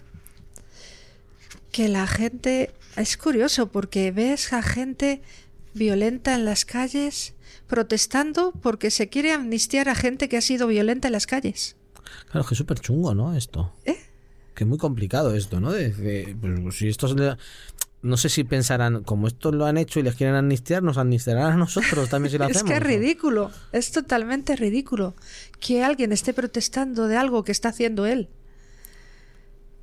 Que 1.71 1.89
la 1.89 2.05
gente. 2.05 2.71
Es 2.95 3.17
curioso 3.17 3.71
porque 3.71 4.11
ves 4.11 4.53
a 4.53 4.61
gente 4.61 5.23
violenta 5.73 6.35
en 6.35 6.45
las 6.45 6.65
calles 6.65 7.33
protestando 7.65 8.51
porque 8.51 8.91
se 8.91 9.09
quiere 9.09 9.31
amnistiar 9.31 9.89
a 9.89 9.95
gente 9.95 10.29
que 10.29 10.37
ha 10.37 10.41
sido 10.41 10.67
violenta 10.67 11.07
en 11.07 11.13
las 11.13 11.25
calles. 11.25 11.77
Claro, 12.25 12.41
es 12.41 12.47
que 12.47 12.53
es 12.53 12.59
súper 12.59 12.79
chungo, 12.79 13.15
¿no? 13.15 13.35
Esto. 13.35 13.73
¿Eh? 13.85 14.12
Que 14.53 14.63
es 14.65 14.67
muy 14.67 14.77
complicado 14.77 15.33
esto, 15.35 15.59
¿no? 15.59 15.71
De, 15.71 15.89
de- 15.91 16.35
pues, 16.39 16.75
si 16.77 16.87
estos 16.87 17.15
le- 17.15 17.37
no 18.01 18.17
sé 18.17 18.27
si 18.29 18.43
pensarán, 18.43 19.03
como 19.03 19.27
estos 19.27 19.55
lo 19.55 19.65
han 19.65 19.77
hecho 19.77 19.99
y 19.99 20.03
les 20.03 20.15
quieren 20.15 20.35
amnistiar, 20.35 20.83
nos 20.83 20.97
amnistiarán 20.97 21.53
a 21.53 21.57
nosotros 21.57 22.09
también 22.09 22.31
si 22.31 22.37
lo 22.37 22.43
Es 22.49 22.57
hacemos. 22.57 22.69
que 22.71 22.77
es 22.77 22.83
ridículo, 22.83 23.51
es 23.71 23.91
totalmente 23.91 24.55
ridículo 24.57 25.15
que 25.59 25.83
alguien 25.83 26.11
esté 26.11 26.33
protestando 26.33 27.07
de 27.07 27.15
algo 27.17 27.43
que 27.45 27.51
está 27.53 27.69
haciendo 27.69 28.05
él. 28.05 28.27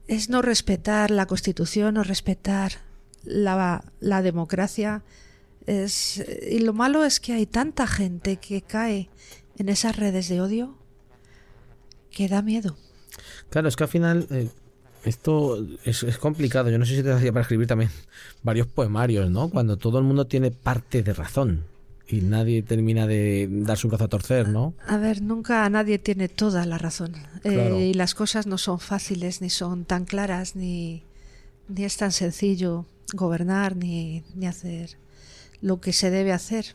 Es 0.07 0.29
no 0.29 0.43
respetar 0.43 1.11
la 1.11 1.27
Constitución, 1.27 1.95
no 1.95 2.03
respetar 2.03 2.73
la, 3.25 3.85
la 4.01 4.23
democracia. 4.23 5.03
Es, 5.66 6.23
y 6.51 6.59
lo 6.61 6.73
malo 6.75 7.05
es 7.05 7.21
que 7.21 7.33
hay 7.33 7.47
tanta 7.47 7.87
gente 7.87 8.37
que 8.37 8.61
cae 8.62 9.09
en 9.57 9.68
esas 9.68 9.97
redes 9.97 10.29
de 10.29 10.41
odio 10.41 10.77
que 12.11 12.29
da 12.29 12.43
miedo. 12.43 12.77
Claro, 13.51 13.68
es 13.68 13.76
que 13.76 13.84
al 13.84 13.90
final 13.90 14.26
eh, 14.30 14.48
esto 15.05 15.64
es, 15.84 16.03
es 16.03 16.18
complicado. 16.18 16.70
Yo 16.70 16.78
no 16.78 16.86
sé 16.86 16.96
si 16.96 17.03
te 17.03 17.12
hacía 17.12 17.32
para 17.32 17.42
escribir 17.42 17.66
también 17.66 17.90
varios 18.42 18.66
poemarios, 18.66 19.30
¿no? 19.30 19.51
Cuando 19.51 19.76
todo 19.76 19.98
el 19.98 20.05
mundo 20.05 20.26
tiene 20.26 20.51
parte 20.51 21.03
de 21.03 21.12
razón 21.12 21.64
y 22.12 22.22
nadie 22.22 22.62
termina 22.62 23.07
de 23.07 23.48
dar 23.51 23.78
su 23.78 23.88
brazo 23.88 24.05
a 24.05 24.09
torcer, 24.09 24.48
¿no? 24.48 24.74
A 24.86 24.96
ver, 24.96 25.22
nunca 25.22 25.68
nadie 25.70 25.98
tiene 25.98 26.28
toda 26.28 26.66
la 26.66 26.76
razón. 26.76 27.14
Eh, 27.44 27.90
y 27.90 27.94
las 27.94 28.14
cosas 28.14 28.46
no 28.46 28.59
son 28.59 28.80
fáciles, 28.80 29.40
ni 29.40 29.51
son 29.51 29.84
tan 29.84 30.05
claras, 30.05 30.57
ni, 30.57 31.05
ni 31.68 31.84
es 31.84 31.96
tan 31.96 32.12
sencillo 32.12 32.86
gobernar, 33.12 33.76
ni, 33.76 34.24
ni 34.34 34.46
hacer 34.46 34.96
lo 35.62 35.80
que 35.80 35.92
se 35.92 36.11
debe 36.11 36.32
hacer. 36.32 36.74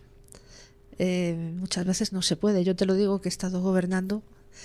Eh, 0.97 1.53
muchas 1.57 1.85
veces 1.85 2.13
no 2.13 2.21
se 2.21 2.37
puede. 2.37 2.63
Yo 2.63 2.75
te 2.75 2.85
lo 2.85 2.93
digo 2.93 3.19
que 3.19 3.27
he 3.27 3.31
estado 3.31 3.61
gobernando 3.61 4.23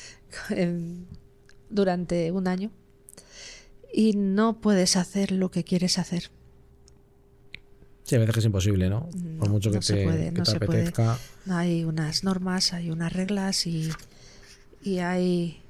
em, 0.50 1.04
durante 1.70 2.30
un 2.32 2.46
año 2.48 2.70
y 3.92 4.12
no 4.14 4.60
puedes 4.60 4.96
hacer 4.96 5.32
lo 5.32 5.50
que 5.50 5.64
quieres 5.64 5.98
hacer. 5.98 6.30
Sí, 8.04 8.16
a 8.16 8.18
veces 8.18 8.38
es 8.38 8.44
imposible, 8.46 8.90
¿no? 8.90 9.08
Por 9.38 9.48
No, 9.48 9.52
mucho 9.52 9.70
que 9.70 9.76
no 9.76 9.82
se 9.82 9.94
te, 9.94 10.04
puede, 10.04 10.24
que 10.32 10.38
no 10.38 10.44
te 10.44 10.50
se 10.50 10.60
puede. 10.60 10.80
apetezca. 10.80 11.18
Hay 11.48 11.84
unas 11.84 12.24
normas, 12.24 12.72
hay 12.72 12.90
unas 12.90 13.12
reglas 13.12 13.66
y, 13.66 13.90
y 14.82 14.98
hay 14.98 15.60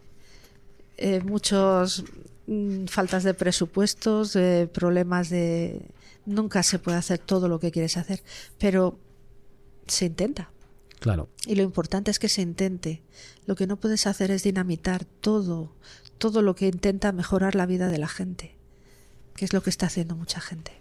eh, 0.96 1.20
muchos 1.20 2.04
mm, 2.46 2.86
faltas 2.86 3.24
de 3.24 3.34
presupuestos, 3.34 4.36
eh, 4.36 4.68
problemas 4.72 5.28
de... 5.30 5.82
Nunca 6.26 6.62
se 6.62 6.78
puede 6.78 6.96
hacer 6.98 7.18
todo 7.18 7.48
lo 7.48 7.58
que 7.60 7.70
quieres 7.70 7.96
hacer, 7.96 8.22
pero 8.58 8.98
se 9.86 10.06
intenta. 10.06 10.50
Claro. 11.00 11.28
Y 11.46 11.54
lo 11.54 11.62
importante 11.62 12.10
es 12.10 12.18
que 12.18 12.28
se 12.28 12.42
intente. 12.42 13.02
Lo 13.46 13.56
que 13.56 13.66
no 13.66 13.76
puedes 13.76 14.06
hacer 14.06 14.30
es 14.30 14.42
dinamitar 14.42 15.04
todo, 15.04 15.72
todo 16.18 16.42
lo 16.42 16.54
que 16.54 16.68
intenta 16.68 17.10
mejorar 17.10 17.54
la 17.54 17.66
vida 17.66 17.88
de 17.88 17.98
la 17.98 18.08
gente, 18.08 18.54
que 19.34 19.46
es 19.46 19.52
lo 19.52 19.62
que 19.62 19.70
está 19.70 19.86
haciendo 19.86 20.14
mucha 20.14 20.40
gente. 20.40 20.80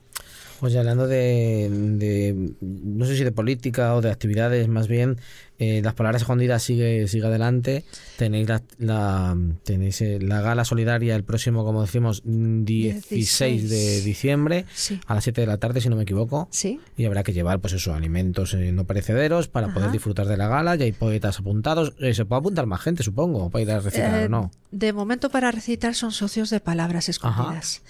Oye, 0.61 0.77
hablando 0.77 1.07
de, 1.07 1.69
de- 1.71 2.51
no 2.61 3.05
sé 3.05 3.15
si 3.15 3.23
de 3.23 3.31
política 3.31 3.95
o 3.95 4.01
de 4.01 4.11
actividades, 4.11 4.67
más 4.67 4.87
bien, 4.87 5.17
eh, 5.57 5.81
las 5.83 5.93
palabras 5.93 6.21
escondidas 6.21 6.63
sigue, 6.63 7.07
sigue 7.07 7.25
adelante. 7.27 7.83
Tenéis 8.17 8.47
la, 8.49 8.61
la- 8.77 9.37
tenéis 9.63 10.01
eh, 10.01 10.19
la 10.21 10.41
gala 10.41 10.65
solidaria 10.65 11.15
el 11.15 11.23
próximo, 11.23 11.63
como 11.63 11.81
decimos, 11.81 12.21
16 12.25 13.69
de 13.69 13.77
16. 13.77 14.03
diciembre 14.05 14.65
Sí. 14.73 14.99
a 15.05 15.15
las 15.15 15.23
7 15.23 15.41
de 15.41 15.47
la 15.47 15.57
tarde, 15.57 15.81
si 15.81 15.89
no 15.89 15.95
me 15.95 16.03
equivoco. 16.03 16.47
¿Sí? 16.51 16.79
Y 16.97 17.05
habrá 17.05 17.23
que 17.23 17.33
llevar, 17.33 17.59
pues 17.59 17.73
eso, 17.73 17.93
alimentos 17.93 18.53
eh, 18.53 18.71
no 18.71 18.85
perecederos 18.85 19.47
para 19.47 19.73
poder 19.73 19.91
disfrutar 19.91 20.27
de 20.27 20.37
la 20.37 20.47
gala. 20.47 20.75
Ya 20.75 20.85
hay 20.85 20.91
poetas 20.91 21.39
apuntados. 21.39 21.93
Eh, 21.99 22.13
se 22.13 22.25
puede 22.25 22.39
apuntar 22.39 22.65
más 22.65 22.81
gente, 22.81 23.03
supongo, 23.03 23.49
para 23.49 23.61
ir 23.63 23.71
a 23.71 23.79
recitar 23.79 24.25
o 24.25 24.29
no. 24.29 24.51
De 24.71 24.93
momento 24.93 25.29
para 25.29 25.51
recitar 25.51 25.95
son 25.95 26.11
socios 26.11 26.49
de 26.49 26.59
palabras 26.59 27.09
escondidas. 27.09 27.81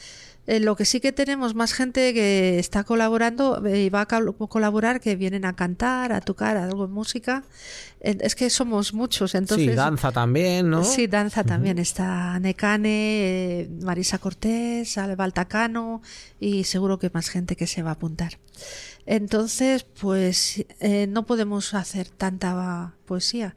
Eh, 0.47 0.59
lo 0.59 0.75
que 0.75 0.85
sí 0.85 0.99
que 0.99 1.11
tenemos 1.11 1.53
más 1.53 1.73
gente 1.73 2.11
que 2.13 2.57
está 2.57 2.83
colaborando 2.83 3.63
eh, 3.67 3.83
y 3.83 3.89
va 3.89 4.01
a 4.01 4.07
col- 4.07 4.35
colaborar, 4.49 4.99
que 4.99 5.15
vienen 5.15 5.45
a 5.45 5.55
cantar, 5.55 6.11
a 6.11 6.21
tocar 6.21 6.57
algo 6.57 6.87
de 6.87 6.93
música. 6.93 7.43
Eh, 8.01 8.17
es 8.21 8.33
que 8.35 8.49
somos 8.49 8.93
muchos, 8.93 9.35
entonces... 9.35 9.69
sí, 9.69 9.75
danza 9.75 10.11
también, 10.11 10.69
¿no? 10.69 10.83
Sí, 10.83 11.05
danza 11.05 11.43
también. 11.43 11.77
Está 11.77 12.39
Necane, 12.39 12.89
eh, 13.61 13.69
Marisa 13.83 14.17
Cortés, 14.17 14.97
Alba 14.97 15.25
Altacano 15.25 16.01
y 16.39 16.63
seguro 16.63 16.97
que 16.97 17.11
más 17.13 17.29
gente 17.29 17.55
que 17.55 17.67
se 17.67 17.83
va 17.83 17.91
a 17.91 17.93
apuntar. 17.93 18.39
Entonces, 19.11 19.87
pues 19.99 20.63
eh, 20.79 21.07
no 21.07 21.25
podemos 21.25 21.73
hacer 21.73 22.09
tanta 22.09 22.93
poesía. 23.05 23.55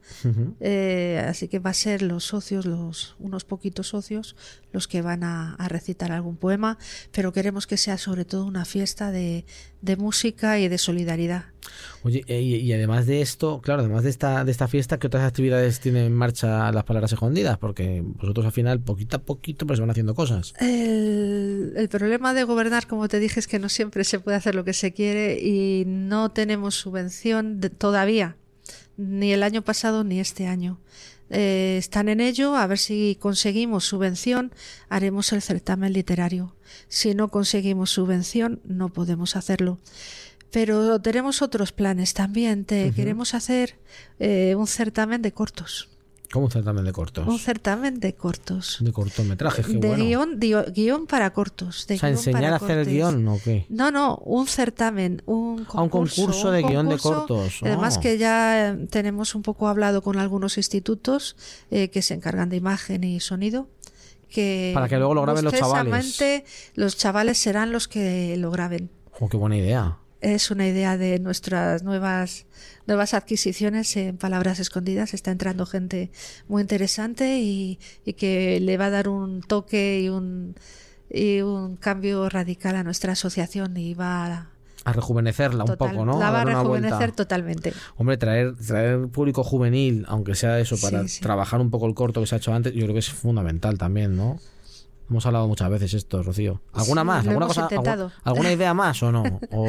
Eh, 0.60 1.22
así 1.28 1.46
que 1.48 1.58
va 1.58 1.68
a 1.68 1.74
ser 1.74 2.00
los 2.00 2.24
socios, 2.24 2.64
los 2.64 3.16
unos 3.18 3.44
poquitos 3.44 3.88
socios, 3.88 4.34
los 4.72 4.88
que 4.88 5.02
van 5.02 5.24
a, 5.24 5.54
a 5.56 5.68
recitar 5.68 6.10
algún 6.10 6.38
poema, 6.38 6.78
pero 7.10 7.34
queremos 7.34 7.66
que 7.66 7.76
sea 7.76 7.98
sobre 7.98 8.24
todo 8.24 8.46
una 8.46 8.64
fiesta 8.64 9.10
de, 9.10 9.44
de 9.82 9.96
música 9.96 10.58
y 10.58 10.68
de 10.68 10.78
solidaridad. 10.78 11.51
Oye, 12.02 12.24
eh, 12.26 12.40
y, 12.40 12.72
además 12.72 13.06
de 13.06 13.22
esto, 13.22 13.60
claro, 13.60 13.80
además 13.80 14.02
de 14.02 14.10
esta, 14.10 14.44
de 14.44 14.50
esta 14.50 14.68
fiesta, 14.68 14.98
¿qué 14.98 15.06
otras 15.06 15.24
actividades 15.24 15.80
tienen 15.80 16.04
en 16.04 16.14
marcha 16.14 16.70
las 16.72 16.84
palabras 16.84 17.12
escondidas? 17.12 17.58
Porque 17.58 18.02
vosotros 18.04 18.46
al 18.46 18.52
final, 18.52 18.80
poquito 18.80 19.16
a 19.16 19.20
poquito, 19.20 19.66
pues 19.66 19.80
van 19.80 19.90
haciendo 19.90 20.14
cosas. 20.14 20.54
El, 20.58 21.74
el 21.76 21.88
problema 21.88 22.34
de 22.34 22.44
gobernar, 22.44 22.86
como 22.86 23.08
te 23.08 23.20
dije, 23.20 23.40
es 23.40 23.46
que 23.46 23.58
no 23.58 23.68
siempre 23.68 24.04
se 24.04 24.18
puede 24.18 24.36
hacer 24.36 24.54
lo 24.54 24.64
que 24.64 24.72
se 24.72 24.92
quiere 24.92 25.38
y 25.40 25.84
no 25.86 26.30
tenemos 26.30 26.74
subvención 26.74 27.60
todavía, 27.78 28.36
ni 28.96 29.32
el 29.32 29.42
año 29.42 29.62
pasado 29.62 30.04
ni 30.04 30.20
este 30.20 30.46
año. 30.46 30.80
Eh, 31.34 31.76
están 31.78 32.10
en 32.10 32.20
ello, 32.20 32.56
a 32.56 32.66
ver 32.66 32.76
si 32.76 33.16
conseguimos 33.18 33.86
subvención, 33.86 34.52
haremos 34.90 35.32
el 35.32 35.40
certamen 35.40 35.94
literario. 35.94 36.54
Si 36.88 37.14
no 37.14 37.28
conseguimos 37.28 37.90
subvención, 37.90 38.60
no 38.64 38.90
podemos 38.90 39.34
hacerlo. 39.34 39.78
Pero 40.52 41.00
tenemos 41.00 41.42
otros 41.42 41.72
planes 41.72 42.14
también. 42.14 42.64
Te 42.64 42.92
queremos 42.92 43.34
hacer 43.34 43.78
eh, 44.18 44.54
un 44.56 44.66
certamen 44.66 45.22
de 45.22 45.32
cortos. 45.32 45.88
¿Cómo 46.32 46.46
un 46.46 46.50
certamen 46.50 46.84
de 46.86 46.92
cortos? 46.92 47.28
Un 47.28 47.38
certamen 47.38 48.00
de 48.00 48.14
cortos. 48.14 48.78
De 48.80 48.90
cortometrajes, 48.90 49.66
qué 49.66 49.74
de 49.74 49.88
bueno. 49.88 50.04
guion, 50.38 50.40
guion 50.72 51.06
para 51.06 51.30
cortos. 51.34 51.86
De 51.86 51.96
o 51.96 51.98
sea, 51.98 52.08
guion 52.08 52.18
enseñar 52.18 52.40
para 52.42 52.52
a 52.54 52.56
hacer 52.56 52.70
el 52.78 52.84
cortes. 52.86 52.94
guion 52.94 53.28
o 53.28 53.38
qué? 53.44 53.66
No, 53.68 53.90
no, 53.90 54.16
un 54.24 54.46
certamen, 54.46 55.22
un 55.26 55.64
concurso. 55.66 55.78
Ah, 55.78 55.82
un 55.82 55.88
concurso 55.90 56.50
de 56.50 56.62
guion 56.62 56.88
de 56.88 56.96
cortos. 56.96 57.58
Además 57.62 57.96
Oh. 57.98 58.00
que 58.00 58.16
ya 58.16 58.70
eh, 58.70 58.86
tenemos 58.90 59.34
un 59.34 59.42
poco 59.42 59.68
hablado 59.68 60.00
con 60.02 60.16
algunos 60.18 60.56
institutos 60.56 61.36
eh, 61.70 61.88
que 61.90 62.00
se 62.00 62.14
encargan 62.14 62.48
de 62.48 62.56
imagen 62.56 63.04
y 63.04 63.20
sonido. 63.20 63.68
Que 64.30 64.70
Para 64.72 64.88
que 64.88 64.96
luego 64.96 65.12
lo 65.12 65.20
graben 65.22 65.44
los 65.44 65.52
chavales. 65.52 66.22
los 66.74 66.96
chavales 66.96 67.36
serán 67.36 67.72
los 67.72 67.88
que 67.88 68.38
lo 68.38 68.50
graben. 68.50 68.88
Oh, 69.20 69.28
qué 69.28 69.36
buena 69.36 69.58
idea. 69.58 69.98
Es 70.22 70.50
una 70.50 70.66
idea 70.66 70.96
de 70.96 71.18
nuestras 71.18 71.82
nuevas 71.82 72.46
nuevas 72.86 73.12
adquisiciones 73.12 73.96
en 73.96 74.16
palabras 74.16 74.58
escondidas. 74.60 75.14
Está 75.14 75.30
entrando 75.32 75.66
gente 75.66 76.10
muy 76.48 76.62
interesante 76.62 77.38
y, 77.40 77.78
y 78.04 78.12
que 78.14 78.58
le 78.60 78.76
va 78.76 78.86
a 78.86 78.90
dar 78.90 79.08
un 79.08 79.42
toque 79.42 80.00
y 80.00 80.08
un 80.08 80.54
y 81.10 81.42
un 81.42 81.76
cambio 81.76 82.28
radical 82.30 82.74
a 82.76 82.82
nuestra 82.84 83.12
asociación 83.12 83.76
y 83.76 83.92
va 83.94 84.26
a, 84.26 84.50
A 84.84 84.92
rejuvenecerla 84.94 85.64
un 85.64 85.76
poco, 85.76 86.04
¿no? 86.06 86.18
la 86.18 86.30
va 86.30 86.40
a 86.40 86.44
rejuvenecer 86.44 86.98
vuelta. 86.98 87.16
totalmente. 87.16 87.72
Hombre, 87.96 88.16
traer, 88.16 88.54
traer 88.56 89.08
público 89.08 89.44
juvenil, 89.44 90.06
aunque 90.08 90.34
sea 90.34 90.58
eso, 90.58 90.76
para 90.80 91.02
Sí, 91.02 91.08
sí. 91.16 91.20
trabajar 91.20 91.60
un 91.60 91.70
poco 91.70 91.86
el 91.86 91.94
corto 91.94 92.20
que 92.22 92.26
se 92.26 92.36
ha 92.36 92.38
hecho 92.38 92.54
antes, 92.54 92.72
yo 92.72 92.82
creo 92.84 92.94
que 92.94 93.00
es 93.00 93.10
fundamental 93.10 93.76
también, 93.76 94.16
¿no? 94.16 94.38
Hemos 95.12 95.26
hablado 95.26 95.46
muchas 95.46 95.68
veces 95.68 95.92
esto, 95.92 96.22
Rocío. 96.22 96.62
¿Alguna 96.72 97.02
Sí, 97.02 97.06
más? 97.06 97.26
¿Alguna 97.26 97.46
cosa? 97.46 97.68
¿Alguna 98.24 98.50
idea 98.52 98.72
más 98.72 99.02
o 99.02 99.12
no? 99.12 99.22
O- 99.52 99.68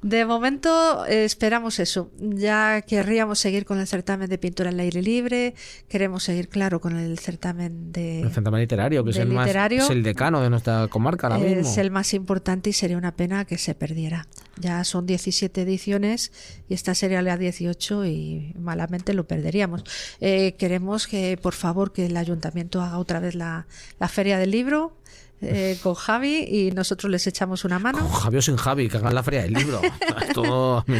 De 0.00 0.24
momento 0.24 1.04
eh, 1.06 1.24
esperamos 1.24 1.78
eso. 1.78 2.10
Ya 2.18 2.80
querríamos 2.82 3.38
seguir 3.38 3.66
con 3.66 3.78
el 3.78 3.86
certamen 3.86 4.30
de 4.30 4.38
pintura 4.38 4.70
al 4.70 4.80
aire 4.80 5.02
libre. 5.02 5.54
Queremos 5.88 6.22
seguir, 6.22 6.48
claro, 6.48 6.80
con 6.80 6.96
el 6.96 7.18
certamen 7.18 7.92
de 7.92 8.22
el 8.22 8.30
certamen 8.32 8.60
literario, 8.60 9.04
que 9.04 9.10
es 9.10 9.16
el, 9.18 9.28
más, 9.28 9.46
es 9.48 9.90
el 9.90 10.02
decano 10.02 10.40
de 10.40 10.48
nuestra 10.48 10.88
comarca 10.88 11.26
ahora 11.26 11.38
mismo. 11.38 11.60
Es 11.60 11.76
el 11.76 11.90
más 11.90 12.14
importante 12.14 12.70
y 12.70 12.72
sería 12.72 12.96
una 12.96 13.14
pena 13.14 13.44
que 13.44 13.58
se 13.58 13.74
perdiera. 13.74 14.26
Ya 14.60 14.82
son 14.84 15.06
17 15.06 15.62
ediciones 15.62 16.32
y 16.68 16.74
esta 16.74 16.94
sería 16.94 17.22
la 17.22 17.36
18 17.36 18.06
y 18.06 18.54
malamente 18.58 19.14
lo 19.14 19.26
perderíamos. 19.26 19.84
Eh, 20.20 20.54
queremos 20.58 21.06
que, 21.06 21.38
por 21.40 21.54
favor, 21.54 21.92
que 21.92 22.06
el 22.06 22.16
ayuntamiento 22.16 22.80
haga 22.82 22.98
otra 22.98 23.20
vez 23.20 23.34
la, 23.34 23.66
la 24.00 24.08
feria 24.08 24.38
del 24.38 24.50
libro 24.50 24.96
eh, 25.40 25.78
con 25.82 25.94
Javi 25.94 26.38
y 26.48 26.70
nosotros 26.72 27.10
les 27.12 27.26
echamos 27.28 27.64
una 27.64 27.78
mano. 27.78 27.98
Con 28.00 28.10
Javi 28.10 28.36
o 28.38 28.42
sin 28.42 28.56
Javi, 28.56 28.88
que 28.88 28.96
hagan 28.96 29.14
la 29.14 29.22
feria 29.22 29.42
del 29.42 29.52
libro. 29.52 29.80
A 30.10 30.84
mí, 30.86 30.98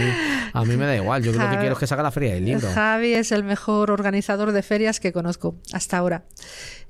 a 0.53 0.65
mí 0.65 0.77
me 0.77 0.87
da 0.87 0.95
igual. 0.97 1.23
Yo 1.25 1.33
lo 1.33 1.39
que 1.39 1.45
Javi- 1.45 1.59
quiero 1.59 1.73
es 1.75 1.79
que 1.81 1.87
se 1.87 1.95
haga 1.95 2.03
la 2.05 2.11
feria 2.13 2.35
del 2.35 2.45
libro. 2.45 2.69
Javi 2.73 3.15
es 3.15 3.33
el 3.33 3.43
mejor 3.45 3.91
organizador 3.91 4.53
de 4.53 4.63
ferias 4.63 5.01
que 5.01 5.13
conozco 5.13 5.57
hasta 5.73 5.99
ahora. 5.99 6.25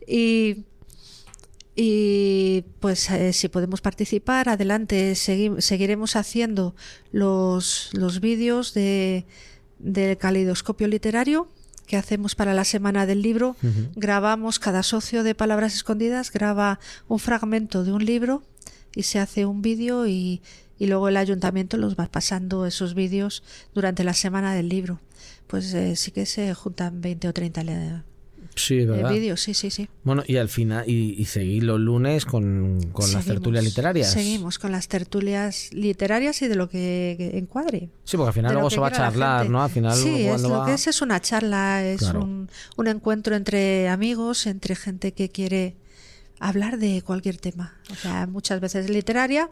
Y, 0.06 0.64
y 1.80 2.64
pues 2.80 3.08
eh, 3.10 3.32
si 3.32 3.46
podemos 3.48 3.80
participar, 3.80 4.48
adelante, 4.48 5.12
segui- 5.12 5.60
seguiremos 5.60 6.16
haciendo 6.16 6.74
los, 7.12 7.90
los 7.92 8.20
vídeos 8.20 8.74
de, 8.74 9.26
del 9.78 10.18
caleidoscopio 10.18 10.88
literario 10.88 11.46
que 11.86 11.96
hacemos 11.96 12.34
para 12.34 12.52
la 12.52 12.64
semana 12.64 13.06
del 13.06 13.22
libro. 13.22 13.54
Grabamos, 13.94 14.58
cada 14.58 14.82
socio 14.82 15.22
de 15.22 15.36
Palabras 15.36 15.72
Escondidas 15.74 16.32
graba 16.32 16.80
un 17.06 17.20
fragmento 17.20 17.84
de 17.84 17.92
un 17.92 18.04
libro 18.04 18.42
y 18.96 19.04
se 19.04 19.20
hace 19.20 19.46
un 19.46 19.62
vídeo 19.62 20.08
y, 20.08 20.42
y 20.80 20.86
luego 20.88 21.08
el 21.08 21.16
ayuntamiento 21.16 21.76
los 21.76 21.94
va 21.94 22.06
pasando 22.08 22.66
esos 22.66 22.94
vídeos 22.94 23.44
durante 23.72 24.02
la 24.02 24.14
semana 24.14 24.52
del 24.52 24.68
libro. 24.68 25.00
Pues 25.46 25.72
eh, 25.74 25.94
sí 25.94 26.10
que 26.10 26.26
se 26.26 26.52
juntan 26.54 27.00
20 27.00 27.28
o 27.28 27.32
30 27.32 27.62
le- 27.62 28.02
Sí, 28.58 28.78
eh, 28.80 28.86
¿verdad? 28.86 29.10
vídeos, 29.12 29.40
sí, 29.40 29.54
sí, 29.54 29.70
sí. 29.70 29.88
Bueno, 30.04 30.22
y 30.26 30.36
al 30.36 30.48
final, 30.48 30.84
y, 30.88 31.14
y 31.18 31.24
seguir 31.26 31.64
los 31.64 31.78
lunes 31.80 32.24
con, 32.24 32.78
con 32.92 33.02
las 33.04 33.10
Seguimos, 33.10 33.26
tertulias 33.26 33.64
literarias. 33.64 34.10
Seguimos 34.12 34.58
con 34.58 34.72
las 34.72 34.88
tertulias 34.88 35.70
literarias 35.72 36.42
y 36.42 36.48
de 36.48 36.54
lo 36.56 36.68
que, 36.68 37.14
que 37.16 37.38
encuadre. 37.38 37.88
Sí, 38.04 38.16
porque 38.16 38.28
al 38.28 38.34
final 38.34 38.52
luego 38.54 38.70
se 38.70 38.80
va 38.80 38.88
a 38.88 38.92
charlar. 38.92 39.48
¿no? 39.48 39.62
Al 39.62 39.70
final, 39.70 39.96
sí, 39.96 40.24
es 40.26 40.42
lo 40.42 40.50
va- 40.50 40.66
que 40.66 40.74
es 40.74 40.86
es 40.86 41.00
una 41.02 41.20
charla, 41.20 41.84
es 41.84 42.00
Claro. 42.00 42.22
un, 42.24 42.50
un 42.76 42.86
encuentro 42.88 43.36
entre 43.36 43.88
amigos, 43.88 44.46
entre 44.46 44.74
gente 44.76 45.12
que 45.12 45.28
quiere 45.30 45.76
hablar 46.40 46.78
de 46.78 47.02
cualquier 47.02 47.36
tema. 47.38 47.76
O 47.90 47.96
sea, 47.96 48.26
muchas 48.26 48.60
veces 48.60 48.90
literaria 48.90 49.48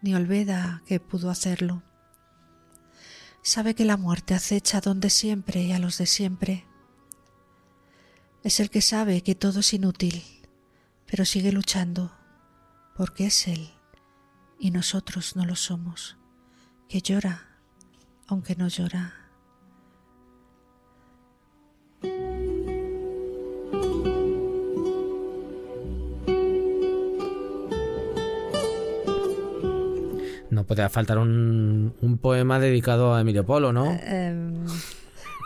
ni 0.00 0.14
olvida 0.14 0.84
que 0.86 1.00
pudo 1.00 1.28
hacerlo. 1.28 1.82
Sabe 3.42 3.74
que 3.74 3.84
la 3.84 3.96
muerte 3.96 4.34
acecha 4.34 4.80
donde 4.80 5.10
siempre 5.10 5.60
y 5.64 5.72
a 5.72 5.80
los 5.80 5.98
de 5.98 6.06
siempre. 6.06 6.64
Es 8.44 8.60
el 8.60 8.70
que 8.70 8.80
sabe 8.80 9.22
que 9.22 9.34
todo 9.34 9.58
es 9.58 9.72
inútil, 9.72 10.22
pero 11.04 11.24
sigue 11.24 11.50
luchando, 11.50 12.16
porque 12.96 13.26
es 13.26 13.48
él 13.48 13.72
y 14.60 14.70
nosotros 14.70 15.34
no 15.34 15.44
lo 15.44 15.56
somos, 15.56 16.16
que 16.88 17.02
llora 17.02 17.47
aunque 18.28 18.54
no 18.54 18.68
llora. 18.68 19.14
No 30.50 30.64
puede 30.64 30.88
faltar 30.88 31.18
un, 31.18 31.94
un 32.00 32.18
poema 32.18 32.58
dedicado 32.58 33.14
a 33.14 33.20
Emilio 33.20 33.44
Polo, 33.44 33.72
¿no? 33.72 33.98
Em, 34.02 34.66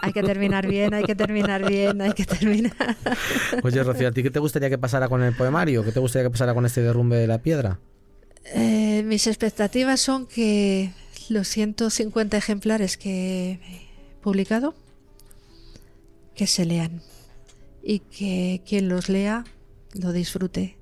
hay 0.00 0.12
que 0.12 0.22
terminar 0.22 0.66
bien, 0.66 0.94
hay 0.94 1.04
que 1.04 1.14
terminar 1.14 1.66
bien, 1.66 2.00
hay 2.00 2.12
que 2.12 2.24
terminar. 2.24 2.96
Oye, 3.62 3.82
Rocío, 3.82 4.08
¿a 4.08 4.12
ti 4.12 4.22
qué 4.22 4.30
te 4.30 4.38
gustaría 4.38 4.70
que 4.70 4.78
pasara 4.78 5.08
con 5.08 5.22
el 5.22 5.34
poemario? 5.34 5.84
¿Qué 5.84 5.92
te 5.92 6.00
gustaría 6.00 6.26
que 6.26 6.30
pasara 6.30 6.54
con 6.54 6.66
este 6.66 6.82
derrumbe 6.82 7.16
de 7.16 7.26
la 7.26 7.38
piedra? 7.38 7.78
Eh, 8.54 9.02
mis 9.04 9.26
expectativas 9.26 10.00
son 10.00 10.26
que 10.26 10.92
los 11.32 11.48
150 11.48 12.36
ejemplares 12.36 12.96
que 12.96 13.52
he 13.52 13.60
publicado, 14.22 14.74
que 16.34 16.46
se 16.46 16.64
lean 16.64 17.02
y 17.82 18.00
que 18.00 18.62
quien 18.66 18.88
los 18.88 19.08
lea 19.08 19.44
lo 19.94 20.12
disfrute. 20.12 20.76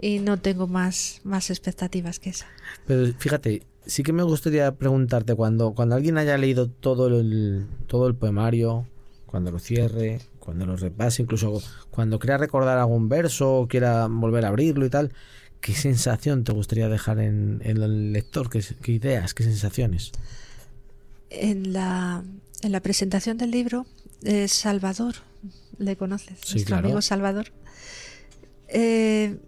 Y 0.00 0.18
no 0.18 0.38
tengo 0.38 0.66
más, 0.66 1.20
más 1.22 1.50
expectativas 1.50 2.18
que 2.18 2.30
esa. 2.30 2.46
Pero 2.86 3.12
fíjate, 3.18 3.62
sí 3.86 4.02
que 4.02 4.12
me 4.12 4.24
gustaría 4.24 4.74
preguntarte 4.74 5.34
cuando, 5.34 5.74
cuando 5.74 5.94
alguien 5.94 6.18
haya 6.18 6.36
leído 6.36 6.68
todo 6.68 7.06
el, 7.06 7.66
todo 7.86 8.08
el 8.08 8.16
poemario, 8.16 8.86
cuando 9.26 9.52
lo 9.52 9.60
cierre, 9.60 10.20
cuando 10.40 10.66
lo 10.66 10.76
repase, 10.76 11.22
incluso 11.22 11.62
cuando 11.90 12.18
quiera 12.18 12.36
recordar 12.36 12.78
algún 12.78 13.08
verso 13.08 13.60
o 13.60 13.68
quiera 13.68 14.08
volver 14.08 14.44
a 14.44 14.48
abrirlo 14.48 14.84
y 14.84 14.90
tal, 14.90 15.12
¿qué 15.62 15.72
sensación 15.74 16.44
te 16.44 16.52
gustaría 16.52 16.88
dejar 16.90 17.20
en, 17.20 17.62
el 17.64 18.12
lector? 18.12 18.50
¿Qué, 18.50 18.92
ideas, 18.92 19.32
qué 19.32 19.44
sensaciones? 19.44 20.12
En 21.30 21.72
la, 21.72 22.22
en 22.60 22.72
la 22.72 22.80
presentación 22.80 23.38
del 23.38 23.52
libro, 23.52 23.86
eh, 24.24 24.48
Salvador, 24.48 25.14
¿le 25.78 25.96
conoces? 25.96 26.38
Nuestro 26.52 26.76
amigo 26.76 27.00
Salvador. 27.00 27.46
Eh, 28.68 29.38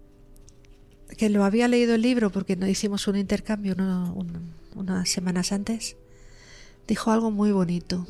que 1.17 1.29
lo 1.29 1.43
había 1.43 1.67
leído 1.67 1.95
el 1.95 2.01
libro 2.01 2.31
porque 2.31 2.55
no 2.55 2.67
hicimos 2.67 3.07
un 3.07 3.17
intercambio 3.17 3.75
unas 4.73 5.09
semanas 5.09 5.51
antes, 5.51 5.97
dijo 6.87 7.11
algo 7.11 7.29
muy 7.29 7.51
bonito. 7.51 8.07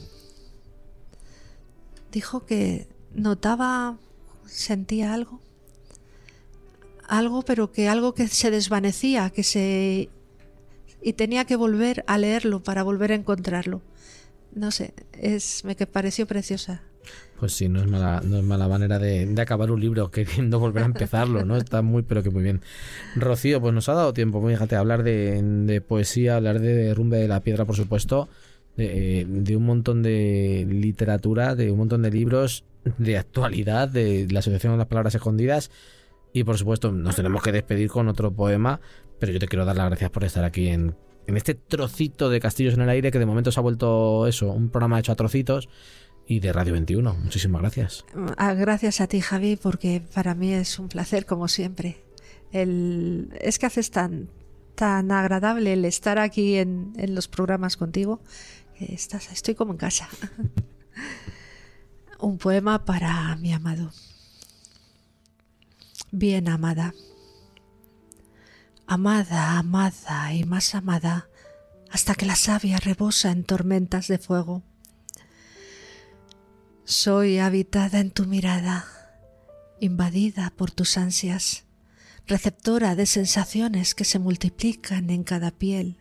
Dijo 2.11 2.45
que 2.45 2.87
notaba, 3.13 3.97
sentía 4.45 5.13
algo, 5.13 5.41
algo, 7.07 7.41
pero 7.43 7.71
que 7.71 7.87
algo 7.87 8.13
que 8.13 8.27
se 8.27 8.51
desvanecía, 8.51 9.29
que 9.29 9.43
se 9.43 10.09
y 11.01 11.13
tenía 11.13 11.45
que 11.45 11.55
volver 11.55 12.03
a 12.07 12.17
leerlo 12.17 12.63
para 12.63 12.83
volver 12.83 13.11
a 13.11 13.15
encontrarlo. 13.15 13.81
No 14.53 14.71
sé, 14.71 14.93
es 15.13 15.63
me 15.65 15.75
que 15.75 15.85
pareció 15.85 16.25
preciosa 16.25 16.81
pues 17.39 17.53
sí, 17.53 17.67
no 17.67 17.81
es 17.81 17.87
mala, 17.87 18.21
no 18.23 18.37
es 18.37 18.43
mala 18.43 18.67
manera 18.67 18.97
de, 18.97 19.33
acabar 19.39 19.69
un 19.71 19.81
libro 19.81 20.09
queriendo 20.11 20.59
volver 20.59 20.83
a 20.83 20.85
empezarlo, 20.87 21.43
¿no? 21.43 21.57
Está 21.57 21.81
muy, 21.81 22.03
pero 22.03 22.23
que 22.23 22.29
muy 22.29 22.43
bien. 22.43 22.61
Rocío, 23.15 23.59
pues 23.59 23.73
nos 23.73 23.89
ha 23.89 23.93
dado 23.93 24.13
tiempo, 24.13 24.45
fíjate, 24.45 24.75
hablar 24.75 25.03
de, 25.03 25.83
poesía, 25.85 26.37
hablar 26.37 26.59
de 26.59 26.93
Rumbe 26.93 27.17
de 27.17 27.27
la 27.27 27.41
Piedra, 27.41 27.65
por 27.65 27.75
supuesto, 27.75 28.29
de, 28.77 29.25
de, 29.27 29.55
un 29.55 29.65
montón 29.65 30.01
de 30.01 30.65
literatura, 30.69 31.55
de 31.55 31.71
un 31.71 31.77
montón 31.77 32.01
de 32.01 32.11
libros, 32.11 32.63
de 32.97 33.17
actualidad, 33.17 33.89
de 33.89 34.27
la 34.29 34.39
Asociación 34.39 34.73
de 34.73 34.77
las 34.77 34.87
Palabras 34.87 35.15
Escondidas. 35.15 35.71
Y 36.35 36.43
por 36.43 36.57
supuesto, 36.57 36.91
nos 36.91 37.15
tenemos 37.15 37.41
que 37.41 37.53
despedir 37.53 37.89
con 37.89 38.09
otro 38.09 38.29
poema, 38.29 38.81
pero 39.19 39.31
yo 39.31 39.39
te 39.39 39.47
quiero 39.47 39.63
dar 39.63 39.77
las 39.77 39.87
gracias 39.87 40.11
por 40.11 40.25
estar 40.25 40.43
aquí 40.43 40.67
en, 40.67 40.93
en 41.27 41.37
este 41.37 41.55
trocito 41.55 42.29
de 42.29 42.41
Castillos 42.41 42.73
en 42.73 42.81
el 42.81 42.89
Aire, 42.89 43.09
que 43.09 43.19
de 43.19 43.25
momento 43.25 43.53
se 43.53 43.59
ha 43.61 43.63
vuelto 43.63 44.27
eso, 44.27 44.51
un 44.51 44.67
programa 44.67 44.99
hecho 44.99 45.13
a 45.13 45.15
trocitos 45.15 45.69
y 46.27 46.41
de 46.41 46.51
Radio 46.51 46.73
21. 46.73 47.13
Muchísimas 47.13 47.61
gracias. 47.61 48.03
Ah, 48.35 48.53
gracias 48.53 48.99
a 48.99 49.07
ti, 49.07 49.21
Javi, 49.21 49.55
porque 49.55 50.03
para 50.13 50.35
mí 50.35 50.51
es 50.51 50.77
un 50.77 50.89
placer, 50.89 51.25
como 51.25 51.47
siempre. 51.47 52.03
El, 52.51 53.29
es 53.39 53.57
que 53.57 53.67
haces 53.67 53.89
tan, 53.89 54.27
tan 54.75 55.13
agradable 55.13 55.71
el 55.71 55.85
estar 55.85 56.19
aquí 56.19 56.57
en, 56.57 56.91
en 56.97 57.15
los 57.15 57.29
programas 57.29 57.77
contigo. 57.77 58.19
estás, 58.77 59.31
estoy 59.31 59.55
como 59.55 59.71
en 59.71 59.77
casa. 59.77 60.09
un 62.19 62.37
poema 62.37 62.83
para 62.83 63.37
mi 63.37 63.53
amado. 63.53 63.93
Bien 66.17 66.47
amada. 66.47 66.93
Amada, 68.87 69.57
amada 69.57 70.33
y 70.33 70.45
más 70.45 70.73
amada, 70.73 71.27
hasta 71.91 72.15
que 72.15 72.25
la 72.25 72.37
savia 72.37 72.77
rebosa 72.77 73.31
en 73.31 73.43
tormentas 73.43 74.07
de 74.07 74.17
fuego 74.17 74.63
soy 76.85 77.39
habitada 77.39 77.99
en 77.99 78.11
tu 78.11 78.27
mirada, 78.27 78.85
invadida 79.81 80.53
por 80.55 80.71
tus 80.71 80.97
ansias, 80.97 81.65
receptora 82.27 82.95
de 82.95 83.07
sensaciones 83.07 83.93
que 83.93 84.05
se 84.05 84.17
multiplican 84.17 85.09
en 85.09 85.25
cada 85.25 85.51
piel, 85.51 85.97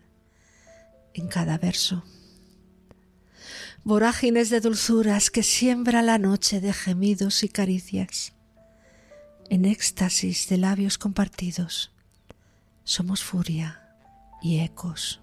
en 1.12 1.26
cada 1.26 1.58
verso. 1.58 2.04
Vorágines 3.82 4.48
de 4.48 4.60
dulzuras 4.60 5.32
que 5.32 5.42
siembra 5.42 6.02
la 6.02 6.18
noche 6.18 6.60
de 6.60 6.72
gemidos 6.72 7.42
y 7.42 7.48
caricias. 7.48 8.32
En 9.50 9.64
éxtasis 9.64 10.48
de 10.48 10.58
labios 10.58 10.98
compartidos, 10.98 11.92
somos 12.84 13.22
furia 13.22 13.96
y 14.42 14.60
ecos. 14.60 15.20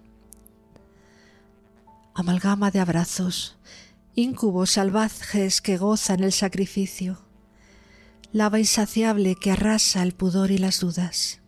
Amalgama 2.14 2.72
de 2.72 2.80
abrazos 2.80 3.58
íncubos 4.16 4.72
salvajes 4.72 5.62
que 5.62 5.78
gozan 5.78 6.24
el 6.24 6.32
sacrificio, 6.32 7.20
lava 8.34 8.60
insaciable 8.60 9.36
que 9.36 9.52
arrasa 9.52 10.04
el 10.04 10.14
pudor 10.14 10.52
y 10.52 10.58
las 10.58 10.80
dudas. 10.80 11.40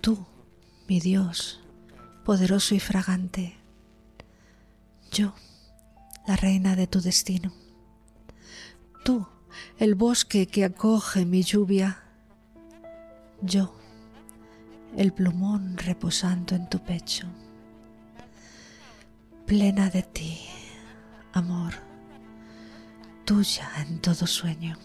Tú, 0.00 0.26
mi 0.88 1.00
Dios, 1.00 1.60
poderoso 2.24 2.74
y 2.74 2.80
fragante, 2.80 3.56
yo, 5.10 5.34
la 6.26 6.36
reina 6.36 6.76
de 6.76 6.86
tu 6.86 7.00
destino. 7.00 7.52
Tú, 9.04 9.26
el 9.78 9.94
bosque 9.94 10.46
que 10.46 10.64
acoge 10.64 11.24
mi 11.26 11.42
lluvia, 11.42 12.02
yo, 13.40 13.74
el 14.96 15.12
plumón 15.12 15.76
reposando 15.76 16.54
en 16.54 16.68
tu 16.68 16.78
pecho 16.78 17.26
plena 19.46 19.90
de 19.90 20.02
ti, 20.02 20.40
amor, 21.32 21.74
tuya 23.26 23.68
en 23.78 24.00
todo 24.00 24.26
sueño. 24.26 24.76